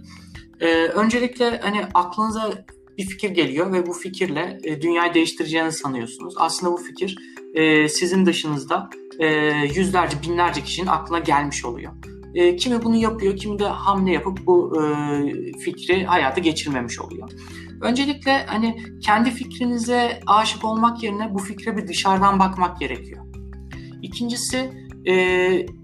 E, 0.62 0.68
öncelikle 0.86 1.60
hani 1.64 1.86
aklınıza 1.94 2.66
bir 2.98 3.06
fikir 3.06 3.30
geliyor 3.30 3.74
ve 3.74 3.88
bu 3.88 3.94
fikirle 3.94 4.58
e, 4.64 4.82
dünyayı 4.82 5.14
değiştireceğini 5.14 5.72
sanıyorsunuz. 5.72 6.34
Aslında 6.38 6.74
bu 6.74 6.78
fikir 6.78 7.18
e, 7.54 7.88
sizin 7.88 8.26
dışınızda 8.26 8.90
e, 9.20 9.28
yüzlerce, 9.76 10.18
binlerce 10.24 10.62
kişinin 10.64 10.88
aklına 10.88 11.20
gelmiş 11.20 11.66
oluyor. 11.66 11.94
E, 12.34 12.56
kimi 12.56 12.84
bunu 12.84 12.96
yapıyor, 12.96 13.38
kimi 13.38 13.60
de 13.60 13.66
hamle 13.66 14.12
yapıp 14.12 14.46
bu 14.46 14.82
e, 14.82 15.54
fikri 15.60 16.06
hayata 16.06 16.42
geçirmemiş 16.42 17.00
oluyor. 17.00 17.30
Öncelikle 17.82 18.46
hani 18.46 18.84
kendi 19.04 19.32
fikrinize 19.32 20.20
aşık 20.28 20.66
olmak 20.66 21.04
yerine 21.04 21.34
bu 21.34 21.40
fikre 21.40 21.78
bir 21.78 21.88
dışarıdan 21.88 22.40
bakmak 22.40 22.80
gerekiyor. 22.80 23.26
İkincisi 24.02 24.72
e, 25.06 25.14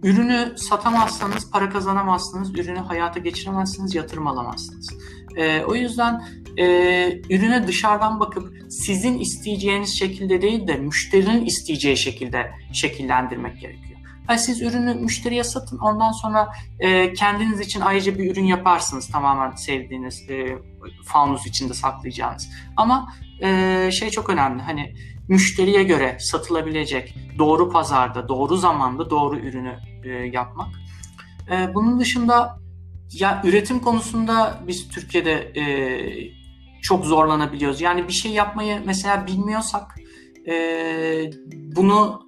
ürünü 0.03 0.53
satamazsanız, 0.57 1.51
para 1.51 1.69
kazanamazsınız, 1.69 2.59
ürünü 2.59 2.79
hayata 2.79 3.19
geçiremezsiniz, 3.19 3.95
yatırım 3.95 4.27
alamazsınız. 4.27 4.89
E, 5.35 5.63
o 5.63 5.75
yüzden 5.75 6.23
e, 6.57 6.65
ürüne 7.29 7.67
dışarıdan 7.67 8.19
bakıp 8.19 8.57
sizin 8.69 9.19
isteyeceğiniz 9.19 9.99
şekilde 9.99 10.41
değil 10.41 10.67
de 10.67 10.77
müşterinin 10.77 11.45
isteyeceği 11.45 11.97
şekilde 11.97 12.51
şekillendirmek 12.73 13.61
gerekiyor. 13.61 13.87
Yani 14.29 14.39
siz 14.39 14.61
ürünü 14.61 14.93
müşteriye 14.93 15.43
satın 15.43 15.77
ondan 15.77 16.11
sonra 16.11 16.49
e, 16.79 17.13
kendiniz 17.13 17.59
için 17.59 17.81
ayrıca 17.81 18.17
bir 18.17 18.31
ürün 18.31 18.45
yaparsınız 18.45 19.07
tamamen 19.07 19.55
sevdiğiniz 19.55 20.29
e, 20.29 20.57
fanus 21.05 21.45
içinde 21.45 21.73
saklayacağınız. 21.73 22.49
Ama 22.77 23.13
e, 23.43 23.89
şey 23.91 24.09
çok 24.09 24.29
önemli 24.29 24.61
hani 24.61 24.93
müşteriye 25.27 25.83
göre 25.83 26.17
satılabilecek 26.19 27.15
doğru 27.37 27.69
pazarda 27.69 28.27
doğru 28.27 28.57
zamanda 28.57 29.09
doğru 29.09 29.39
ürünü 29.39 29.79
e, 30.03 30.09
yapmak. 30.09 30.67
E, 31.51 31.73
bunun 31.73 31.99
dışında 31.99 32.59
ya 33.11 33.41
üretim 33.45 33.79
konusunda 33.79 34.59
biz 34.67 34.89
Türkiye'de 34.89 35.33
e, 35.33 35.63
çok 36.81 37.05
zorlanabiliyoruz. 37.05 37.81
Yani 37.81 38.07
bir 38.07 38.13
şey 38.13 38.31
yapmayı 38.31 38.81
mesela 38.85 39.27
bilmiyorsak 39.27 39.95
e, 40.47 41.31
bunu 41.75 42.26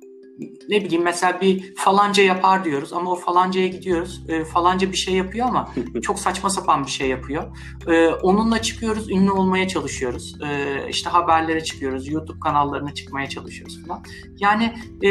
ne 0.69 0.85
bileyim 0.85 1.03
mesela 1.03 1.41
bir 1.41 1.75
falanca 1.75 2.23
yapar 2.23 2.65
diyoruz 2.65 2.93
ama 2.93 3.11
o 3.11 3.15
falancaya 3.15 3.67
gidiyoruz. 3.67 4.23
E, 4.27 4.45
falanca 4.45 4.91
bir 4.91 4.97
şey 4.97 5.13
yapıyor 5.13 5.47
ama 5.47 5.73
çok 6.01 6.19
saçma 6.19 6.49
sapan 6.49 6.85
bir 6.85 6.91
şey 6.91 7.09
yapıyor. 7.09 7.57
E, 7.87 8.07
onunla 8.07 8.61
çıkıyoruz, 8.61 9.11
ünlü 9.11 9.31
olmaya 9.31 9.67
çalışıyoruz. 9.67 10.37
E, 10.41 10.79
işte 10.89 11.09
haberlere 11.09 11.63
çıkıyoruz, 11.63 12.07
YouTube 12.07 12.39
kanallarına 12.39 12.93
çıkmaya 12.93 13.29
çalışıyoruz 13.29 13.87
falan. 13.87 14.03
Yani 14.39 14.75
e, 15.03 15.09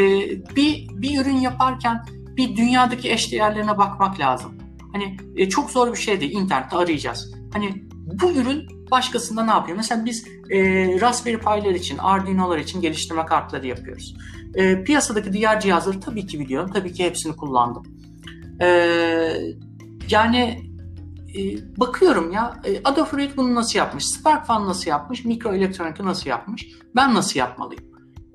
bir 0.55 0.87
bir 0.91 1.21
ürün 1.21 1.37
yaparken 1.37 2.05
bir 2.37 2.55
dünyadaki 2.55 3.11
eşdeğerlerine 3.11 3.77
bakmak 3.77 4.19
lazım. 4.19 4.51
Hani 4.93 5.17
e, 5.35 5.49
çok 5.49 5.71
zor 5.71 5.91
bir 5.91 5.97
şey 5.97 6.21
değil. 6.21 6.31
İnternette 6.31 6.75
arayacağız. 6.75 7.33
Hani 7.53 7.83
bu 8.21 8.31
ürün 8.31 8.79
başkasında 8.91 9.45
ne 9.45 9.51
yapıyor? 9.51 9.77
Mesela 9.77 10.05
biz 10.05 10.27
e, 10.49 10.59
Raspberry 11.01 11.39
Pi'ler 11.39 11.75
için, 11.75 11.97
Arduino'lar 11.97 12.57
için 12.57 12.81
geliştirme 12.81 13.25
kartları 13.25 13.67
yapıyoruz. 13.67 14.15
E, 14.55 14.83
piyasadaki 14.83 15.33
diğer 15.33 15.59
cihazları 15.59 15.99
tabii 15.99 16.27
ki 16.27 16.39
biliyorum. 16.39 16.71
Tabii 16.73 16.93
ki 16.93 17.05
hepsini 17.05 17.35
kullandım. 17.35 17.83
E, 18.61 18.67
yani 20.09 20.69
e, 21.37 21.41
bakıyorum 21.79 22.31
ya 22.31 22.61
e, 22.63 22.83
Adafruit 22.83 23.37
bunu 23.37 23.55
nasıl 23.55 23.79
yapmış? 23.79 24.05
SparkFun 24.05 24.67
nasıl 24.67 24.89
yapmış? 24.89 25.25
Mikroelektronika 25.25 26.05
nasıl 26.05 26.29
yapmış? 26.29 26.67
Ben 26.95 27.13
nasıl 27.13 27.39
yapmalıyım? 27.39 27.83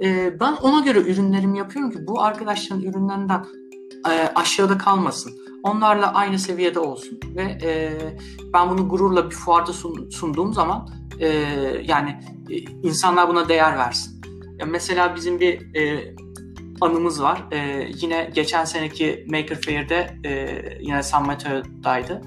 E, 0.02 0.40
ben 0.40 0.52
ona 0.52 0.80
göre 0.80 0.98
ürünlerimi 0.98 1.58
yapıyorum 1.58 1.90
ki 1.90 2.06
bu 2.06 2.22
arkadaşların 2.22 2.82
ürünlerinden 2.82 3.44
e, 4.10 4.32
aşağıda 4.34 4.78
kalmasın. 4.78 5.32
Onlarla 5.62 6.14
aynı 6.14 6.38
seviyede 6.38 6.78
olsun 6.78 7.20
ve 7.36 7.42
e, 7.42 7.98
ben 8.52 8.70
bunu 8.70 8.88
gururla 8.88 9.30
bir 9.30 9.34
fuarda 9.34 9.72
sun, 9.72 10.10
sunduğum 10.10 10.52
zaman 10.52 10.88
e, 11.20 11.28
yani 11.84 12.20
e, 12.50 12.56
insanlar 12.58 13.28
buna 13.28 13.48
değer 13.48 13.78
versin. 13.78 14.13
Ya 14.58 14.66
mesela 14.66 15.16
bizim 15.16 15.40
bir 15.40 15.76
e, 15.76 16.14
anımız 16.80 17.22
var. 17.22 17.44
E, 17.52 17.88
yine 17.94 18.30
geçen 18.34 18.64
seneki 18.64 19.26
Maker 19.30 19.60
Fair'de 19.60 20.16
e, 20.24 20.62
yine 20.80 21.02
San 21.02 21.26
Mateo'daydı. 21.26 22.22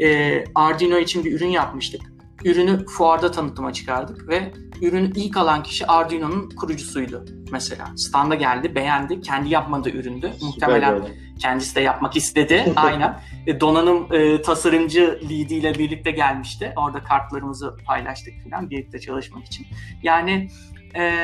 E, 0.00 0.44
Arduino 0.54 0.98
için 0.98 1.24
bir 1.24 1.32
ürün 1.32 1.48
yapmıştık. 1.48 2.00
Ürünü 2.44 2.86
fuarda 2.86 3.30
tanıtıma 3.30 3.72
çıkardık 3.72 4.28
ve 4.28 4.52
ürünü 4.82 5.12
ilk 5.16 5.36
alan 5.36 5.62
kişi 5.62 5.86
Arduino'nun 5.86 6.50
kurucusuydu 6.50 7.24
mesela. 7.52 7.86
Standa 7.96 8.34
geldi, 8.34 8.74
beğendi. 8.74 9.20
Kendi 9.20 9.48
yapmadığı 9.48 9.90
üründü. 9.90 10.32
Muhtemelen 10.42 11.02
kendisi 11.38 11.76
de 11.76 11.80
yapmak 11.80 12.16
istedi. 12.16 12.72
Aynen. 12.76 13.20
E, 13.46 13.60
donanım 13.60 14.12
e, 14.12 14.42
tasarımcı 14.42 15.20
lidiyle 15.22 15.74
birlikte 15.74 16.10
gelmişti. 16.10 16.72
Orada 16.76 17.04
kartlarımızı 17.04 17.76
paylaştık 17.86 18.34
falan 18.44 18.70
birlikte 18.70 19.00
çalışmak 19.00 19.44
için. 19.44 19.66
Yani 20.02 20.48
e, 20.96 21.22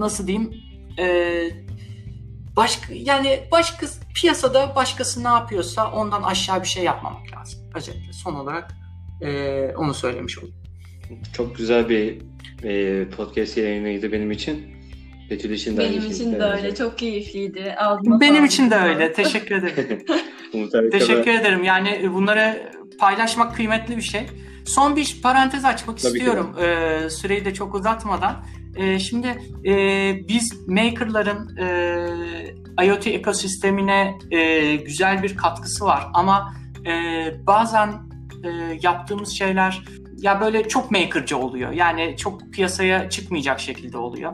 nasıl 0.00 0.26
diyeyim 0.26 0.54
e, 0.98 1.50
başka 2.56 2.94
yani 2.94 3.40
başka 3.52 3.86
piyasada 4.14 4.76
başkası 4.76 5.24
ne 5.24 5.28
yapıyorsa 5.28 5.92
ondan 5.92 6.22
aşağı 6.22 6.62
bir 6.62 6.68
şey 6.68 6.84
yapmamak 6.84 7.36
lazım. 7.36 7.60
Özellikle 7.74 8.12
son 8.12 8.34
olarak 8.34 8.74
e, 9.22 9.72
onu 9.76 9.94
söylemiş 9.94 10.38
oldum. 10.38 10.54
Çok 11.32 11.56
güzel 11.56 11.88
bir 11.88 12.18
e, 12.62 13.04
podcast 13.10 13.56
yayınıydı 13.56 14.12
benim 14.12 14.30
için. 14.30 14.77
Betül 15.30 15.50
için 15.50 15.76
de 15.76 15.80
Benim 15.80 16.06
için 16.06 16.32
de 16.32 16.44
öyle. 16.44 16.74
Çok 16.74 16.98
keyifliydi. 16.98 17.74
Ağzına 17.78 18.20
benim 18.20 18.44
için 18.44 18.70
de 18.70 18.76
öyle. 18.76 19.12
Teşekkür 19.12 19.56
ederim. 19.56 20.04
Teşekkür 20.90 21.30
ederim. 21.30 21.64
Yani 21.64 22.10
bunları 22.14 22.72
paylaşmak 22.98 23.54
kıymetli 23.56 23.96
bir 23.96 24.02
şey. 24.02 24.26
Son 24.66 24.96
bir 24.96 25.18
parantez 25.22 25.64
açmak 25.64 25.98
Tabii 25.98 26.18
istiyorum. 26.18 26.56
Ee, 26.60 27.10
süreyi 27.10 27.44
de 27.44 27.54
çok 27.54 27.74
uzatmadan. 27.74 28.44
E, 28.76 28.98
şimdi 28.98 29.26
e, 29.64 30.14
biz 30.28 30.68
makerların 30.68 31.56
e, 31.56 32.84
IoT 32.84 33.06
ekosistemine 33.06 34.18
e, 34.30 34.76
güzel 34.76 35.22
bir 35.22 35.36
katkısı 35.36 35.84
var 35.84 36.06
ama 36.14 36.54
e, 36.86 36.92
bazen 37.46 37.88
e, 38.44 38.78
yaptığımız 38.82 39.28
şeyler 39.28 39.84
ya 40.18 40.40
böyle 40.40 40.68
çok 40.68 40.90
makerci 40.90 41.34
oluyor. 41.34 41.72
Yani 41.72 42.16
çok 42.16 42.52
piyasaya 42.52 43.10
çıkmayacak 43.10 43.60
şekilde 43.60 43.98
oluyor. 43.98 44.32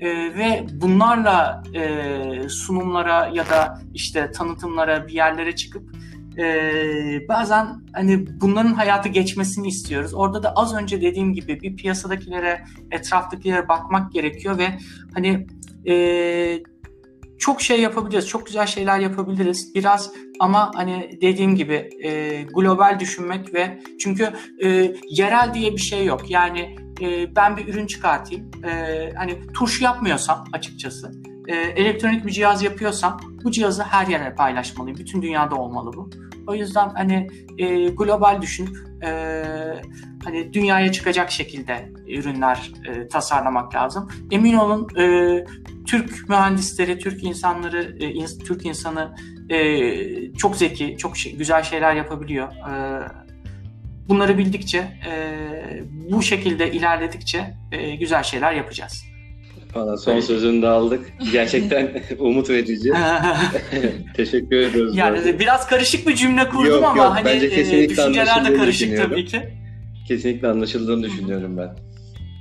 E, 0.00 0.08
ve 0.10 0.66
bunlarla 0.72 1.62
e, 1.74 2.48
sunumlara 2.48 3.30
ya 3.34 3.48
da 3.48 3.80
işte 3.94 4.30
tanıtımlara 4.30 5.06
bir 5.06 5.12
yerlere 5.12 5.56
çıkıp 5.56 5.96
e, 6.38 7.28
bazen 7.28 7.66
hani 7.92 8.40
bunların 8.40 8.72
hayatı 8.72 9.08
geçmesini 9.08 9.68
istiyoruz. 9.68 10.14
Orada 10.14 10.42
da 10.42 10.52
az 10.52 10.74
önce 10.74 11.00
dediğim 11.00 11.32
gibi 11.32 11.60
bir 11.60 11.76
piyasadakilere, 11.76 12.64
etraftakilere 12.90 13.68
bakmak 13.68 14.12
gerekiyor 14.12 14.58
ve 14.58 14.68
hani 15.14 15.46
e, 15.86 16.62
çok 17.38 17.62
şey 17.62 17.80
yapabiliriz, 17.80 18.28
çok 18.28 18.46
güzel 18.46 18.66
şeyler 18.66 18.98
yapabiliriz. 18.98 19.74
Biraz 19.74 20.12
ama 20.40 20.70
hani 20.74 21.18
dediğim 21.20 21.56
gibi 21.56 21.90
e, 22.04 22.42
global 22.42 23.00
düşünmek 23.00 23.54
ve 23.54 23.80
çünkü 24.00 24.32
e, 24.64 24.94
yerel 25.10 25.54
diye 25.54 25.72
bir 25.72 25.80
şey 25.80 26.04
yok. 26.04 26.30
Yani 26.30 26.76
e, 27.00 27.36
ben 27.36 27.56
bir 27.56 27.68
ürün 27.68 27.86
çıkartayım, 27.86 28.50
e, 28.64 29.12
hani 29.16 29.46
turşu 29.54 29.84
yapmıyorsam 29.84 30.44
açıkçası, 30.52 31.12
e, 31.48 31.56
elektronik 31.56 32.26
bir 32.26 32.30
cihaz 32.30 32.62
yapıyorsam 32.62 33.20
bu 33.44 33.50
cihazı 33.50 33.82
her 33.82 34.06
yere 34.06 34.34
paylaşmalıyım. 34.34 34.98
Bütün 34.98 35.22
dünyada 35.22 35.54
olmalı 35.54 35.92
bu. 35.96 36.10
O 36.46 36.54
yüzden 36.54 36.88
hani 36.88 37.28
e, 37.58 37.88
global 37.88 38.42
düşünüp 38.42 38.76
e, 39.04 39.42
hani 40.24 40.52
dünyaya 40.52 40.92
çıkacak 40.92 41.30
şekilde 41.30 41.92
ürünler 42.08 42.72
e, 42.88 43.08
tasarlamak 43.08 43.74
lazım. 43.74 44.08
Emin 44.30 44.54
olun 44.54 44.88
e, 44.98 45.44
Türk 45.86 46.28
mühendisleri, 46.28 46.98
Türk 46.98 47.24
insanları, 47.24 47.96
e, 48.00 48.08
in, 48.10 48.26
Türk 48.26 48.66
insanı 48.66 49.14
e, 49.50 50.32
çok 50.32 50.56
zeki, 50.56 50.96
çok 50.98 51.16
şey, 51.16 51.36
güzel 51.36 51.62
şeyler 51.62 51.94
yapabiliyor. 51.94 52.48
E, 52.48 52.74
bunları 54.08 54.38
bildikçe, 54.38 54.78
e, 54.78 55.12
bu 56.10 56.22
şekilde 56.22 56.72
ilerledikçe 56.72 57.54
e, 57.72 57.96
güzel 57.96 58.22
şeyler 58.22 58.52
yapacağız. 58.52 59.04
Valla 59.74 59.96
son 59.96 60.20
sözünü 60.20 60.62
de 60.62 60.68
aldık. 60.68 61.12
Gerçekten 61.32 62.02
umut 62.18 62.50
verici. 62.50 62.92
Teşekkür 64.16 64.56
ediyoruz. 64.56 64.96
Yani 64.96 65.18
zaten. 65.18 65.38
biraz 65.38 65.66
karışık 65.66 66.08
bir 66.08 66.14
cümle 66.14 66.48
kurdum 66.48 66.72
yok, 66.72 66.84
ama 66.84 67.02
yok, 67.02 67.14
hani 67.14 67.24
bence 67.24 67.50
kesinlikle 67.50 67.88
düşünceler 67.88 68.44
de 68.44 68.56
karışık 68.56 68.96
tabii 68.96 69.24
ki. 69.24 69.42
Kesinlikle 70.08 70.48
anlaşıldığını 70.48 71.02
düşünüyorum 71.02 71.56
ben. 71.56 71.76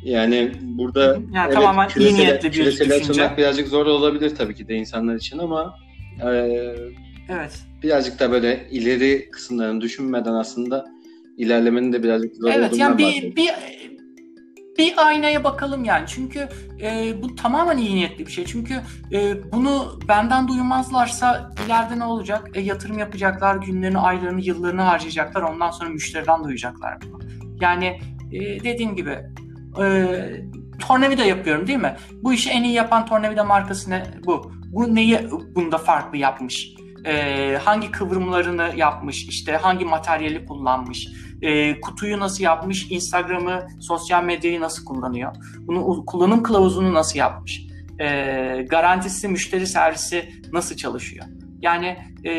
Yani 0.04 0.52
burada 0.62 1.06
yani 1.34 1.46
evet, 1.46 1.54
tamamen 1.54 1.90
iyi 2.00 2.14
niyetli 2.14 2.48
bir 2.48 2.54
küresel 2.54 2.96
açılmak 2.96 3.38
birazcık 3.38 3.68
zor 3.68 3.86
olabilir 3.86 4.36
tabii 4.36 4.56
ki 4.56 4.68
de 4.68 4.76
insanlar 4.76 5.16
için 5.16 5.40
ama 5.40 5.76
e, 6.22 6.28
evet. 7.30 7.60
birazcık 7.84 8.20
da 8.20 8.32
böyle 8.32 8.68
ileri 8.72 9.30
kısımlarını 9.32 9.82
düşünmeden 9.82 10.34
aslında 10.34 10.86
ilerlemenin 11.38 11.94
de 11.94 12.04
birazcık 12.04 12.36
zor 12.36 12.50
evet, 12.50 12.68
olduğundan 12.68 12.86
yani 12.86 12.98
bir, 12.98 13.06
bahsediyor. 13.06 13.36
bir 13.36 13.54
bir 14.78 14.94
aynaya 15.08 15.44
bakalım 15.44 15.84
yani. 15.84 16.08
Çünkü 16.08 16.50
e, 16.82 17.14
bu 17.22 17.36
tamamen 17.36 17.78
iyi 17.78 17.96
niyetli 17.96 18.26
bir 18.26 18.32
şey. 18.32 18.46
Çünkü 18.46 18.82
e, 19.12 19.52
bunu 19.52 20.00
benden 20.08 20.48
duymazlarsa 20.48 21.52
ileride 21.66 22.00
ne 22.00 22.04
olacak? 22.04 22.50
E, 22.54 22.62
yatırım 22.62 22.98
yapacaklar, 22.98 23.56
günlerini, 23.56 23.98
aylarını, 23.98 24.42
yıllarını 24.42 24.82
harcayacaklar. 24.82 25.42
Ondan 25.42 25.72
sonra 25.72 25.90
müşteriden 25.90 26.44
duyacaklar 26.44 26.98
bunu. 27.02 27.20
Yani 27.62 28.00
e, 28.32 28.40
dediğim 28.64 28.96
gibi 28.96 29.20
e, 29.84 30.16
tornavida 30.80 31.24
yapıyorum 31.24 31.68
değil 31.68 31.80
mi? 31.80 31.96
Bu 32.24 32.34
işi 32.34 32.50
en 32.50 32.64
iyi 32.64 32.74
yapan 32.74 33.06
tornavida 33.06 33.44
markası 33.44 33.90
ne? 33.90 34.04
Bu. 34.26 34.52
Bu 34.74 34.96
neyi 34.96 35.20
bunda 35.56 35.78
farklı 35.78 36.18
yapmış? 36.18 36.74
E, 37.06 37.58
hangi 37.64 37.92
kıvrımlarını 37.92 38.72
yapmış? 38.76 39.28
İşte 39.28 39.52
hangi 39.58 39.86
materyali 39.86 40.46
kullanmış? 40.46 41.08
e, 41.44 41.82
kutuyu 41.82 42.20
nasıl 42.20 42.44
yapmış, 42.44 42.92
Instagram'ı, 42.92 43.68
sosyal 43.80 44.24
medyayı 44.24 44.62
nasıl 44.62 44.86
kullanıyor, 44.86 45.36
bunu 45.60 46.06
kullanım 46.06 46.44
kılavuzunu 46.44 46.94
nasıl 46.94 47.20
yapmış, 47.20 47.68
e, 48.00 48.08
garantisi, 48.70 49.28
müşteri 49.28 49.68
servisi 49.68 50.30
nasıl 50.52 50.76
çalışıyor. 50.76 51.26
Yani 51.62 51.98
e, 52.26 52.34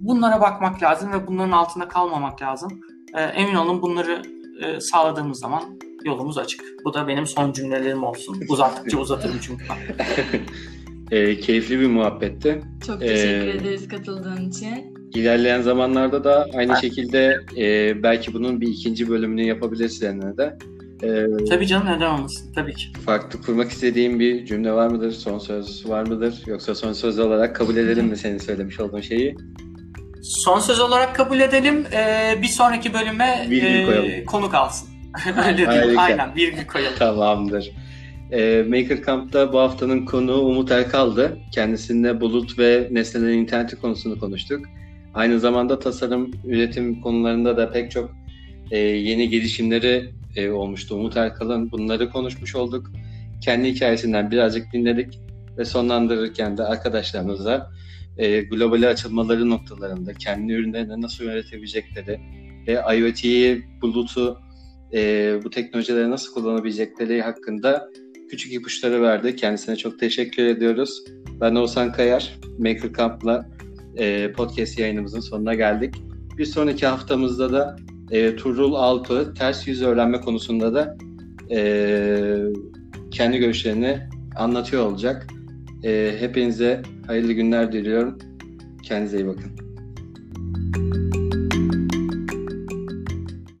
bunlara 0.00 0.40
bakmak 0.40 0.82
lazım 0.82 1.12
ve 1.12 1.26
bunların 1.26 1.52
altında 1.52 1.88
kalmamak 1.88 2.42
lazım. 2.42 2.80
E, 3.14 3.22
emin 3.22 3.54
olun 3.54 3.82
bunları 3.82 4.22
e, 4.62 4.80
sağladığımız 4.80 5.38
zaman 5.38 5.62
yolumuz 6.04 6.38
açık. 6.38 6.64
Bu 6.84 6.94
da 6.94 7.08
benim 7.08 7.26
son 7.26 7.52
cümlelerim 7.52 8.04
olsun. 8.04 8.40
Uzattıkça 8.48 8.98
uzatırım 8.98 9.38
çünkü. 9.42 9.64
e, 11.10 11.40
keyifli 11.40 11.80
bir 11.80 11.86
muhabbetti. 11.86 12.62
Çok 12.86 13.00
teşekkür 13.00 13.46
ee, 13.46 13.50
ederiz 13.50 13.88
katıldığın 13.88 14.50
için. 14.50 14.96
İlerleyen 15.14 15.62
zamanlarda 15.62 16.24
da 16.24 16.46
aynı 16.54 16.76
şekilde 16.76 17.40
e, 17.56 18.02
belki 18.02 18.34
bunun 18.34 18.60
bir 18.60 18.68
ikinci 18.68 19.08
bölümünü 19.08 19.42
yapabiliriz 19.42 19.98
seninle 19.98 20.36
de. 20.36 20.58
E, 21.02 21.26
Tabii 21.48 21.66
canım 21.66 21.86
neden 21.86 22.10
olmasın 22.10 22.52
tabii 22.52 22.74
ki. 22.74 22.92
Farklı 23.06 23.42
kurmak 23.42 23.70
istediğin 23.70 24.20
bir 24.20 24.46
cümle 24.46 24.72
var 24.72 24.88
mıdır? 24.88 25.12
Son 25.12 25.38
söz 25.38 25.88
var 25.88 26.06
mıdır? 26.06 26.42
Yoksa 26.46 26.74
son 26.74 26.92
söz 26.92 27.18
olarak 27.18 27.56
kabul 27.56 27.76
edelim 27.76 28.06
mi 28.06 28.16
senin 28.16 28.38
söylemiş 28.38 28.80
olduğun 28.80 29.00
şeyi? 29.00 29.36
Son 30.22 30.60
söz 30.60 30.80
olarak 30.80 31.16
kabul 31.16 31.40
edelim. 31.40 31.86
Ee, 31.92 32.38
bir 32.42 32.48
sonraki 32.48 32.94
bölüme 32.94 33.48
e, 33.50 34.24
konuk 34.24 34.54
alsın. 34.54 34.88
Öyle. 35.48 35.98
Aynen 35.98 36.36
bir 36.36 36.52
gün 36.52 36.64
koyalım. 36.64 36.98
Tamamdır. 36.98 37.72
E, 38.32 38.64
Maker 38.68 39.04
Camp'ta 39.06 39.52
bu 39.52 39.58
haftanın 39.58 40.06
konuğu 40.06 40.40
Umut 40.40 40.70
Erkal'dı. 40.70 41.38
Kendisinde 41.54 42.20
bulut 42.20 42.58
ve 42.58 42.88
nesnelerin 42.90 43.38
interneti 43.38 43.76
konusunu 43.76 44.18
konuştuk. 44.18 44.66
Aynı 45.14 45.40
zamanda 45.40 45.78
tasarım, 45.78 46.30
üretim 46.44 47.00
konularında 47.00 47.56
da 47.56 47.72
pek 47.72 47.90
çok 47.90 48.10
e, 48.70 48.78
yeni 48.78 49.28
gelişimleri 49.28 50.10
e, 50.36 50.50
olmuştu 50.50 50.94
Umut 50.94 51.16
Erkal'ın. 51.16 51.70
Bunları 51.70 52.10
konuşmuş 52.10 52.54
olduk. 52.54 52.90
Kendi 53.40 53.68
hikayesinden 53.68 54.30
birazcık 54.30 54.72
dinledik 54.72 55.20
ve 55.58 55.64
sonlandırırken 55.64 56.56
de 56.56 56.62
arkadaşlarımıza 56.62 57.70
e, 58.18 58.40
globale 58.40 58.88
açılmaları 58.88 59.50
noktalarında 59.50 60.14
kendi 60.14 60.52
ürünlerini 60.52 61.02
nasıl 61.02 61.24
üretebilecekleri 61.24 62.20
ve 62.66 62.96
IoT'yi, 62.96 63.64
bulutu, 63.82 64.40
e, 64.92 65.34
bu 65.44 65.50
teknolojileri 65.50 66.10
nasıl 66.10 66.34
kullanabilecekleri 66.34 67.22
hakkında 67.22 67.88
küçük 68.30 68.52
ipuçları 68.54 69.02
verdi. 69.02 69.36
Kendisine 69.36 69.76
çok 69.76 69.98
teşekkür 69.98 70.44
ediyoruz. 70.44 71.04
Ben 71.40 71.54
Oğuzhan 71.54 71.92
Kayar, 71.92 72.38
Maker 72.58 72.92
Camp'la 72.92 73.50
e, 73.96 74.32
podcast 74.32 74.78
yayınımızın 74.78 75.20
sonuna 75.20 75.54
geldik. 75.54 75.94
Bir 76.38 76.44
sonraki 76.44 76.86
haftamızda 76.86 77.52
da 77.52 77.76
e, 78.10 78.36
Turul 78.36 78.74
Alp'ı 78.74 79.34
ters 79.34 79.66
yüz 79.66 79.82
öğrenme 79.82 80.20
konusunda 80.20 80.74
da 80.74 80.96
e, 81.50 82.36
kendi 83.10 83.38
görüşlerini 83.38 84.00
anlatıyor 84.36 84.86
olacak. 84.86 85.26
E, 85.84 86.16
hepinize 86.18 86.82
hayırlı 87.06 87.32
günler 87.32 87.72
diliyorum. 87.72 88.18
Kendinize 88.82 89.16
iyi 89.16 89.26
bakın. 89.26 89.66